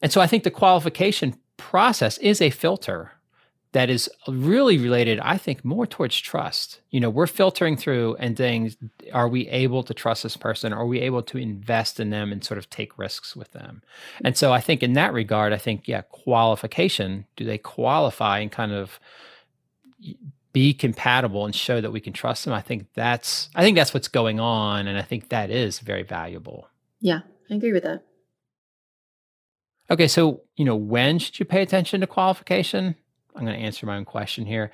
And 0.00 0.10
so 0.10 0.22
I 0.22 0.26
think 0.26 0.44
the 0.44 0.50
qualification 0.50 1.36
process 1.60 2.18
is 2.18 2.40
a 2.40 2.50
filter 2.50 3.12
that 3.72 3.88
is 3.88 4.10
really 4.26 4.78
related, 4.78 5.20
I 5.20 5.36
think, 5.36 5.64
more 5.64 5.86
towards 5.86 6.18
trust. 6.18 6.80
You 6.90 6.98
know, 6.98 7.10
we're 7.10 7.28
filtering 7.28 7.76
through 7.76 8.16
and 8.18 8.36
saying, 8.36 8.74
are 9.12 9.28
we 9.28 9.48
able 9.48 9.84
to 9.84 9.94
trust 9.94 10.24
this 10.24 10.36
person? 10.36 10.72
Are 10.72 10.86
we 10.86 10.98
able 11.00 11.22
to 11.22 11.38
invest 11.38 12.00
in 12.00 12.10
them 12.10 12.32
and 12.32 12.42
sort 12.42 12.58
of 12.58 12.68
take 12.68 12.98
risks 12.98 13.36
with 13.36 13.52
them? 13.52 13.82
And 14.24 14.36
so 14.36 14.52
I 14.52 14.60
think 14.60 14.82
in 14.82 14.94
that 14.94 15.12
regard, 15.12 15.52
I 15.52 15.58
think, 15.58 15.86
yeah, 15.86 16.02
qualification, 16.02 17.26
do 17.36 17.44
they 17.44 17.58
qualify 17.58 18.40
and 18.40 18.50
kind 18.50 18.72
of 18.72 18.98
be 20.52 20.74
compatible 20.74 21.44
and 21.44 21.54
show 21.54 21.80
that 21.80 21.92
we 21.92 22.00
can 22.00 22.12
trust 22.12 22.44
them? 22.44 22.54
I 22.54 22.62
think 22.62 22.86
that's 22.94 23.50
I 23.54 23.62
think 23.62 23.76
that's 23.76 23.94
what's 23.94 24.08
going 24.08 24.40
on. 24.40 24.88
And 24.88 24.98
I 24.98 25.02
think 25.02 25.28
that 25.28 25.48
is 25.48 25.78
very 25.78 26.02
valuable. 26.02 26.66
Yeah, 27.00 27.20
I 27.48 27.54
agree 27.54 27.72
with 27.72 27.84
that. 27.84 28.02
Okay, 29.90 30.08
so 30.08 30.42
you 30.56 30.64
know, 30.64 30.76
when 30.76 31.18
should 31.18 31.38
you 31.38 31.44
pay 31.44 31.62
attention 31.62 32.00
to 32.00 32.06
qualification? 32.06 32.94
I'm 33.34 33.44
going 33.44 33.58
to 33.58 33.64
answer 33.64 33.86
my 33.86 33.96
own 33.96 34.04
question 34.04 34.46
here. 34.46 34.70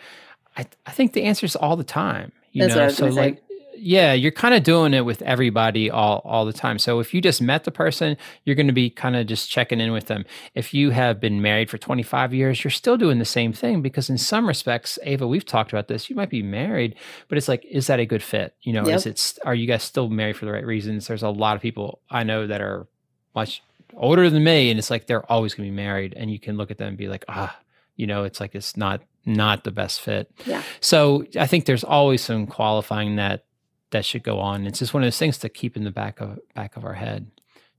I 0.56 0.66
I 0.84 0.90
think 0.90 1.12
the 1.12 1.24
answer 1.24 1.46
is 1.46 1.56
all 1.56 1.76
the 1.76 1.84
time. 1.84 2.32
You 2.52 2.68
That's 2.68 3.00
know, 3.00 3.10
so 3.10 3.14
like, 3.14 3.42
yeah, 3.76 4.12
you're 4.14 4.32
kind 4.32 4.54
of 4.54 4.62
doing 4.62 4.94
it 4.94 5.04
with 5.04 5.22
everybody 5.22 5.90
all 5.90 6.20
all 6.24 6.44
the 6.44 6.52
time. 6.52 6.78
So 6.78 7.00
if 7.00 7.14
you 7.14 7.20
just 7.20 7.40
met 7.40 7.64
the 7.64 7.70
person, 7.70 8.16
you're 8.44 8.56
going 8.56 8.66
to 8.66 8.72
be 8.72 8.90
kind 8.90 9.16
of 9.16 9.26
just 9.26 9.50
checking 9.50 9.80
in 9.80 9.92
with 9.92 10.06
them. 10.06 10.24
If 10.54 10.74
you 10.74 10.90
have 10.90 11.20
been 11.20 11.42
married 11.42 11.70
for 11.70 11.78
25 11.78 12.34
years, 12.34 12.64
you're 12.64 12.70
still 12.70 12.96
doing 12.96 13.18
the 13.18 13.24
same 13.24 13.52
thing 13.52 13.82
because 13.82 14.10
in 14.10 14.18
some 14.18 14.46
respects, 14.46 14.98
Ava, 15.02 15.26
we've 15.26 15.44
talked 15.44 15.72
about 15.72 15.88
this. 15.88 16.08
You 16.10 16.16
might 16.16 16.30
be 16.30 16.42
married, 16.42 16.94
but 17.28 17.38
it's 17.38 17.48
like, 17.48 17.64
is 17.66 17.86
that 17.86 18.00
a 18.00 18.06
good 18.06 18.22
fit? 18.22 18.54
You 18.62 18.72
know, 18.72 18.86
yep. 18.86 18.96
is 18.96 19.06
it? 19.06 19.38
Are 19.44 19.54
you 19.54 19.66
guys 19.66 19.82
still 19.82 20.08
married 20.08 20.36
for 20.36 20.46
the 20.46 20.52
right 20.52 20.66
reasons? 20.66 21.06
There's 21.06 21.22
a 21.22 21.30
lot 21.30 21.56
of 21.56 21.62
people 21.62 22.00
I 22.10 22.22
know 22.22 22.46
that 22.46 22.60
are 22.60 22.86
much 23.34 23.62
older 23.94 24.28
than 24.30 24.44
me 24.44 24.70
and 24.70 24.78
it's 24.78 24.90
like 24.90 25.06
they're 25.06 25.30
always 25.30 25.54
going 25.54 25.66
to 25.66 25.70
be 25.70 25.76
married 25.76 26.14
and 26.16 26.30
you 26.30 26.38
can 26.38 26.56
look 26.56 26.70
at 26.70 26.78
them 26.78 26.88
and 26.88 26.96
be 26.96 27.08
like 27.08 27.24
ah 27.28 27.56
you 27.96 28.06
know 28.06 28.24
it's 28.24 28.40
like 28.40 28.54
it's 28.54 28.76
not 28.76 29.02
not 29.28 29.64
the 29.64 29.72
best 29.72 30.00
fit. 30.00 30.30
Yeah. 30.44 30.62
So 30.80 31.26
i 31.38 31.46
think 31.46 31.64
there's 31.64 31.84
always 31.84 32.22
some 32.22 32.46
qualifying 32.46 33.16
that 33.16 33.44
that 33.90 34.04
should 34.04 34.22
go 34.22 34.40
on. 34.40 34.66
It's 34.66 34.80
just 34.80 34.92
one 34.92 35.02
of 35.02 35.06
those 35.06 35.18
things 35.18 35.38
to 35.38 35.48
keep 35.48 35.76
in 35.76 35.84
the 35.84 35.90
back 35.90 36.20
of 36.20 36.38
back 36.54 36.76
of 36.76 36.84
our 36.84 36.94
head. 36.94 37.30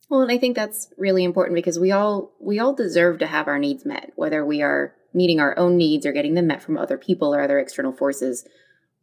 Well 0.10 0.22
and 0.22 0.32
i 0.32 0.38
think 0.38 0.56
that's 0.56 0.90
really 0.98 1.24
important 1.24 1.56
because 1.56 1.80
we 1.80 1.92
all 1.92 2.32
we 2.40 2.60
all 2.60 2.74
deserve 2.74 3.20
to 3.20 3.28
have 3.28 3.48
our 3.48 3.60
needs 3.60 3.86
met 3.86 4.12
whether 4.16 4.46
we 4.46 4.62
are 4.62 4.94
meeting 5.14 5.40
our 5.40 5.58
own 5.58 5.78
needs 5.78 6.06
or 6.06 6.12
getting 6.12 6.36
them 6.36 6.48
met 6.48 6.62
from 6.62 6.78
other 6.78 6.98
people 6.98 7.34
or 7.34 7.42
other 7.42 7.60
external 7.60 7.92
forces. 7.92 8.46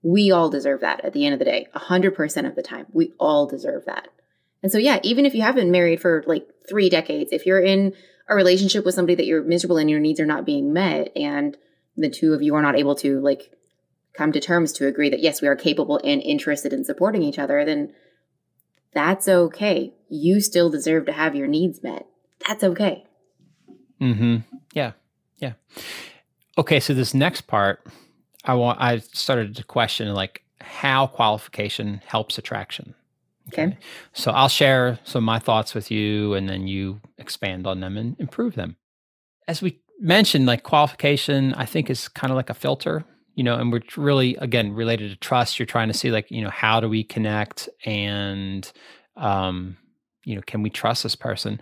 We 0.03 0.31
all 0.31 0.49
deserve 0.51 0.81
that 0.81 1.05
at 1.05 1.13
the 1.13 1.25
end 1.25 1.33
of 1.33 1.39
the 1.39 1.45
day 1.45 1.67
100% 1.75 2.47
of 2.47 2.55
the 2.55 2.63
time. 2.63 2.87
We 2.93 3.13
all 3.19 3.47
deserve 3.47 3.85
that 3.87 4.09
and 4.65 4.73
so, 4.73 4.79
yeah, 4.79 4.99
even 5.03 5.27
if 5.27 5.35
you 5.35 5.43
have 5.43 5.57
been 5.57 5.71
married 5.71 6.01
for 6.01 6.25
like 6.27 6.49
three 6.67 6.89
decades, 6.89 7.33
if 7.33 7.45
you're 7.45 7.61
in 7.61 7.93
a 8.31 8.35
relationship 8.35 8.87
with 8.87 8.95
somebody 8.95 9.15
that 9.15 9.27
you're 9.27 9.45
miserable 9.45 9.77
and 9.77 9.91
your 9.91 10.01
needs 10.01 10.19
are 10.19 10.25
not 10.25 10.47
being 10.47 10.73
met, 10.73 11.13
and 11.15 11.55
the 11.99 12.09
two 12.09 12.33
of 12.33 12.41
you 12.41 12.55
are 12.55 12.63
not 12.63 12.75
able 12.75 12.95
to 12.95 13.21
like 13.21 13.53
come 14.15 14.33
to 14.33 14.41
terms 14.41 14.73
to 14.73 14.87
agree 14.87 15.11
that 15.11 15.21
yes, 15.21 15.43
we 15.43 15.49
are 15.49 15.55
capable 15.55 16.01
and 16.03 16.23
interested 16.23 16.73
in 16.73 16.83
supporting 16.83 17.23
each 17.23 17.39
other, 17.39 17.63
then 17.67 17.93
that's 18.95 19.29
okay. 19.29 19.93
You 20.09 20.41
still 20.41 20.71
deserve 20.71 21.05
to 21.05 21.13
have 21.13 21.35
your 21.35 21.47
needs 21.47 21.83
met. 21.83 22.07
That's 22.49 22.65
okay. 22.65 23.05
Hmm. 23.99 24.39
Yeah. 24.73 24.93
Yeah. 25.37 25.53
Okay. 26.57 26.81
So 26.81 26.95
this 26.95 27.13
next 27.13 27.43
part, 27.43 27.87
I 28.47 28.55
want. 28.55 28.81
I 28.81 29.01
started 29.01 29.57
to 29.57 29.65
question 29.65 30.15
like 30.15 30.43
how 30.63 31.07
qualification 31.07 32.01
helps 32.07 32.39
attraction. 32.39 32.95
Okay. 33.49 33.77
So 34.13 34.31
I'll 34.31 34.49
share 34.49 34.99
some 35.05 35.23
of 35.23 35.27
my 35.27 35.39
thoughts 35.39 35.75
with 35.75 35.91
you 35.91 36.35
and 36.35 36.49
then 36.49 36.67
you 36.67 37.01
expand 37.19 37.67
on 37.67 37.81
them 37.81 37.97
and 37.97 38.17
improve 38.19 38.55
them. 38.55 38.77
As 39.47 39.61
we 39.61 39.81
mentioned, 40.01 40.47
like 40.47 40.63
qualification, 40.63 41.53
I 41.55 41.67
think 41.67 41.91
is 41.91 42.09
kind 42.09 42.31
of 42.31 42.37
like 42.37 42.51
a 42.51 42.55
filter, 42.55 43.05
you 43.35 43.45
know, 43.45 43.57
and 43.57 43.71
we're 43.71 43.83
really, 43.97 44.37
again, 44.37 44.73
related 44.73 45.11
to 45.11 45.17
trust. 45.17 45.59
You're 45.59 45.67
trying 45.67 45.89
to 45.89 45.95
see, 45.95 46.11
like, 46.11 46.31
you 46.31 46.43
know, 46.43 46.51
how 46.51 46.81
do 46.81 46.89
we 46.89 47.05
connect 47.05 47.69
and, 47.85 48.71
um, 49.17 49.77
you 50.25 50.35
know, 50.35 50.43
can 50.47 50.63
we 50.63 50.71
trust 50.71 51.03
this 51.03 51.15
person? 51.15 51.61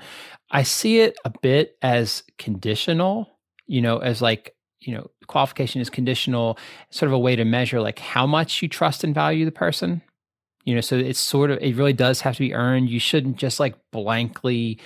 I 0.53 0.63
see 0.63 1.01
it 1.01 1.19
a 1.25 1.33
bit 1.43 1.77
as 1.83 2.23
conditional, 2.39 3.29
you 3.67 3.81
know, 3.81 3.99
as 3.99 4.23
like, 4.23 4.55
you 4.81 4.95
know, 4.95 5.11
qualification 5.27 5.81
is 5.81 5.91
conditional, 5.91 6.59
sort 6.91 7.09
of 7.09 7.15
a 7.15 7.19
way 7.19 7.35
to 7.35 7.45
measure 7.45 7.81
like 7.81 7.99
how 7.99 8.27
much 8.27 8.63
you 8.63 8.69
trust 8.69 9.03
and 9.03 9.15
value 9.15 9.45
the 9.45 9.53
person 9.53 10.03
you 10.65 10.75
know 10.75 10.81
so 10.81 10.97
it's 10.97 11.21
sort 11.21 11.51
of 11.51 11.59
it 11.61 11.77
really 11.77 11.93
does 11.93 12.21
have 12.21 12.35
to 12.35 12.41
be 12.41 12.55
earned. 12.55 12.91
You 12.91 13.01
shouldn't 13.01 13.37
just 13.37 13.59
like 13.61 13.75
blankly 13.91 14.79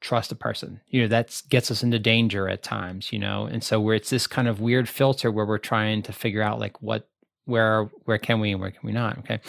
trust 0.00 0.32
a 0.32 0.36
person. 0.36 0.80
You 0.88 1.02
know 1.02 1.08
that 1.08 1.42
gets 1.48 1.70
us 1.70 1.82
into 1.82 1.98
danger 1.98 2.48
at 2.48 2.62
times 2.62 3.12
you 3.12 3.18
know? 3.18 3.46
And 3.46 3.62
so 3.62 3.80
where 3.80 3.94
it's 3.94 4.10
this 4.10 4.26
kind 4.26 4.48
of 4.48 4.60
weird 4.60 4.88
filter 4.88 5.30
where 5.30 5.46
we're 5.46 5.58
trying 5.58 6.02
to 6.02 6.12
figure 6.12 6.42
out 6.42 6.60
like 6.60 6.80
what 6.82 7.08
where 7.46 7.84
where 8.04 8.18
can 8.18 8.40
we 8.40 8.52
and 8.52 8.60
where 8.60 8.70
can 8.70 8.80
we 8.82 8.92
not 8.92 9.18
okay? 9.18 9.40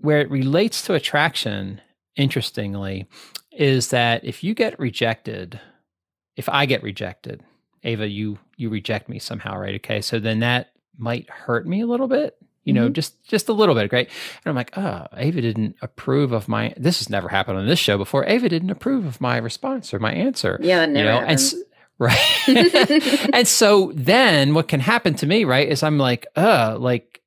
Where 0.00 0.20
it 0.20 0.30
relates 0.30 0.82
to 0.82 0.94
attraction 0.94 1.80
interestingly 2.16 3.06
is 3.52 3.88
that 3.88 4.24
if 4.24 4.44
you 4.44 4.54
get 4.54 4.78
rejected 4.78 5.60
if 6.36 6.48
i 6.48 6.64
get 6.66 6.82
rejected 6.82 7.42
ava 7.82 8.08
you 8.08 8.38
you 8.56 8.68
reject 8.70 9.08
me 9.08 9.18
somehow 9.18 9.56
right 9.58 9.74
okay? 9.76 10.00
So 10.00 10.18
then 10.18 10.40
that 10.40 10.70
might 10.96 11.28
hurt 11.28 11.66
me 11.66 11.80
a 11.80 11.86
little 11.86 12.08
bit 12.08 12.36
you 12.64 12.72
know, 12.72 12.84
mm-hmm. 12.84 12.94
just 12.94 13.22
just 13.24 13.48
a 13.48 13.52
little 13.52 13.74
bit, 13.74 13.92
right? 13.92 14.08
And 14.44 14.50
I'm 14.50 14.54
like, 14.54 14.76
oh, 14.76 15.06
Ava 15.16 15.40
didn't 15.40 15.76
approve 15.82 16.32
of 16.32 16.48
my. 16.48 16.74
This 16.76 16.98
has 16.98 17.10
never 17.10 17.28
happened 17.28 17.58
on 17.58 17.66
this 17.66 17.78
show 17.78 17.98
before. 17.98 18.24
Ava 18.26 18.48
didn't 18.48 18.70
approve 18.70 19.04
of 19.04 19.20
my 19.20 19.36
response 19.36 19.92
or 19.92 19.98
my 19.98 20.12
answer. 20.12 20.58
Yeah, 20.62 20.80
that 20.80 20.90
never 20.90 21.06
you 21.06 21.12
know? 21.12 21.20
happens. 21.20 21.52
And, 21.52 21.64
right. 21.98 23.28
and 23.34 23.46
so 23.46 23.92
then 23.94 24.54
what 24.54 24.68
can 24.68 24.80
happen 24.80 25.14
to 25.16 25.26
me, 25.26 25.44
right, 25.44 25.68
is 25.68 25.82
I'm 25.82 25.98
like, 25.98 26.26
uh, 26.36 26.76
like 26.78 27.22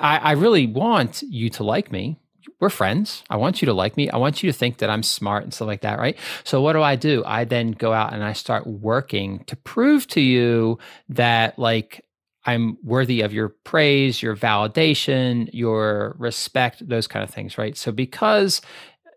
I, 0.00 0.18
I 0.18 0.32
really 0.32 0.66
want 0.66 1.22
you 1.22 1.50
to 1.50 1.64
like 1.64 1.90
me. 1.90 2.18
we're 2.60 2.68
friends. 2.68 3.24
I 3.30 3.36
want 3.36 3.62
you 3.62 3.66
to 3.66 3.72
like 3.72 3.96
me. 3.96 4.10
I 4.10 4.18
want 4.18 4.42
you 4.42 4.52
to 4.52 4.56
think 4.56 4.78
that 4.78 4.90
I'm 4.90 5.02
smart 5.02 5.44
and 5.44 5.52
stuff 5.52 5.66
like 5.66 5.80
that, 5.80 5.98
right? 5.98 6.16
So 6.44 6.60
what 6.60 6.74
do 6.74 6.82
I 6.82 6.96
do? 6.96 7.24
I 7.24 7.44
then 7.44 7.72
go 7.72 7.92
out 7.92 8.12
and 8.12 8.22
I 8.22 8.34
start 8.34 8.66
working 8.66 9.44
to 9.44 9.56
prove 9.56 10.06
to 10.08 10.20
you 10.20 10.78
that 11.08 11.58
like 11.58 12.04
I'm 12.44 12.76
worthy 12.82 13.20
of 13.20 13.32
your 13.32 13.50
praise, 13.50 14.22
your 14.22 14.36
validation, 14.36 15.48
your 15.52 16.16
respect, 16.18 16.86
those 16.86 17.06
kind 17.06 17.22
of 17.22 17.30
things, 17.30 17.56
right? 17.56 17.76
So 17.76 17.92
because 17.92 18.60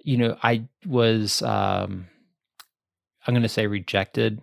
you 0.04 0.18
know, 0.18 0.38
I 0.44 0.68
was 0.86 1.42
um 1.42 2.08
I'm 3.28 3.34
going 3.34 3.44
to 3.44 3.50
say 3.50 3.68
rejected 3.68 4.42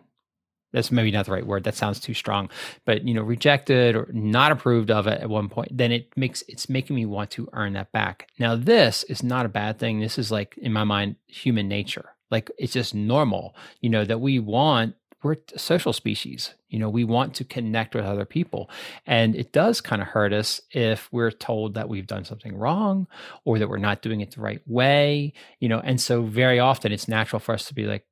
that's 0.73 0.91
maybe 0.91 1.11
not 1.11 1.27
the 1.27 1.33
right 1.33 1.47
word 1.47 1.65
that 1.65 1.75
sounds 1.75 2.01
too 2.01 2.15
strong 2.15 2.49
but 2.85 3.07
you 3.07 3.15
know 3.15 3.23
rejected 3.23 3.95
or 3.95 4.09
not 4.13 4.51
approved 4.53 4.91
of 4.91 5.07
it 5.07 5.21
at 5.21 5.29
one 5.29 5.49
point 5.49 5.69
then 5.77 5.93
it 5.93 6.09
makes 6.17 6.43
it's 6.49 6.69
making 6.69 6.97
me 6.97 7.07
want 7.07 7.31
to 7.31 7.49
earn 7.53 7.75
that 7.75 7.93
back. 7.93 8.29
Now 8.39 8.57
this 8.57 9.05
is 9.05 9.23
not 9.23 9.47
a 9.47 9.51
bad 9.51 9.79
thing. 9.79 10.01
This 10.01 10.19
is 10.19 10.31
like 10.31 10.57
in 10.59 10.73
my 10.73 10.85
mind 10.85 11.17
human 11.27 11.69
nature. 11.69 12.11
Like 12.31 12.51
it's 12.59 12.73
just 12.73 12.95
normal 12.95 13.55
you 13.81 13.91
know 13.91 14.05
that 14.05 14.21
we 14.21 14.39
want 14.39 14.97
we're 15.23 15.37
a 15.55 15.59
social 15.59 15.93
species 15.93 16.55
you 16.69 16.79
know 16.79 16.89
we 16.89 17.05
want 17.05 17.35
to 17.35 17.45
connect 17.45 17.95
with 17.95 18.05
other 18.05 18.25
people 18.25 18.71
and 19.07 19.35
it 19.35 19.53
does 19.53 19.81
kind 19.81 20.03
of 20.03 20.09
hurt 20.09 20.33
us 20.33 20.61
if 20.71 21.09
we're 21.13 21.31
told 21.31 21.75
that 21.75 21.89
we've 21.89 22.07
done 22.07 22.25
something 22.25 22.57
wrong 22.57 23.07
or 23.45 23.59
that 23.59 23.69
we're 23.69 23.77
not 23.77 24.03
doing 24.03 24.21
it 24.21 24.33
the 24.33 24.41
right 24.41 24.63
way 24.67 25.33
you 25.61 25.69
know 25.69 25.81
and 25.81 26.01
so 26.01 26.23
very 26.23 26.59
often 26.59 26.93
it's 26.93 27.09
natural 27.09 27.41
for 27.41 27.55
us 27.55 27.67
to 27.67 27.75
be 27.75 27.87
like 27.87 28.05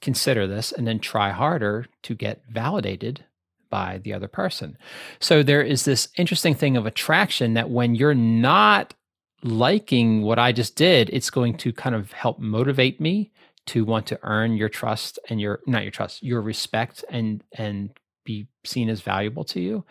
consider 0.00 0.46
this 0.46 0.72
and 0.72 0.86
then 0.86 0.98
try 0.98 1.30
harder 1.30 1.86
to 2.02 2.14
get 2.14 2.42
validated 2.50 3.24
by 3.70 3.98
the 4.02 4.12
other 4.12 4.28
person. 4.28 4.76
So 5.20 5.42
there 5.42 5.62
is 5.62 5.84
this 5.84 6.08
interesting 6.16 6.54
thing 6.54 6.76
of 6.76 6.86
attraction 6.86 7.54
that 7.54 7.70
when 7.70 7.94
you're 7.94 8.14
not 8.14 8.94
liking 9.42 10.22
what 10.22 10.38
I 10.38 10.52
just 10.52 10.76
did, 10.76 11.08
it's 11.10 11.30
going 11.30 11.56
to 11.58 11.72
kind 11.72 11.94
of 11.94 12.12
help 12.12 12.38
motivate 12.38 13.00
me 13.00 13.30
to 13.70 13.84
want 13.84 14.06
to 14.06 14.18
earn 14.22 14.56
your 14.56 14.68
trust 14.68 15.18
and 15.28 15.40
your 15.40 15.60
not 15.66 15.82
your 15.82 15.90
trust, 15.90 16.22
your 16.22 16.40
respect 16.40 17.04
and 17.10 17.42
and 17.52 17.90
be 18.24 18.46
seen 18.64 18.88
as 18.88 19.00
valuable 19.00 19.44
to 19.44 19.60
you. 19.60 19.84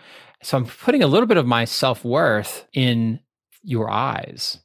So 0.44 0.58
I'm 0.58 0.66
putting 0.66 1.04
a 1.04 1.08
little 1.08 1.28
bit 1.28 1.38
of 1.38 1.46
my 1.46 1.66
self-worth 1.66 2.66
in 2.74 3.20
your 3.64 3.90
eyes. 3.90 4.60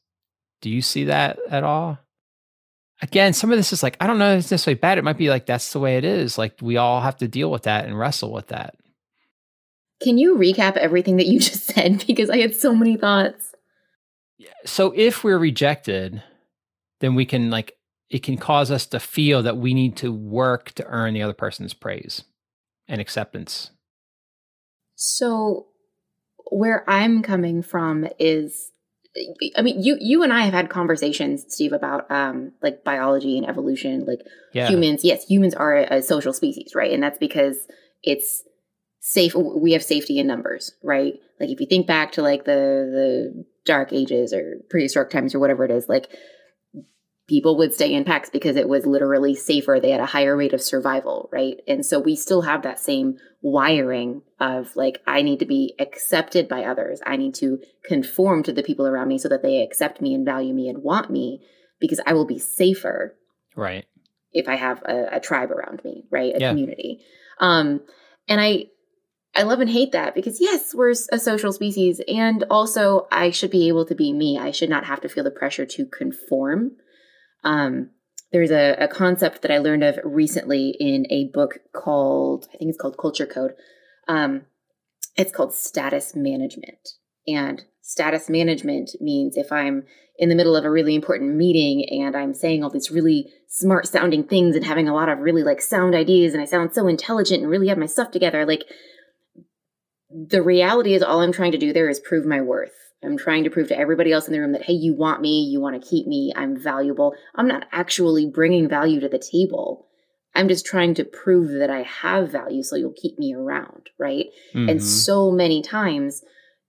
Do 0.61 0.71
you 0.71 0.83
see 0.83 1.05
that 1.05 1.39
at 1.51 1.65
all? 1.65 1.99
again, 3.05 3.33
some 3.33 3.53
of 3.53 3.59
this 3.59 3.73
is 3.73 3.83
like, 3.83 3.97
I 4.01 4.07
don't 4.07 4.19
know 4.19 4.33
if 4.33 4.41
it's 4.41 4.51
necessarily 4.51 4.79
bad. 4.79 4.99
It 4.99 5.05
might 5.05 5.19
be 5.19 5.31
like, 5.31 5.47
that's 5.47 5.73
the 5.73 5.79
way 5.79 5.97
it 5.97 6.05
is. 6.05 6.39
Like, 6.39 6.57
we 6.61 6.77
all 6.77 7.01
have 7.01 7.17
to 7.19 7.29
deal 7.29 7.51
with 7.51 7.65
that 7.65 7.85
and 7.85 7.99
wrestle 7.99 8.33
with 8.33 8.49
that. 8.49 8.77
Can 10.03 10.19
you 10.19 10.37
recap 10.37 10.77
everything 10.77 11.17
that 11.19 11.27
you 11.27 11.39
just 11.51 11.67
said? 11.67 12.05
Because 12.07 12.31
I 12.31 12.39
had 12.39 12.55
so 12.55 12.75
many 12.75 12.97
thoughts. 12.97 13.55
So, 14.65 14.93
if 14.97 15.23
we're 15.23 15.39
rejected, 15.39 16.23
then 17.01 17.15
we 17.15 17.25
can, 17.25 17.51
like, 17.51 17.77
it 18.15 18.23
can 18.23 18.37
cause 18.37 18.71
us 18.71 18.87
to 18.87 19.01
feel 19.01 19.43
that 19.43 19.57
we 19.57 19.75
need 19.75 19.97
to 19.97 20.13
work 20.13 20.71
to 20.71 20.87
earn 20.87 21.15
the 21.15 21.23
other 21.23 21.35
person's 21.35 21.75
praise 21.75 22.23
and 22.87 23.01
acceptance. 23.01 23.73
So, 24.95 25.67
where 26.53 26.89
I'm 26.89 27.25
coming 27.25 27.61
from 27.61 28.07
is 28.21 28.71
I 29.57 29.63
mean, 29.63 29.83
you 29.83 29.97
you 30.01 30.23
and 30.23 30.33
I 30.33 30.43
have 30.43 30.55
had 30.55 30.71
conversations, 30.71 31.45
Steve, 31.49 31.73
about 31.73 32.09
um 32.09 32.53
like 32.63 32.85
biology 32.85 33.37
and 33.37 33.49
evolution. 33.49 34.05
Like 34.07 34.21
yeah. 34.53 34.69
humans, 34.69 35.03
yes, 35.03 35.25
humans 35.25 35.55
are 35.55 35.79
a, 35.79 35.97
a, 35.97 36.03
social 36.03 36.33
species, 36.33 36.73
right? 36.73 36.93
And 36.93 37.03
that's 37.03 37.19
because 37.19 37.67
it's 38.05 38.45
safe. 39.01 39.35
We 39.35 39.73
have 39.73 39.83
safety 39.83 40.21
in 40.21 40.29
numbers, 40.29 40.71
right? 40.85 41.15
Like 41.41 41.51
if 41.51 41.59
you 41.59 41.67
think 41.67 41.89
back 41.89 42.13
to 42.13 42.23
like 42.23 42.45
the 42.45 42.53
the 43.33 43.45
dark 43.65 43.93
ages 43.93 44.33
or 44.33 44.59
prehistoric 44.71 45.11
times 45.11 45.35
or 45.35 45.41
whatever 45.41 45.65
it 45.65 45.73
is, 45.73 45.89
like 45.89 46.17
people 47.27 47.57
would 47.57 47.73
stay 47.73 47.95
in 47.95 48.05
packs 48.05 48.29
because 48.29 48.57
it 48.57 48.69
was 48.69 48.85
literally 48.85 49.35
safer. 49.35 49.79
They 49.81 49.91
had 49.91 50.01
a 50.01 50.07
higher 50.07 50.37
rate 50.37 50.53
of 50.53 50.61
survival, 50.61 51.31
right? 51.33 51.57
And 51.67 51.85
so 51.85 51.99
we 51.99 52.17
still 52.17 52.43
have 52.43 52.63
that 52.63 52.79
same 52.79 53.17
wiring 53.41 54.23
of 54.39 54.77
like, 54.77 55.01
I 55.07 55.23
need 55.23 55.39
to 55.39 55.47
be 55.47 55.75
accepted 55.79 56.49
by 56.49 56.65
others. 56.65 57.01
I 57.07 57.17
need 57.17 57.35
to 57.37 57.61
conform 57.85 58.43
to 58.43 58.53
the 58.53 58.63
people 58.63 58.87
around 58.87 59.09
me 59.09 59.19
so 59.19 59.29
that 59.31 59.43
they 59.43 59.63
accept 59.63 60.03
me 60.03 60.15
and 60.15 60.25
value 60.25 60.53
me 60.53 60.69
and 60.69 60.83
want 60.83 61.11
me 61.11 61.41
because 61.81 62.01
I 62.07 62.13
will 62.13 62.27
be 62.27 62.39
safer. 62.39 63.17
Right. 63.57 63.87
If 64.33 64.49
I 64.49 64.57
have 64.57 64.83
a, 64.83 65.17
a 65.17 65.21
tribe 65.21 65.51
around 65.51 65.83
me, 65.83 66.05
right? 66.11 66.35
A 66.37 66.41
yeah. 66.41 66.51
community. 66.51 67.01
Um, 67.39 67.81
and 68.29 68.39
I, 68.41 68.67
I 69.35 69.45
love 69.45 69.61
and 69.61 69.71
hate 69.71 69.93
that 69.93 70.15
because 70.15 70.41
yes, 70.41 70.75
we're 70.75 70.95
a 71.11 71.19
social 71.19 71.53
species. 71.53 72.03
And 72.07 72.45
also 72.51 73.07
I 73.11 73.31
should 73.31 73.51
be 73.51 73.69
able 73.69 73.87
to 73.87 73.95
be 73.95 74.13
me. 74.13 74.39
I 74.39 74.51
should 74.51 74.71
not 74.71 74.85
have 74.85 75.01
to 75.01 75.09
feel 75.09 75.25
the 75.25 75.31
pressure 75.31 75.65
to 75.65 75.87
conform 75.87 76.73
um, 77.45 77.91
there's 78.33 78.51
a, 78.51 78.77
a, 78.81 78.89
concept 78.89 79.43
that 79.43 79.53
I 79.53 79.59
learned 79.59 79.85
of 79.85 79.99
recently 80.03 80.75
in 80.81 81.07
a 81.11 81.31
book 81.33 81.59
called, 81.73 82.49
I 82.53 82.57
think 82.57 82.71
it's 82.71 82.79
called 82.79 82.99
Culture 82.99 83.27
Code. 83.27 83.53
Um, 84.09 84.47
it's 85.17 85.31
called 85.31 85.55
status 85.55 86.17
management. 86.17 86.89
And 87.29 87.63
status 87.81 88.29
management 88.29 88.91
means 89.01 89.37
if 89.37 89.53
I'm 89.53 89.85
in 90.19 90.29
the 90.29 90.35
middle 90.35 90.57
of 90.57 90.65
a 90.65 90.71
really 90.71 90.95
important 90.95 91.37
meeting 91.37 91.87
and 92.03 92.17
I'm 92.17 92.35
saying 92.35 92.63
all 92.63 92.71
these 92.71 92.91
really 92.91 93.33
smart 93.49 93.87
sounding 93.87 94.25
things 94.25 94.57
and 94.57 94.65
having 94.65 94.89
a 94.89 94.95
lot 94.95 95.09
of 95.09 95.19
really 95.19 95.43
like 95.43 95.61
sound 95.61 95.95
ideas 95.95 96.33
and 96.33 96.43
I 96.43 96.47
sound 96.47 96.75
so 96.75 96.89
intelligent 96.89 97.43
and 97.43 97.51
really 97.51 97.69
have 97.69 97.79
my 97.79 97.87
stuff 97.87 98.11
together, 98.11 98.45
like 98.45 98.65
the 100.11 100.43
reality 100.43 100.95
is 100.95 101.03
all 101.03 101.21
I'm 101.21 101.33
trying 101.33 101.53
to 101.53 101.59
do 101.59 101.73
there 101.73 101.89
is 101.89 102.01
prove 102.01 102.25
my 102.25 102.41
worth. 102.41 102.73
I'm 103.03 103.19
trying 103.19 103.45
to 103.45 103.51
prove 103.51 103.69
to 103.69 103.79
everybody 103.79 104.13
else 104.13 104.27
in 104.27 104.33
the 104.33 104.41
room 104.41 104.53
that, 104.53 104.63
hey, 104.63 104.73
you 104.73 104.95
want 104.95 105.21
me, 105.21 105.45
you 105.51 105.61
want 105.61 105.81
to 105.81 105.89
keep 105.89 106.07
me, 106.07 106.33
I'm 106.35 106.57
valuable. 106.57 107.15
I'm 107.35 107.49
not 107.49 107.67
actually 107.73 108.27
bringing 108.27 108.69
value 108.69 109.01
to 109.01 109.09
the 109.09 109.19
table. 109.19 109.87
I'm 110.35 110.49
just 110.49 110.67
trying 110.67 110.95
to 110.95 111.05
prove 111.05 111.51
that 111.59 111.71
I 111.71 111.83
have 111.83 112.33
value 112.33 112.63
so 112.63 112.77
you'll 112.77 112.95
keep 112.97 113.19
me 113.19 113.35
around, 113.35 113.91
right? 113.99 114.27
Mm-hmm. 114.55 114.69
And 114.69 114.83
so 114.83 115.31
many 115.31 115.63
times 115.63 116.23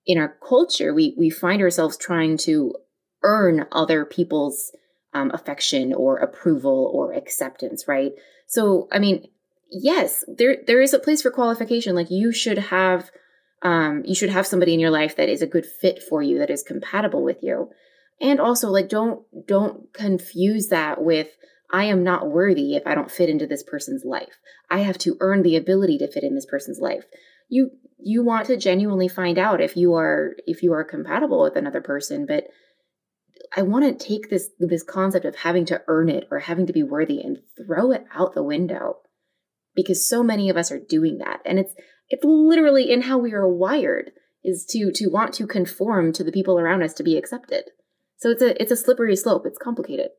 in 0.06 0.18
our 0.18 0.36
culture, 0.48 0.94
we, 0.94 1.16
we 1.18 1.30
find 1.30 1.62
ourselves 1.62 1.98
trying 1.98 2.38
to 2.40 2.74
earn 3.24 3.66
other 3.72 4.06
people's 4.06 4.72
um, 5.14 5.32
affection 5.34 5.94
or 5.94 6.18
approval 6.18 6.92
or 6.94 7.14
acceptance, 7.14 7.86
right? 7.88 8.12
So, 8.48 8.88
I 8.92 9.00
mean, 9.00 9.26
yes, 9.72 10.24
there 10.28 10.58
there 10.68 10.82
is 10.82 10.94
a 10.94 11.00
place 11.00 11.22
for 11.22 11.32
qualification. 11.32 11.96
Like 11.96 12.12
you 12.12 12.32
should 12.32 12.58
have 12.58 13.10
um, 13.62 14.04
you 14.06 14.16
should 14.16 14.30
have 14.30 14.48
somebody 14.48 14.74
in 14.74 14.80
your 14.80 14.92
life 14.92 15.16
that 15.16 15.30
is 15.30 15.42
a 15.42 15.48
good 15.48 15.66
fit 15.66 16.02
for 16.02 16.22
you 16.22 16.40
that 16.40 16.50
is 16.50 16.64
compatible 16.64 17.24
with 17.24 17.40
you. 17.42 17.70
And 18.22 18.40
also 18.40 18.70
like 18.70 18.90
don't 18.90 19.24
don't 19.48 19.92
confuse 19.94 20.68
that 20.68 21.04
with 21.04 21.28
i 21.72 21.84
am 21.84 22.04
not 22.04 22.30
worthy 22.30 22.76
if 22.76 22.84
i 22.86 22.94
don't 22.96 23.12
fit 23.12 23.30
into 23.30 23.48
this 23.48 23.64
person's 23.64 24.06
life. 24.06 24.40
I 24.70 24.80
have 24.80 24.98
to 25.00 25.18
earn 25.20 25.44
the 25.44 25.58
ability 25.58 25.98
to 26.00 26.12
fit 26.12 26.24
in 26.24 26.36
this 26.36 26.46
person's 26.46 26.80
life. 26.80 27.06
You 27.50 27.72
you 27.98 28.24
want 28.24 28.48
to 28.48 28.58
genuinely 28.58 29.08
find 29.08 29.38
out 29.38 29.62
if 29.62 29.76
you 29.76 29.94
are 29.96 30.36
if 30.48 30.64
you 30.64 30.72
are 30.74 30.84
compatible 30.84 31.42
with 31.42 31.56
another 31.56 31.82
person 31.82 32.26
but 32.26 32.46
i 33.56 33.62
want 33.62 33.86
to 33.86 34.06
take 34.06 34.30
this 34.30 34.50
this 34.60 34.84
concept 34.84 35.26
of 35.26 35.38
having 35.38 35.66
to 35.66 35.82
earn 35.88 36.10
it 36.10 36.28
or 36.30 36.40
having 36.40 36.68
to 36.68 36.74
be 36.74 36.84
worthy 36.84 37.22
and 37.22 37.40
throw 37.58 37.92
it 37.92 38.06
out 38.14 38.34
the 38.34 38.44
window 38.44 38.98
because 39.76 40.08
so 40.08 40.24
many 40.24 40.50
of 40.50 40.58
us 40.58 40.72
are 40.72 40.80
doing 40.80 41.20
that. 41.20 41.42
And 41.46 41.60
it's 41.60 41.74
it's 42.10 42.24
literally 42.24 42.92
in 42.92 43.04
how 43.04 43.18
we 43.18 43.34
are 43.34 43.48
wired 43.48 44.12
is 44.44 44.66
to 44.66 44.92
to 44.94 45.08
want 45.08 45.34
to 45.36 45.48
conform 45.48 46.14
to 46.14 46.24
the 46.24 46.32
people 46.32 46.60
around 46.60 46.84
us 46.84 46.94
to 46.94 47.04
be 47.04 47.18
accepted. 47.18 47.66
So 48.18 48.30
it's 48.30 48.42
a 48.42 48.62
it's 48.62 48.72
a 48.72 48.78
slippery 48.78 49.16
slope. 49.16 49.46
It's 49.46 49.58
complicated. 49.58 50.10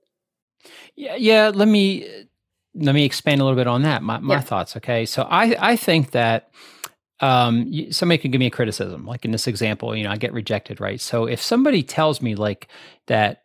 Yeah, 0.97 1.17
yeah. 1.17 1.53
Let 1.55 1.69
me 1.69 2.27
let 2.75 2.95
me 2.95 3.05
expand 3.05 3.41
a 3.41 3.45
little 3.45 3.57
bit 3.57 3.67
on 3.69 3.83
that. 3.83 4.03
My 4.03 4.19
my 4.19 4.35
yeah. 4.35 4.41
thoughts. 4.41 4.77
Okay, 4.77 5.07
so 5.07 5.23
I 5.23 5.73
I 5.73 5.77
think 5.77 6.11
that 6.11 6.51
um 7.21 7.73
somebody 7.91 8.19
can 8.19 8.31
give 8.31 8.39
me 8.39 8.47
a 8.47 8.51
criticism 8.51 9.07
like 9.07 9.25
in 9.25 9.31
this 9.31 9.47
example 9.47 9.97
you 9.97 10.05
know 10.05 10.11
i 10.11 10.17
get 10.17 10.35
rejected 10.35 10.81
right 10.83 11.01
so 11.01 11.25
if 11.25 11.41
somebody 11.41 11.83
tells 11.83 12.21
me 12.21 12.35
like 12.35 12.69
that 13.07 13.45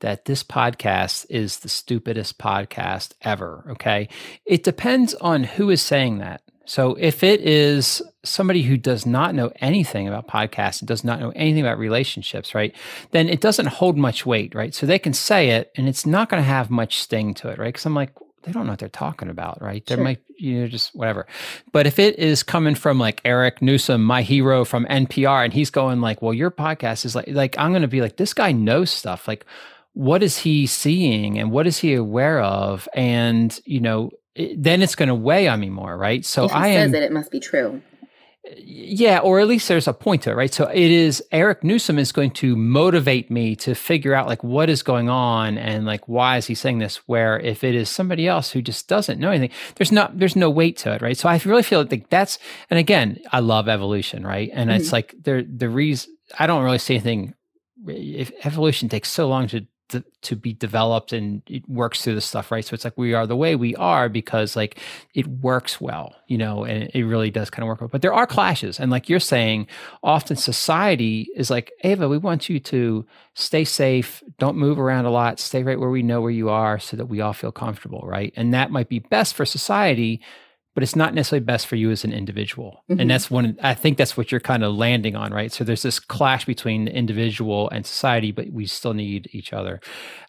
that 0.00 0.24
this 0.24 0.42
podcast 0.42 1.26
is 1.28 1.58
the 1.58 1.68
stupidest 1.68 2.38
podcast 2.38 3.12
ever 3.20 3.66
okay 3.68 4.08
it 4.46 4.62
depends 4.62 5.12
on 5.16 5.44
who 5.44 5.68
is 5.68 5.82
saying 5.82 6.18
that 6.18 6.40
so 6.64 6.96
if 7.00 7.22
it 7.22 7.40
is 7.40 8.02
somebody 8.22 8.62
who 8.62 8.76
does 8.76 9.06
not 9.06 9.34
know 9.34 9.50
anything 9.56 10.06
about 10.06 10.28
podcasts 10.28 10.80
and 10.80 10.88
does 10.88 11.02
not 11.02 11.20
know 11.20 11.32
anything 11.34 11.62
about 11.62 11.78
relationships, 11.78 12.54
right, 12.54 12.74
then 13.10 13.28
it 13.28 13.40
doesn't 13.40 13.66
hold 13.66 13.96
much 13.96 14.26
weight, 14.26 14.54
right? 14.54 14.74
So 14.74 14.86
they 14.86 14.98
can 14.98 15.12
say 15.12 15.50
it 15.50 15.72
and 15.76 15.88
it's 15.88 16.06
not 16.06 16.28
going 16.28 16.42
to 16.42 16.48
have 16.48 16.70
much 16.70 16.98
sting 16.98 17.34
to 17.34 17.48
it, 17.48 17.58
right? 17.58 17.68
Because 17.68 17.86
I'm 17.86 17.94
like, 17.94 18.12
they 18.42 18.52
don't 18.52 18.66
know 18.66 18.72
what 18.72 18.78
they're 18.78 18.88
talking 18.88 19.28
about, 19.28 19.60
right? 19.60 19.84
There 19.84 19.98
might, 19.98 20.20
you 20.38 20.60
know, 20.60 20.68
just 20.68 20.94
whatever. 20.94 21.26
But 21.72 21.86
if 21.86 21.98
it 21.98 22.18
is 22.18 22.42
coming 22.42 22.74
from 22.74 22.98
like 22.98 23.20
Eric 23.24 23.60
Nuzum, 23.60 24.00
my 24.00 24.22
hero 24.22 24.64
from 24.64 24.86
NPR, 24.86 25.44
and 25.44 25.52
he's 25.52 25.70
going 25.70 26.00
like, 26.00 26.22
well, 26.22 26.32
your 26.32 26.50
podcast 26.50 27.04
is 27.04 27.14
like, 27.14 27.28
like 27.28 27.58
I'm 27.58 27.72
going 27.72 27.82
to 27.82 27.88
be 27.88 28.00
like, 28.00 28.16
this 28.16 28.32
guy 28.32 28.52
knows 28.52 28.90
stuff. 28.90 29.28
Like, 29.28 29.44
what 29.92 30.22
is 30.22 30.38
he 30.38 30.66
seeing 30.66 31.38
and 31.38 31.50
what 31.50 31.66
is 31.66 31.78
he 31.78 31.94
aware 31.94 32.40
of? 32.40 32.88
And, 32.94 33.58
you 33.66 33.80
know, 33.80 34.10
then 34.56 34.82
it's 34.82 34.94
going 34.94 35.08
to 35.08 35.14
weigh 35.14 35.48
on 35.48 35.60
me 35.60 35.70
more, 35.70 35.96
right? 35.96 36.24
So 36.24 36.48
I 36.48 36.68
am, 36.68 36.86
says 36.86 36.92
that 36.92 37.02
it 37.02 37.12
must 37.12 37.30
be 37.30 37.40
true. 37.40 37.82
yeah, 38.56 39.18
or 39.18 39.40
at 39.40 39.48
least 39.48 39.68
there's 39.68 39.88
a 39.88 39.92
point 39.92 40.22
to 40.22 40.30
it, 40.30 40.36
right? 40.36 40.52
So 40.52 40.66
it 40.66 40.90
is 40.90 41.22
Eric 41.30 41.62
Nuzum 41.62 41.98
is 41.98 42.12
going 42.12 42.30
to 42.32 42.56
motivate 42.56 43.30
me 43.30 43.54
to 43.56 43.74
figure 43.74 44.14
out 44.14 44.26
like 44.26 44.42
what 44.42 44.70
is 44.70 44.82
going 44.82 45.08
on 45.08 45.58
and 45.58 45.84
like 45.84 46.08
why 46.08 46.36
is 46.36 46.46
he 46.46 46.54
saying 46.54 46.78
this? 46.78 46.96
Where 47.08 47.38
if 47.38 47.62
it 47.64 47.74
is 47.74 47.88
somebody 47.88 48.26
else 48.26 48.50
who 48.50 48.62
just 48.62 48.88
doesn't 48.88 49.20
know 49.20 49.30
anything, 49.30 49.56
there's 49.76 49.92
not 49.92 50.18
there's 50.18 50.36
no 50.36 50.50
weight 50.50 50.78
to 50.78 50.92
it, 50.92 51.02
right? 51.02 51.16
So 51.16 51.28
I 51.28 51.40
really 51.44 51.62
feel 51.62 51.84
like 51.84 52.08
that's 52.08 52.38
and 52.70 52.78
again, 52.78 53.18
I 53.30 53.40
love 53.40 53.68
evolution, 53.68 54.26
right? 54.26 54.50
And 54.52 54.70
mm-hmm. 54.70 54.80
it's 54.80 54.92
like 54.92 55.14
the 55.22 55.46
the 55.48 55.68
reason 55.68 56.16
I 56.38 56.46
don't 56.46 56.64
really 56.64 56.78
see 56.78 56.94
anything 56.94 57.34
if 57.86 58.32
evolution 58.44 58.88
takes 58.88 59.08
so 59.08 59.28
long 59.28 59.48
to 59.48 59.66
to, 60.22 60.36
be 60.36 60.52
developed 60.52 61.12
and 61.12 61.42
it 61.46 61.68
works 61.68 62.02
through 62.02 62.14
the 62.14 62.20
stuff, 62.20 62.50
right? 62.50 62.64
So 62.64 62.74
it's 62.74 62.84
like 62.84 62.96
we 62.96 63.14
are 63.14 63.26
the 63.26 63.36
way 63.36 63.56
we 63.56 63.74
are 63.76 64.08
because 64.08 64.56
like 64.56 64.78
it 65.14 65.26
works 65.26 65.80
well, 65.80 66.14
you 66.26 66.38
know, 66.38 66.64
and 66.64 66.90
it 66.94 67.04
really 67.04 67.30
does 67.30 67.50
kind 67.50 67.64
of 67.64 67.68
work 67.68 67.80
well. 67.80 67.88
But 67.88 68.02
there 68.02 68.12
are 68.12 68.26
clashes. 68.26 68.78
And 68.78 68.90
like 68.90 69.08
you're 69.08 69.20
saying, 69.20 69.66
often 70.02 70.36
society 70.36 71.28
is 71.34 71.50
like, 71.50 71.72
Ava, 71.82 72.08
we 72.08 72.18
want 72.18 72.48
you 72.48 72.60
to 72.60 73.06
stay 73.34 73.64
safe, 73.64 74.22
don't 74.38 74.56
move 74.56 74.78
around 74.78 75.06
a 75.06 75.10
lot, 75.10 75.40
stay 75.40 75.62
right 75.62 75.80
where 75.80 75.90
we 75.90 76.02
know 76.02 76.20
where 76.20 76.30
you 76.30 76.48
are 76.48 76.78
so 76.78 76.96
that 76.96 77.06
we 77.06 77.20
all 77.20 77.32
feel 77.32 77.52
comfortable, 77.52 78.02
right? 78.04 78.32
And 78.36 78.54
that 78.54 78.70
might 78.70 78.88
be 78.88 79.00
best 79.00 79.34
for 79.34 79.44
society 79.44 80.20
but 80.74 80.82
it's 80.82 80.96
not 80.96 81.14
necessarily 81.14 81.44
best 81.44 81.66
for 81.66 81.76
you 81.76 81.90
as 81.90 82.04
an 82.04 82.12
individual. 82.12 82.84
Mm-hmm. 82.88 83.00
And 83.00 83.10
that's 83.10 83.30
one, 83.30 83.58
I 83.62 83.74
think 83.74 83.98
that's 83.98 84.16
what 84.16 84.30
you're 84.30 84.40
kind 84.40 84.62
of 84.62 84.74
landing 84.74 85.16
on, 85.16 85.32
right? 85.32 85.52
So 85.52 85.64
there's 85.64 85.82
this 85.82 85.98
clash 85.98 86.44
between 86.44 86.84
the 86.84 86.94
individual 86.94 87.68
and 87.70 87.84
society, 87.84 88.32
but 88.32 88.50
we 88.50 88.66
still 88.66 88.94
need 88.94 89.28
each 89.32 89.52
other. 89.52 89.80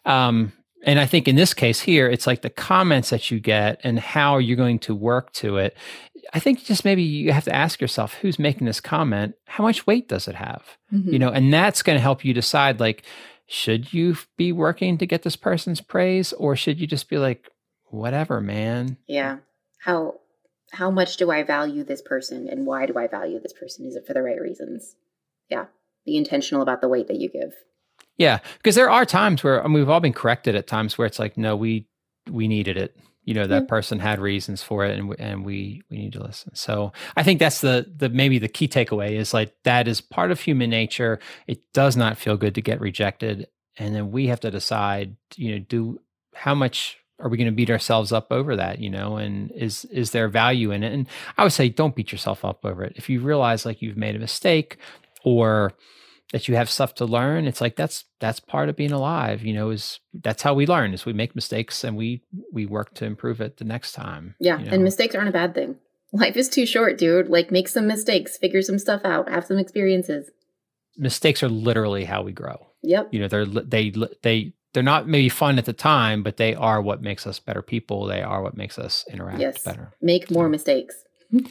Um, 0.04 0.52
and 0.84 0.98
I 0.98 1.06
think 1.06 1.28
in 1.28 1.36
this 1.36 1.54
case 1.54 1.80
here, 1.80 2.08
it's 2.08 2.26
like 2.26 2.42
the 2.42 2.50
comments 2.50 3.10
that 3.10 3.30
you 3.30 3.38
get 3.38 3.80
and 3.84 4.00
how 4.00 4.38
you're 4.38 4.56
going 4.56 4.80
to 4.80 4.94
work 4.94 5.32
to 5.34 5.58
it. 5.58 5.76
I 6.34 6.40
think 6.40 6.64
just 6.64 6.84
maybe 6.84 7.02
you 7.02 7.32
have 7.32 7.44
to 7.44 7.54
ask 7.54 7.80
yourself 7.80 8.14
who's 8.14 8.38
making 8.38 8.66
this 8.66 8.80
comment? 8.80 9.34
How 9.46 9.62
much 9.62 9.86
weight 9.86 10.08
does 10.08 10.26
it 10.26 10.34
have? 10.34 10.76
Mm-hmm. 10.92 11.12
You 11.12 11.18
know, 11.20 11.30
and 11.30 11.52
that's 11.52 11.82
going 11.82 11.96
to 11.96 12.02
help 12.02 12.24
you 12.24 12.34
decide 12.34 12.80
like, 12.80 13.04
should 13.46 13.92
you 13.92 14.16
be 14.36 14.50
working 14.50 14.98
to 14.98 15.06
get 15.06 15.22
this 15.22 15.36
person's 15.36 15.80
praise 15.80 16.32
or 16.32 16.56
should 16.56 16.80
you 16.80 16.86
just 16.86 17.08
be 17.08 17.18
like, 17.18 17.48
whatever, 17.90 18.40
man? 18.40 18.96
Yeah. 19.06 19.38
How 19.78 20.14
how 20.72 20.90
much 20.90 21.18
do 21.18 21.30
I 21.30 21.42
value 21.42 21.84
this 21.84 22.02
person 22.02 22.48
and 22.48 22.66
why 22.66 22.86
do 22.86 22.98
I 22.98 23.06
value 23.06 23.38
this 23.38 23.52
person? 23.52 23.86
Is 23.86 23.94
it 23.94 24.06
for 24.06 24.14
the 24.14 24.22
right 24.22 24.40
reasons? 24.40 24.96
Yeah. 25.48 25.66
Be 26.04 26.16
intentional 26.16 26.62
about 26.62 26.80
the 26.80 26.88
weight 26.88 27.08
that 27.08 27.20
you 27.20 27.28
give. 27.28 27.52
Yeah, 28.18 28.38
because 28.58 28.74
there 28.74 28.90
are 28.90 29.04
times 29.04 29.42
where 29.42 29.62
I 29.62 29.64
mean, 29.64 29.74
we've 29.74 29.88
all 29.88 30.00
been 30.00 30.12
corrected 30.12 30.54
at 30.54 30.66
times 30.66 30.98
where 30.98 31.06
it's 31.06 31.18
like, 31.18 31.36
no, 31.36 31.56
we 31.56 31.86
we 32.30 32.48
needed 32.48 32.76
it. 32.76 32.96
You 33.24 33.34
know, 33.34 33.46
that 33.46 33.62
mm-hmm. 33.62 33.68
person 33.68 34.00
had 34.00 34.20
reasons 34.20 34.62
for 34.62 34.84
it, 34.84 34.98
and 34.98 35.14
and 35.18 35.44
we 35.44 35.82
we 35.90 35.98
need 35.98 36.12
to 36.14 36.22
listen. 36.22 36.54
So 36.54 36.92
I 37.16 37.22
think 37.22 37.38
that's 37.38 37.60
the 37.60 37.90
the 37.96 38.08
maybe 38.08 38.38
the 38.38 38.48
key 38.48 38.68
takeaway 38.68 39.12
is 39.12 39.32
like 39.32 39.54
that 39.64 39.88
is 39.88 40.00
part 40.00 40.30
of 40.30 40.40
human 40.40 40.70
nature. 40.70 41.20
It 41.46 41.60
does 41.72 41.96
not 41.96 42.18
feel 42.18 42.36
good 42.36 42.54
to 42.56 42.60
get 42.60 42.80
rejected, 42.80 43.48
and 43.78 43.94
then 43.94 44.10
we 44.10 44.26
have 44.26 44.40
to 44.40 44.50
decide. 44.50 45.16
You 45.36 45.52
know, 45.52 45.58
do 45.60 46.00
how 46.34 46.54
much 46.54 46.98
are 47.22 47.28
we 47.28 47.36
going 47.36 47.46
to 47.46 47.52
beat 47.52 47.70
ourselves 47.70 48.12
up 48.12 48.26
over 48.30 48.56
that 48.56 48.80
you 48.80 48.90
know 48.90 49.16
and 49.16 49.50
is 49.52 49.84
is 49.86 50.10
there 50.10 50.28
value 50.28 50.70
in 50.72 50.82
it? 50.82 50.92
And 50.92 51.08
i 51.38 51.42
would 51.42 51.52
say 51.52 51.68
don't 51.68 51.94
beat 51.94 52.12
yourself 52.12 52.44
up 52.44 52.64
over 52.64 52.84
it. 52.84 52.94
If 52.96 53.08
you 53.08 53.20
realize 53.20 53.64
like 53.64 53.80
you've 53.80 53.96
made 53.96 54.16
a 54.16 54.18
mistake 54.18 54.78
or 55.24 55.72
that 56.32 56.48
you 56.48 56.56
have 56.56 56.68
stuff 56.68 56.94
to 56.94 57.04
learn 57.04 57.46
it's 57.46 57.60
like 57.60 57.76
that's 57.76 58.04
that's 58.18 58.40
part 58.40 58.68
of 58.68 58.76
being 58.76 58.92
alive 58.92 59.42
you 59.42 59.52
know 59.52 59.70
is 59.70 60.00
that's 60.14 60.42
how 60.42 60.54
we 60.54 60.66
learn 60.66 60.94
is 60.94 61.04
we 61.04 61.12
make 61.12 61.34
mistakes 61.34 61.84
and 61.84 61.96
we 61.96 62.22
we 62.52 62.64
work 62.64 62.94
to 62.94 63.04
improve 63.04 63.40
it 63.40 63.58
the 63.58 63.64
next 63.64 63.92
time 63.92 64.34
yeah 64.40 64.58
you 64.58 64.64
know? 64.64 64.72
and 64.72 64.82
mistakes 64.82 65.14
aren't 65.14 65.28
a 65.28 65.32
bad 65.32 65.54
thing. 65.54 65.76
Life 66.12 66.36
is 66.36 66.50
too 66.50 66.66
short 66.66 66.98
dude. 66.98 67.28
Like 67.28 67.50
make 67.50 67.68
some 67.68 67.86
mistakes 67.86 68.36
figure 68.36 68.62
some 68.62 68.78
stuff 68.78 69.04
out 69.04 69.30
have 69.30 69.46
some 69.46 69.58
experiences. 69.58 70.30
Mistakes 70.96 71.42
are 71.42 71.48
literally 71.48 72.04
how 72.04 72.22
we 72.22 72.32
grow. 72.32 72.66
Yep. 72.82 73.08
You 73.12 73.20
know 73.20 73.28
they're 73.28 73.46
they 73.46 73.92
they 74.22 74.52
they're 74.72 74.82
not 74.82 75.06
maybe 75.06 75.28
fun 75.28 75.58
at 75.58 75.64
the 75.64 75.72
time, 75.72 76.22
but 76.22 76.36
they 76.36 76.54
are 76.54 76.80
what 76.80 77.02
makes 77.02 77.26
us 77.26 77.38
better 77.38 77.62
people. 77.62 78.06
They 78.06 78.22
are 78.22 78.42
what 78.42 78.56
makes 78.56 78.78
us 78.78 79.04
interact 79.10 79.40
yes. 79.40 79.62
better. 79.62 79.92
Make 80.00 80.30
more 80.30 80.48
mistakes. 80.48 81.04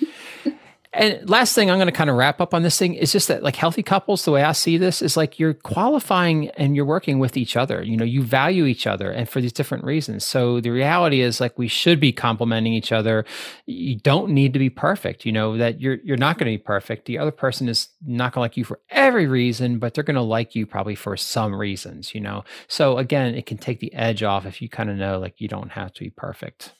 And 0.94 1.30
last 1.30 1.56
thing 1.56 1.72
I'm 1.72 1.78
going 1.78 1.88
to 1.88 1.94
kind 1.94 2.10
of 2.10 2.18
wrap 2.18 2.42
up 2.42 2.54
on 2.54 2.64
this 2.64 2.78
thing 2.78 2.96
is 2.96 3.14
just 3.14 3.30
that 3.30 3.44
like 3.44 3.56
healthy 3.56 3.82
couples, 3.82 4.26
the 4.26 4.32
way 4.32 4.44
I 4.44 4.52
see 4.52 4.78
this 4.78 5.02
is 5.02 5.16
like 5.16 5.40
you're 5.40 5.54
qualifying 5.54 6.50
and 6.50 6.76
you're 6.76 6.84
working 6.84 7.18
with 7.18 7.38
each 7.38 7.56
other. 7.56 7.82
You 7.82 7.96
know, 7.96 8.04
you 8.04 8.22
value 8.22 8.66
each 8.66 8.86
other 8.86 9.10
and 9.10 9.30
for 9.30 9.40
these 9.40 9.54
different 9.54 9.86
reasons. 9.86 10.26
So 10.26 10.60
the 10.60 10.70
reality 10.70 11.22
is 11.22 11.40
like 11.40 11.58
we 11.58 11.70
should 11.70 12.02
be 12.02 12.12
complementing 12.12 12.74
each 12.74 12.92
other. 12.92 13.24
You 13.66 14.00
don't 14.00 14.32
need 14.32 14.52
to 14.52 14.60
be 14.60 14.70
perfect, 14.70 15.26
you 15.26 15.32
know, 15.32 15.58
that 15.58 15.80
you're 15.80 16.00
you're 16.04 16.18
not 16.18 16.38
going 16.38 16.52
to 16.52 16.58
be 16.58 16.64
perfect. 16.64 17.06
The 17.06 17.20
other 17.20 17.32
person 17.32 17.70
is 17.70 17.88
not 18.06 18.34
going 18.34 18.42
to 18.42 18.46
like 18.46 18.58
you 18.58 18.66
for 18.66 18.82
every 18.90 19.28
reason, 19.28 19.80
but 19.80 19.94
they're 19.94 20.04
going 20.04 20.16
to 20.16 20.22
like 20.22 20.56
you 20.56 20.66
probably 20.66 20.96
for 20.96 21.16
some 21.16 21.56
reasons, 21.56 22.14
you 22.14 22.20
know. 22.20 22.44
So 22.68 22.98
again, 22.98 23.34
it 23.34 23.46
can 23.46 23.58
take 23.58 23.80
the 23.80 23.94
edge 23.94 24.24
off 24.24 24.46
if 24.46 24.62
you 24.62 24.68
kind 24.68 24.90
of 24.90 24.98
know 24.98 25.20
like 25.20 25.40
you 25.40 25.48
don't 25.48 25.72
have 25.72 25.94
to 25.94 26.02
be 26.02 26.10
perfect. 26.10 26.74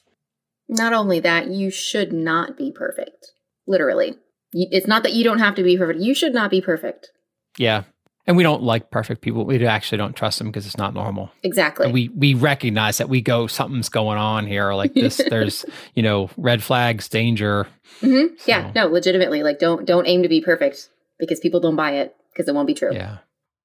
Not 0.68 0.92
only 0.92 1.18
that, 1.20 1.48
you 1.48 1.70
should 1.70 2.12
not 2.12 2.58
be 2.58 2.70
perfect 2.70 3.32
literally. 3.66 4.16
It's 4.52 4.86
not 4.86 5.02
that 5.02 5.14
you 5.14 5.24
don't 5.24 5.38
have 5.38 5.54
to 5.54 5.62
be 5.62 5.78
perfect. 5.78 6.00
You 6.00 6.14
should 6.14 6.34
not 6.34 6.50
be 6.50 6.60
perfect. 6.60 7.10
Yeah. 7.58 7.84
And 8.26 8.36
we 8.36 8.42
don't 8.42 8.62
like 8.62 8.90
perfect 8.90 9.20
people. 9.20 9.44
We 9.44 9.66
actually 9.66 9.98
don't 9.98 10.14
trust 10.14 10.38
them 10.38 10.48
because 10.48 10.66
it's 10.66 10.76
not 10.76 10.94
normal. 10.94 11.30
Exactly. 11.42 11.86
And 11.86 11.94
we 11.94 12.08
we 12.10 12.34
recognize 12.34 12.98
that 12.98 13.08
we 13.08 13.20
go 13.20 13.48
something's 13.48 13.88
going 13.88 14.18
on 14.18 14.46
here. 14.46 14.72
Like 14.74 14.94
this, 14.94 15.16
there's 15.28 15.64
you 15.94 16.02
know 16.02 16.30
red 16.36 16.62
flags, 16.62 17.08
danger. 17.08 17.66
Mm-hmm. 18.00 18.36
So. 18.36 18.44
Yeah. 18.46 18.70
No, 18.74 18.86
legitimately. 18.86 19.42
Like 19.42 19.58
don't 19.58 19.84
don't 19.84 20.06
aim 20.06 20.22
to 20.22 20.28
be 20.28 20.40
perfect 20.40 20.88
because 21.18 21.40
people 21.40 21.58
don't 21.58 21.74
buy 21.74 21.92
it 21.92 22.14
because 22.32 22.48
it 22.48 22.54
won't 22.54 22.68
be 22.68 22.74
true. 22.74 22.94
Yeah. 22.94 23.18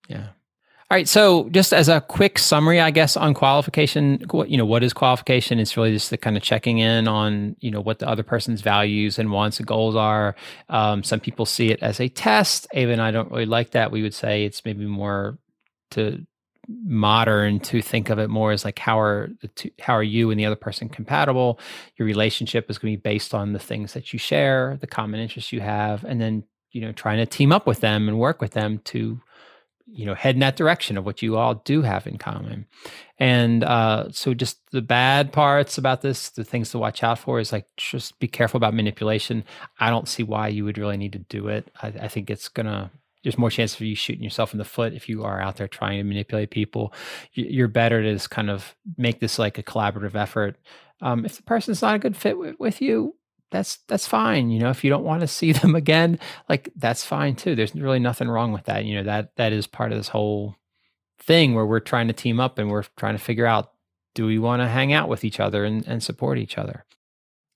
Yeah. 0.08 0.30
All 0.90 0.96
right. 0.96 1.08
So, 1.08 1.50
just 1.50 1.74
as 1.74 1.90
a 1.90 2.00
quick 2.00 2.40
summary, 2.40 2.80
I 2.80 2.92
guess 2.92 3.18
on 3.18 3.34
qualification, 3.34 4.22
what 4.32 4.50
you 4.50 4.58
know, 4.58 4.66
what 4.66 4.84
is 4.84 4.94
qualification? 4.94 5.60
It's 5.60 5.76
really 5.76 5.92
just 5.92 6.12
the 6.12 6.18
kind 6.18 6.38
of 6.38 6.44
checking 6.44 6.78
in 6.78 7.10
on 7.10 7.58
you 7.60 7.72
know 7.72 7.82
what 7.82 8.00
the 8.00 8.08
other 8.08 8.24
person's 8.24 8.62
values 8.62 9.20
and 9.20 9.30
wants 9.30 9.58
and 9.58 9.68
goals 9.68 9.98
are. 9.98 10.34
Um, 10.70 11.04
some 11.04 11.20
people 11.20 11.46
see 11.46 11.72
it 11.72 11.84
as 11.84 12.00
a 12.00 12.08
test. 12.08 12.68
Ava 12.74 12.94
and 12.94 13.02
I 13.02 13.12
don't 13.12 13.30
really 13.32 13.46
like 13.46 13.72
that. 13.72 13.92
We 13.92 14.02
would 14.02 14.14
say 14.14 14.46
it's 14.46 14.64
maybe 14.64 14.86
more 14.86 15.38
to 15.92 16.26
modern 16.70 17.60
to 17.62 17.82
think 17.82 18.10
of 18.10 18.18
it 18.18 18.30
more 18.30 18.54
as 18.54 18.64
like 18.64 18.80
how 18.80 18.98
are 18.98 19.30
the 19.42 19.48
two, 19.50 19.72
how 19.82 19.94
are 19.94 20.04
you 20.04 20.32
and 20.32 20.40
the 20.40 20.46
other 20.46 20.56
person 20.56 20.88
compatible? 20.88 21.60
Your 21.98 22.06
relationship 22.06 22.70
is 22.70 22.78
going 22.78 22.94
to 22.94 22.98
be 22.98 23.02
based 23.02 23.34
on 23.34 23.52
the 23.52 23.60
things 23.60 23.92
that 23.92 24.14
you 24.14 24.20
share, 24.20 24.78
the 24.80 24.88
common 24.88 25.20
interests 25.20 25.52
you 25.52 25.60
have, 25.60 26.06
and 26.06 26.22
then 26.22 26.46
you 26.72 26.80
know 26.80 26.94
trying 26.94 27.18
to 27.18 27.26
team 27.26 27.52
up 27.52 27.68
with 27.68 27.82
them 27.82 28.08
and 28.08 28.18
work 28.18 28.40
with 28.40 28.52
them 28.52 28.80
to 28.86 29.20
you 29.88 30.06
know 30.06 30.14
head 30.14 30.36
in 30.36 30.42
that 30.42 30.56
direction 30.56 30.98
of 30.98 31.06
what 31.06 31.22
you 31.22 31.38
all 31.38 31.56
do 31.56 31.82
have 31.82 32.08
in 32.08 32.18
common. 32.18 32.66
And 33.20 33.64
uh, 33.64 34.12
so 34.12 34.34
just 34.34 34.60
the 34.72 34.82
bad 34.82 35.32
parts 35.32 35.78
about 35.78 36.02
this 36.02 36.30
the 36.30 36.44
things 36.44 36.72
to 36.72 36.80
watch 36.80 37.04
out 37.04 37.20
for 37.20 37.40
is 37.40 37.52
like 37.52 37.66
just 37.78 38.20
be 38.20 38.28
careful 38.28 38.58
about 38.58 38.74
manipulation. 38.74 39.44
I 39.80 39.90
don't 39.90 40.08
see 40.08 40.24
why 40.24 40.50
you 40.50 40.66
would 40.66 40.78
really 40.78 40.98
need 40.98 41.14
to 41.14 41.20
do 41.20 41.48
it. 41.48 41.72
I, 41.82 41.88
I 41.88 42.08
think 42.08 42.30
it's 42.30 42.48
gonna 42.48 42.92
there's 43.24 43.38
more 43.38 43.50
chance 43.50 43.76
of 43.76 43.82
you 43.82 43.96
shooting 43.96 44.24
yourself 44.24 44.54
in 44.54 44.58
the 44.58 44.64
foot 44.64 44.94
if 44.94 45.10
you 45.10 45.24
are 45.26 45.42
out 45.42 45.58
there 45.58 45.68
trying 45.68 45.98
to 45.98 46.04
manipulate 46.04 46.50
people. 46.50 46.94
You're 47.34 47.68
better 47.68 48.02
to 48.02 48.14
just 48.14 48.30
kind 48.30 48.50
of 48.50 48.74
make 48.98 49.20
this 49.20 49.38
like 49.38 49.58
a 49.58 49.64
collaborative 49.64 50.16
effort. 50.16 50.56
Um, 51.02 51.26
if 51.26 51.36
the 51.36 51.44
person's 51.44 51.82
not 51.82 51.96
a 51.96 52.00
good 52.00 52.16
fit 52.16 52.38
with, 52.38 52.56
with 52.58 52.82
you 52.82 53.17
that's 53.52 53.78
that's 53.88 54.08
fine 54.08 54.50
you 54.50 54.60
know 54.60 54.70
if 54.70 54.84
you 54.84 54.90
don't 54.90 55.04
want 55.04 55.22
to 55.22 55.28
see 55.28 55.52
them 55.54 55.76
again 55.76 56.20
like 56.50 56.70
that's 56.76 57.04
fine 57.04 57.36
too 57.36 57.56
there's 57.56 57.76
really 57.76 58.00
nothing 58.00 58.28
wrong 58.28 58.52
with 58.52 58.66
that 58.66 58.86
you 58.86 58.96
know 58.96 59.04
that 59.04 59.36
that 59.36 59.54
is 59.54 59.68
part 59.68 59.92
of 59.92 59.98
this 59.98 60.10
whole 60.10 60.56
thing 61.20 61.54
where 61.54 61.66
we're 61.66 61.80
trying 61.80 62.08
to 62.08 62.14
team 62.14 62.40
up 62.40 62.58
and 62.58 62.70
we're 62.70 62.84
trying 62.98 63.16
to 63.16 63.24
figure 63.24 63.46
out 63.46 63.72
do 64.14 64.26
we 64.26 64.40
want 64.40 64.62
to 64.62 64.68
hang 64.68 64.94
out 64.94 65.10
with 65.10 65.24
each 65.24 65.40
other 65.40 65.64
and, 65.64 65.88
and 65.88 66.02
support 66.02 66.40
each 66.40 66.58
other? 66.58 66.86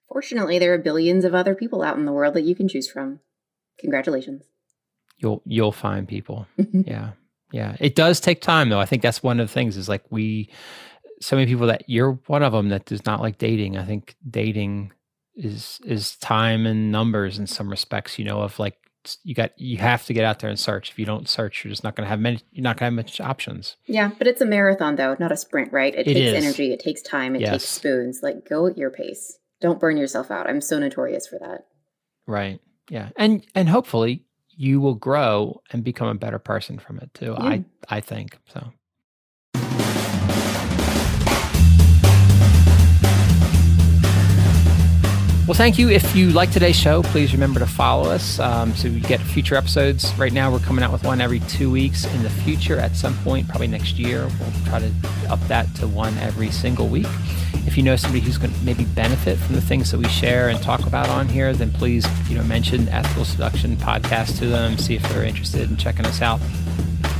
Fortunately 0.07 0.59
there 0.59 0.73
are 0.73 0.77
billions 0.77 1.25
of 1.25 1.33
other 1.33 1.55
people 1.55 1.81
out 1.81 1.97
in 1.97 2.05
the 2.05 2.11
world 2.11 2.35
that 2.35 2.43
you 2.43 2.53
can 2.53 2.67
choose 2.67 2.89
from. 2.89 3.19
Congratulations. 3.79 4.43
You'll 5.17 5.41
you'll 5.45 5.71
find 5.71 6.07
people. 6.07 6.47
Yeah 6.85 7.11
yeah. 7.51 7.75
It 7.79 7.95
does 7.95 8.19
take 8.19 8.41
time 8.41 8.69
though. 8.69 8.79
I 8.79 8.85
think 8.85 9.01
that's 9.01 9.21
one 9.21 9.39
of 9.39 9.47
the 9.47 9.53
things 9.53 9.77
is 9.77 9.89
like 9.89 10.03
we 10.09 10.49
so 11.19 11.35
many 11.35 11.47
people 11.47 11.67
that 11.67 11.83
you're 11.87 12.13
one 12.27 12.43
of 12.43 12.53
them 12.53 12.69
that 12.69 12.85
does 12.85 13.05
not 13.05 13.21
like 13.21 13.37
dating. 13.37 13.77
I 13.77 13.85
think 13.85 14.15
dating 14.29 14.91
is 15.35 15.79
is 15.85 16.15
time 16.17 16.65
and 16.65 16.91
numbers 16.91 17.39
in 17.39 17.47
some 17.47 17.69
respects 17.69 18.19
you 18.19 18.25
know 18.25 18.41
of 18.41 18.59
like 18.59 18.77
you 19.23 19.33
got 19.33 19.51
you 19.57 19.77
have 19.77 20.05
to 20.05 20.13
get 20.13 20.23
out 20.23 20.39
there 20.39 20.49
and 20.49 20.59
search. 20.59 20.91
If 20.91 20.99
you 20.99 21.05
don't 21.05 21.27
search 21.27 21.63
you're 21.63 21.69
just 21.69 21.83
not 21.83 21.95
going 21.95 22.05
to 22.05 22.09
have 22.09 22.19
many 22.19 22.39
you're 22.51 22.63
not 22.63 22.77
going 22.77 22.91
to 22.91 22.97
have 22.97 23.05
much 23.05 23.19
options. 23.19 23.75
Yeah 23.87 24.11
but 24.17 24.27
it's 24.27 24.41
a 24.41 24.45
marathon 24.45 24.95
though 24.95 25.15
not 25.19 25.31
a 25.31 25.37
sprint 25.37 25.73
right? 25.73 25.93
It, 25.93 26.07
it 26.07 26.13
takes 26.13 26.19
is. 26.19 26.45
energy 26.45 26.71
it 26.71 26.79
takes 26.79 27.01
time 27.01 27.35
it 27.35 27.41
yes. 27.41 27.51
takes 27.51 27.65
spoons. 27.65 28.19
Like 28.21 28.47
go 28.47 28.67
at 28.67 28.77
your 28.77 28.91
pace. 28.91 29.39
Don't 29.59 29.79
burn 29.79 29.97
yourself 29.97 30.31
out. 30.31 30.49
I'm 30.49 30.61
so 30.61 30.79
notorious 30.79 31.27
for 31.27 31.39
that. 31.39 31.65
Right. 32.27 32.59
Yeah. 32.89 33.09
And 33.15 33.45
and 33.55 33.69
hopefully 33.69 34.25
you 34.49 34.79
will 34.79 34.95
grow 34.95 35.61
and 35.71 35.83
become 35.83 36.07
a 36.07 36.13
better 36.13 36.39
person 36.39 36.77
from 36.77 36.99
it 36.99 37.11
too 37.13 37.35
yeah. 37.39 37.45
i 37.45 37.63
i 37.89 37.99
think 37.99 38.37
so 38.53 38.71
well, 45.51 45.57
thank 45.57 45.77
you. 45.77 45.89
If 45.89 46.15
you 46.15 46.29
like 46.29 46.49
today's 46.49 46.77
show, 46.77 47.03
please 47.03 47.33
remember 47.33 47.59
to 47.59 47.65
follow 47.65 48.09
us 48.09 48.39
um, 48.39 48.73
so 48.73 48.87
you 48.87 49.01
get 49.01 49.19
future 49.19 49.55
episodes. 49.55 50.13
Right 50.17 50.31
now, 50.31 50.49
we're 50.49 50.59
coming 50.59 50.81
out 50.81 50.93
with 50.93 51.03
one 51.03 51.19
every 51.19 51.41
two 51.41 51.69
weeks. 51.69 52.05
In 52.15 52.23
the 52.23 52.29
future, 52.29 52.77
at 52.77 52.95
some 52.95 53.13
point, 53.15 53.49
probably 53.49 53.67
next 53.67 53.99
year, 53.99 54.29
we'll 54.39 54.65
try 54.67 54.79
to 54.79 54.89
up 55.29 55.41
that 55.49 55.67
to 55.75 55.89
one 55.89 56.17
every 56.19 56.51
single 56.51 56.87
week. 56.87 57.07
If 57.67 57.75
you 57.75 57.83
know 57.83 57.97
somebody 57.97 58.23
who's 58.23 58.37
going 58.37 58.53
to 58.53 58.59
maybe 58.61 58.85
benefit 58.85 59.37
from 59.39 59.55
the 59.55 59.61
things 59.61 59.91
that 59.91 59.97
we 59.97 60.07
share 60.07 60.47
and 60.47 60.61
talk 60.61 60.87
about 60.87 61.09
on 61.09 61.27
here, 61.27 61.51
then 61.51 61.69
please, 61.73 62.07
you 62.29 62.37
know, 62.37 62.43
mention 62.43 62.87
Ethical 62.87 63.25
Seduction 63.25 63.75
podcast 63.75 64.39
to 64.39 64.45
them. 64.45 64.77
See 64.77 64.95
if 64.95 65.03
they're 65.09 65.25
interested 65.25 65.69
in 65.69 65.75
checking 65.75 66.05
us 66.05 66.21
out 66.21 66.39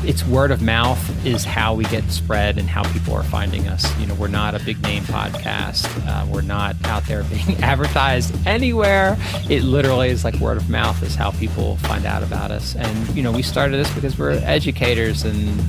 it's 0.04 0.26
word 0.26 0.52
of 0.52 0.62
mouth 0.62 1.26
is 1.26 1.44
how 1.44 1.76
we 1.76 1.84
get 1.86 2.04
spread 2.10 2.58
and 2.58 2.68
how 2.68 2.84
people 2.92 3.14
are 3.14 3.24
finding 3.24 3.68
us. 3.68 3.98
You 4.00 4.08
know, 4.08 4.16
we're 4.16 4.28
not 4.28 4.56
a 4.56 4.64
big 4.64 4.82
name 4.82 5.04
podcast. 5.04 5.86
Uh, 6.08 6.26
we're 6.26 6.42
not 6.42 6.76
out 6.86 7.06
there 7.06 7.24
being 7.46 7.58
advertised 7.64 8.36
anywhere. 8.48 9.18
It 9.50 9.64
literally 9.64 10.10
is 10.10 10.24
like 10.24 10.36
word 10.36 10.58
of 10.58 10.70
mouth 10.70 11.02
is 11.04 11.16
how 11.16 11.32
people 11.32 11.78
find 11.78 12.06
out 12.06 12.24
about 12.24 12.52
us. 12.52 12.76
And 12.76 13.16
you 13.16 13.22
know, 13.22 13.32
we 13.32 13.44
started 13.44 13.78
this 13.78 13.94
because 13.94 14.18
we're 14.18 14.32
educators 14.44 15.24
and 15.24 15.60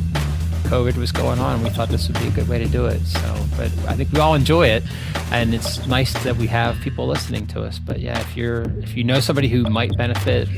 COVID 0.73 0.97
was 0.97 1.13
going 1.13 1.39
on. 1.39 1.57
And 1.57 1.65
we 1.65 1.69
thought 1.69 1.91
this 1.91 2.09
would 2.09 2.19
be 2.19 2.29
a 2.29 2.31
good 2.31 2.49
way 2.49 2.59
to 2.59 2.67
do 2.67 2.87
it. 2.87 3.01
So, 3.01 3.47
but 3.59 3.71
I 3.87 3.95
think 3.95 4.11
we 4.13 4.21
all 4.21 4.35
enjoy 4.35 4.69
it, 4.69 4.83
and 5.31 5.55
it's 5.55 5.87
nice 5.87 6.15
that 6.25 6.37
we 6.37 6.47
have 6.47 6.81
people 6.81 7.07
listening 7.07 7.47
to 7.49 7.63
us. 7.63 7.79
But 7.79 8.01
yeah, 8.01 8.19
if 8.19 8.35
you're 8.35 8.63
if 8.79 8.97
you 8.97 9.05
know 9.05 9.21
somebody 9.21 9.49
who 9.49 9.65
might 9.65 9.95
benefit 9.99 10.49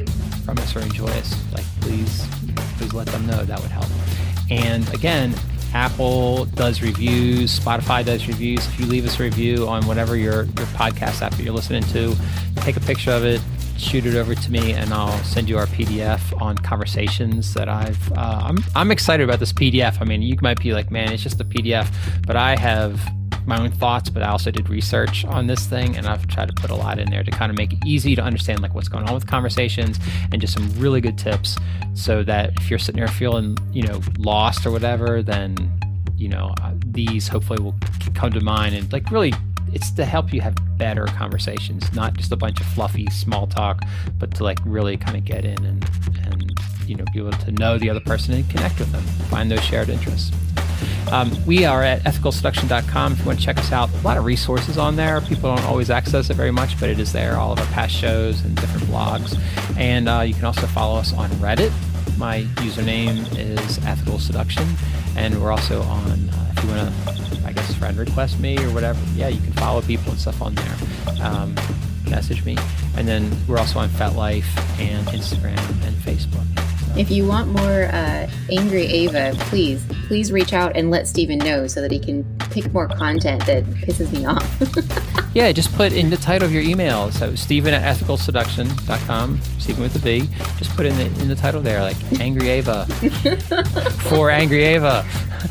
from 0.45 0.59
us 0.59 0.77
or 0.77 0.81
enjoy 0.81 1.09
us, 1.09 1.35
like 1.53 1.65
please 1.81 2.25
please 2.79 2.93
let 2.93 3.07
them 3.09 3.27
know. 3.27 3.45
That 3.45 3.61
would 3.61 3.71
help. 3.71 3.87
And 4.51 4.89
again, 4.95 5.35
Apple 5.75 6.45
does 6.45 6.83
reviews, 6.83 7.59
Spotify 7.59 8.05
does 8.05 8.29
reviews. 8.29 8.65
If 8.67 8.79
you 8.79 8.87
leave 8.87 9.05
us 9.05 9.19
a 9.19 9.25
review 9.25 9.67
on 9.67 9.87
whatever 9.87 10.17
your, 10.17 10.45
your 10.45 10.67
podcast 10.77 11.21
app 11.21 11.35
that 11.35 11.43
you're 11.43 11.55
listening 11.55 11.83
to, 11.85 12.17
take 12.57 12.77
a 12.77 12.81
picture 12.81 13.11
of 13.11 13.25
it, 13.25 13.41
shoot 13.77 14.07
it 14.07 14.15
over 14.15 14.37
to 14.37 14.53
me, 14.53 14.73
and 14.73 14.93
I'll 14.95 15.19
send 15.25 15.49
you 15.49 15.59
our 15.59 15.67
PDF 15.67 16.41
on 16.41 16.57
conversations 16.59 17.55
that 17.55 17.69
I've. 17.69 18.13
Uh, 18.13 18.43
I'm 18.45 18.59
I'm 18.77 18.91
excited 18.93 19.25
about 19.25 19.41
this 19.41 19.53
PDF. 19.53 20.01
I 20.01 20.05
mean, 20.05 20.23
you 20.23 20.37
might 20.41 20.61
be 20.61 20.73
like, 20.73 20.93
man, 20.93 21.13
it's 21.13 21.23
just 21.23 21.41
a 21.41 21.45
PDF, 21.45 21.93
but 22.25 22.37
I 22.37 22.57
have 22.57 23.01
my 23.47 23.61
own 23.61 23.71
thoughts, 23.71 24.09
but 24.11 24.23
I 24.23 24.29
also 24.29 24.51
did 24.51 24.69
research 24.69 25.25
on 25.25 25.47
this 25.47 25.67
thing, 25.67 25.97
and 25.97 26.07
I've 26.07 26.27
tried 26.29 26.49
to 26.49 26.55
put 26.55 26.71
a 26.71 26.75
lot 26.75 26.99
in 26.99 27.11
there 27.11 27.23
to 27.23 27.31
kind 27.31 27.51
of 27.51 27.59
make 27.59 27.73
it 27.73 27.79
easy 27.85 28.15
to 28.17 28.23
understand 28.23 28.61
like 28.61 28.75
what's 28.75 28.89
going 28.89 29.07
on 29.09 29.15
with 29.15 29.27
conversations 29.27 29.99
and 30.33 30.41
just 30.41 30.55
some 30.55 30.71
really 30.79 31.01
good 31.01 31.19
tips, 31.19 31.57
so 31.95 32.23
that 32.23 32.53
if 32.61 32.71
you're 32.71 32.79
sitting 32.79 32.99
there 32.99 33.09
feeling 33.09 33.57
you 33.73 33.83
know 33.83 34.01
lost 34.19 34.67
or 34.67 34.71
whatever, 34.71 35.23
then 35.23 35.57
you 36.17 36.29
know 36.29 36.55
uh, 36.63 36.73
these 36.87 37.29
hopefully 37.29 37.63
will 37.63 37.75
come 38.15 38.31
to 38.31 38.41
mind 38.41 38.75
and 38.75 38.93
like 38.93 39.11
really 39.11 39.33
it's 39.73 39.91
to 39.91 40.05
help 40.05 40.33
you 40.33 40.41
have 40.41 40.55
better 40.79 41.07
conversations, 41.07 41.93
not 41.93 42.15
just 42.15 42.31
a 42.31 42.37
bunch 42.37 42.61
of 42.61 42.67
fluffy 42.67 43.07
small 43.11 43.47
talk, 43.47 43.83
but 44.19 44.33
to 44.37 44.45
like 44.45 44.59
really 44.65 44.97
kind 44.97 45.17
of 45.17 45.25
get 45.25 45.45
in 45.45 45.65
and 45.65 45.85
and 46.23 46.53
you 46.87 46.95
know 46.95 47.05
be 47.13 47.19
able 47.19 47.33
to 47.33 47.51
know 47.53 47.79
the 47.79 47.91
other 47.91 48.01
person 48.01 48.35
and 48.35 48.49
connect 48.49 48.79
with 48.79 48.91
them, 48.93 49.03
find 49.29 49.51
those 49.51 49.63
shared 49.63 49.89
interests. 49.89 50.31
Um, 51.13 51.33
we 51.47 51.65
are 51.65 51.83
at 51.83 52.03
ethicalseduction.com 52.05 53.13
if 53.13 53.19
you 53.21 53.25
want 53.25 53.39
to 53.39 53.45
check 53.45 53.59
us 53.59 53.73
out. 53.73 53.91
A 53.93 53.97
lot 53.99 54.17
of 54.17 54.25
resources 54.25 54.79
on 54.79 54.97
there. 54.97 55.21
People 55.21 55.55
don't 55.55 55.65
always 55.65 55.91
access 55.91 56.31
it 56.31 56.35
very 56.35 56.51
much, 56.51 56.79
but 56.81 56.91
it 56.91 56.99
is 56.99 57.13
there. 57.13 57.37
All 57.37 57.53
of 57.53 57.59
our 57.59 57.67
past 57.67 57.95
shows 57.95 58.43
and 58.45 58.57
different 58.57 58.87
blogs. 58.87 59.39
And 59.79 60.09
uh, 60.09 60.21
you 60.21 60.35
can 60.35 60.45
also 60.45 60.67
follow 60.67 60.99
us 60.99 61.13
on 61.13 61.31
Reddit. 61.33 61.73
My 62.19 62.43
username 62.57 63.27
is 63.39 63.79
Ethical 63.85 64.19
Seduction. 64.19 64.67
And 65.17 65.41
we're 65.41 65.53
also 65.53 65.83
on, 65.83 66.29
uh, 66.31 66.53
if 66.57 66.65
you 66.65 66.71
want 66.71 66.93
to, 66.93 67.47
I 67.47 67.53
guess, 67.53 67.75
friend 67.75 67.97
request 67.97 68.41
me 68.41 68.59
or 68.59 68.71
whatever, 68.73 69.01
yeah, 69.15 69.29
you 69.29 69.41
can 69.41 69.53
follow 69.53 69.83
people 69.83 70.13
and 70.13 70.21
stuff 70.21 70.41
on 70.43 70.55
there. 70.55 70.77
Um, 71.23 71.55
message 72.09 72.45
me. 72.45 72.57
And 72.97 73.07
then 73.07 73.31
we're 73.47 73.59
also 73.59 73.79
on 73.79 73.89
FetLife 73.91 74.45
and 74.79 75.07
Instagram 75.09 75.59
and 75.87 75.97
Facebook. 75.97 76.64
If 76.97 77.11
you 77.11 77.27
want 77.27 77.49
more 77.49 77.85
uh, 77.87 78.31
Angry 78.53 78.87
Ava, 78.87 79.35
please, 79.47 79.85
please 80.07 80.31
reach 80.31 80.53
out 80.53 80.77
and 80.77 80.93
let 80.93 81.09
Steven 81.09 81.39
know 81.39 81.67
so 81.67 81.81
that 81.81 81.91
he 81.91 81.99
can 81.99 82.25
pick 82.51 82.73
more 82.73 82.87
content 82.87 83.45
that 83.47 83.65
pisses 83.65 84.13
me 84.13 84.25
off. 84.25 85.29
yeah, 85.35 85.51
just 85.51 85.75
put 85.75 85.93
in 85.93 86.09
the 86.09 86.17
title 86.17 86.47
of 86.47 86.53
your 86.53 86.63
email. 86.63 87.11
So 87.11 87.35
Steven 87.35 87.75
at 87.75 87.97
ethicalseduction.com, 87.97 89.41
Steven 89.59 89.83
with 89.83 89.97
a 89.97 89.99
B. 89.99 90.29
Just 90.57 90.77
put 90.77 90.87
in 90.87 90.97
the, 90.97 91.07
in 91.21 91.27
the 91.27 91.35
title 91.35 91.61
there, 91.61 91.83
like 91.83 91.97
Angry 92.21 92.49
Ava. 92.51 92.87
For 94.09 94.31
Angry 94.31 94.63
Ava. 94.63 95.05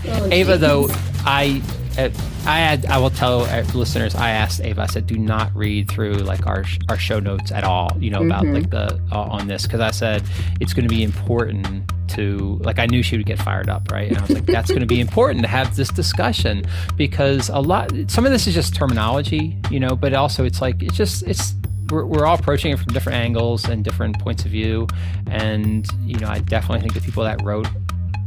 Oh, 0.07 0.29
Ava, 0.31 0.57
though, 0.57 0.87
I 1.25 1.61
I 1.97 2.57
had, 2.59 2.85
I 2.87 2.97
will 2.97 3.09
tell 3.09 3.39
listeners. 3.73 4.15
I 4.15 4.31
asked 4.31 4.61
Ava. 4.61 4.81
I 4.81 4.85
said, 4.87 5.07
do 5.07 5.17
not 5.17 5.55
read 5.55 5.89
through 5.89 6.15
like 6.15 6.45
our 6.47 6.65
our 6.89 6.97
show 6.97 7.19
notes 7.19 7.51
at 7.51 7.63
all. 7.63 7.95
You 7.99 8.09
know 8.09 8.23
about 8.23 8.43
mm-hmm. 8.43 8.55
like 8.55 8.69
the 8.69 8.99
uh, 9.11 9.21
on 9.21 9.47
this 9.47 9.63
because 9.63 9.79
I 9.79 9.91
said 9.91 10.23
it's 10.59 10.73
going 10.73 10.87
to 10.87 10.93
be 10.93 11.03
important 11.03 11.91
to 12.09 12.59
like 12.63 12.79
I 12.79 12.85
knew 12.85 13.03
she 13.03 13.17
would 13.17 13.25
get 13.25 13.39
fired 13.39 13.69
up, 13.69 13.91
right? 13.91 14.09
And 14.09 14.17
I 14.17 14.21
was 14.21 14.29
like, 14.31 14.45
that's 14.45 14.69
going 14.69 14.81
to 14.81 14.87
be 14.87 14.99
important 15.07 15.41
to 15.41 15.47
have 15.47 15.75
this 15.75 15.89
discussion 15.89 16.65
because 16.97 17.49
a 17.49 17.59
lot. 17.59 17.91
Some 18.07 18.25
of 18.25 18.31
this 18.31 18.47
is 18.47 18.53
just 18.53 18.75
terminology, 18.75 19.57
you 19.69 19.79
know, 19.79 19.95
but 19.95 20.13
also 20.13 20.45
it's 20.45 20.61
like 20.61 20.81
it's 20.81 20.97
just 20.97 21.23
it's 21.23 21.53
we're, 21.89 22.05
we're 22.05 22.25
all 22.25 22.35
approaching 22.35 22.71
it 22.71 22.79
from 22.79 22.93
different 22.93 23.17
angles 23.17 23.65
and 23.65 23.83
different 23.83 24.19
points 24.19 24.45
of 24.45 24.51
view, 24.51 24.87
and 25.29 25.87
you 26.05 26.17
know, 26.19 26.27
I 26.27 26.39
definitely 26.39 26.81
think 26.81 26.93
the 26.93 27.01
people 27.01 27.23
that 27.23 27.41
wrote 27.43 27.67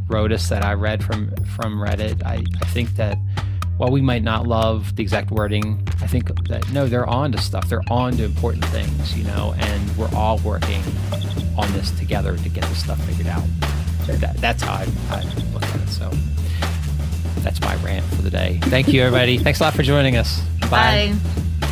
wrote 0.09 0.33
us 0.33 0.49
that 0.49 0.65
I 0.65 0.75
read 0.75 1.03
from 1.03 1.35
from 1.57 1.79
Reddit, 1.79 2.25
I, 2.25 2.45
I 2.61 2.65
think 2.67 2.91
that 2.97 3.19
while 3.77 3.91
we 3.91 4.01
might 4.01 4.23
not 4.23 4.47
love 4.47 4.97
the 4.97 5.03
exact 5.03 5.31
wording, 5.31 5.87
I 6.01 6.07
think 6.07 6.29
that 6.49 6.73
no, 6.73 6.87
they're 6.87 7.07
on 7.07 7.33
to 7.33 7.39
stuff. 7.39 7.69
They're 7.69 7.83
on 7.91 8.17
to 8.17 8.25
important 8.25 8.65
things, 8.67 9.17
you 9.17 9.25
know, 9.25 9.55
and 9.59 9.97
we're 9.97 10.13
all 10.15 10.39
working 10.39 10.83
on 11.59 11.71
this 11.73 11.91
together 11.93 12.37
to 12.37 12.49
get 12.49 12.65
this 12.65 12.83
stuff 12.83 13.01
figured 13.05 13.27
out. 13.27 13.45
That, 14.07 14.37
that's 14.37 14.63
how 14.63 14.75
I, 14.75 14.87
I 15.11 15.23
look 15.53 15.65
at 15.65 15.81
it. 15.81 15.89
So 15.89 16.11
that's 17.41 17.61
my 17.61 17.75
rant 17.77 18.05
for 18.07 18.23
the 18.23 18.31
day. 18.31 18.59
Thank 18.63 18.89
you, 18.89 19.03
everybody. 19.03 19.39
Thanks 19.39 19.61
a 19.61 19.65
lot 19.65 19.75
for 19.75 19.83
joining 19.83 20.17
us. 20.17 20.41
Bye. 20.71 21.15
Bye. 21.61 21.66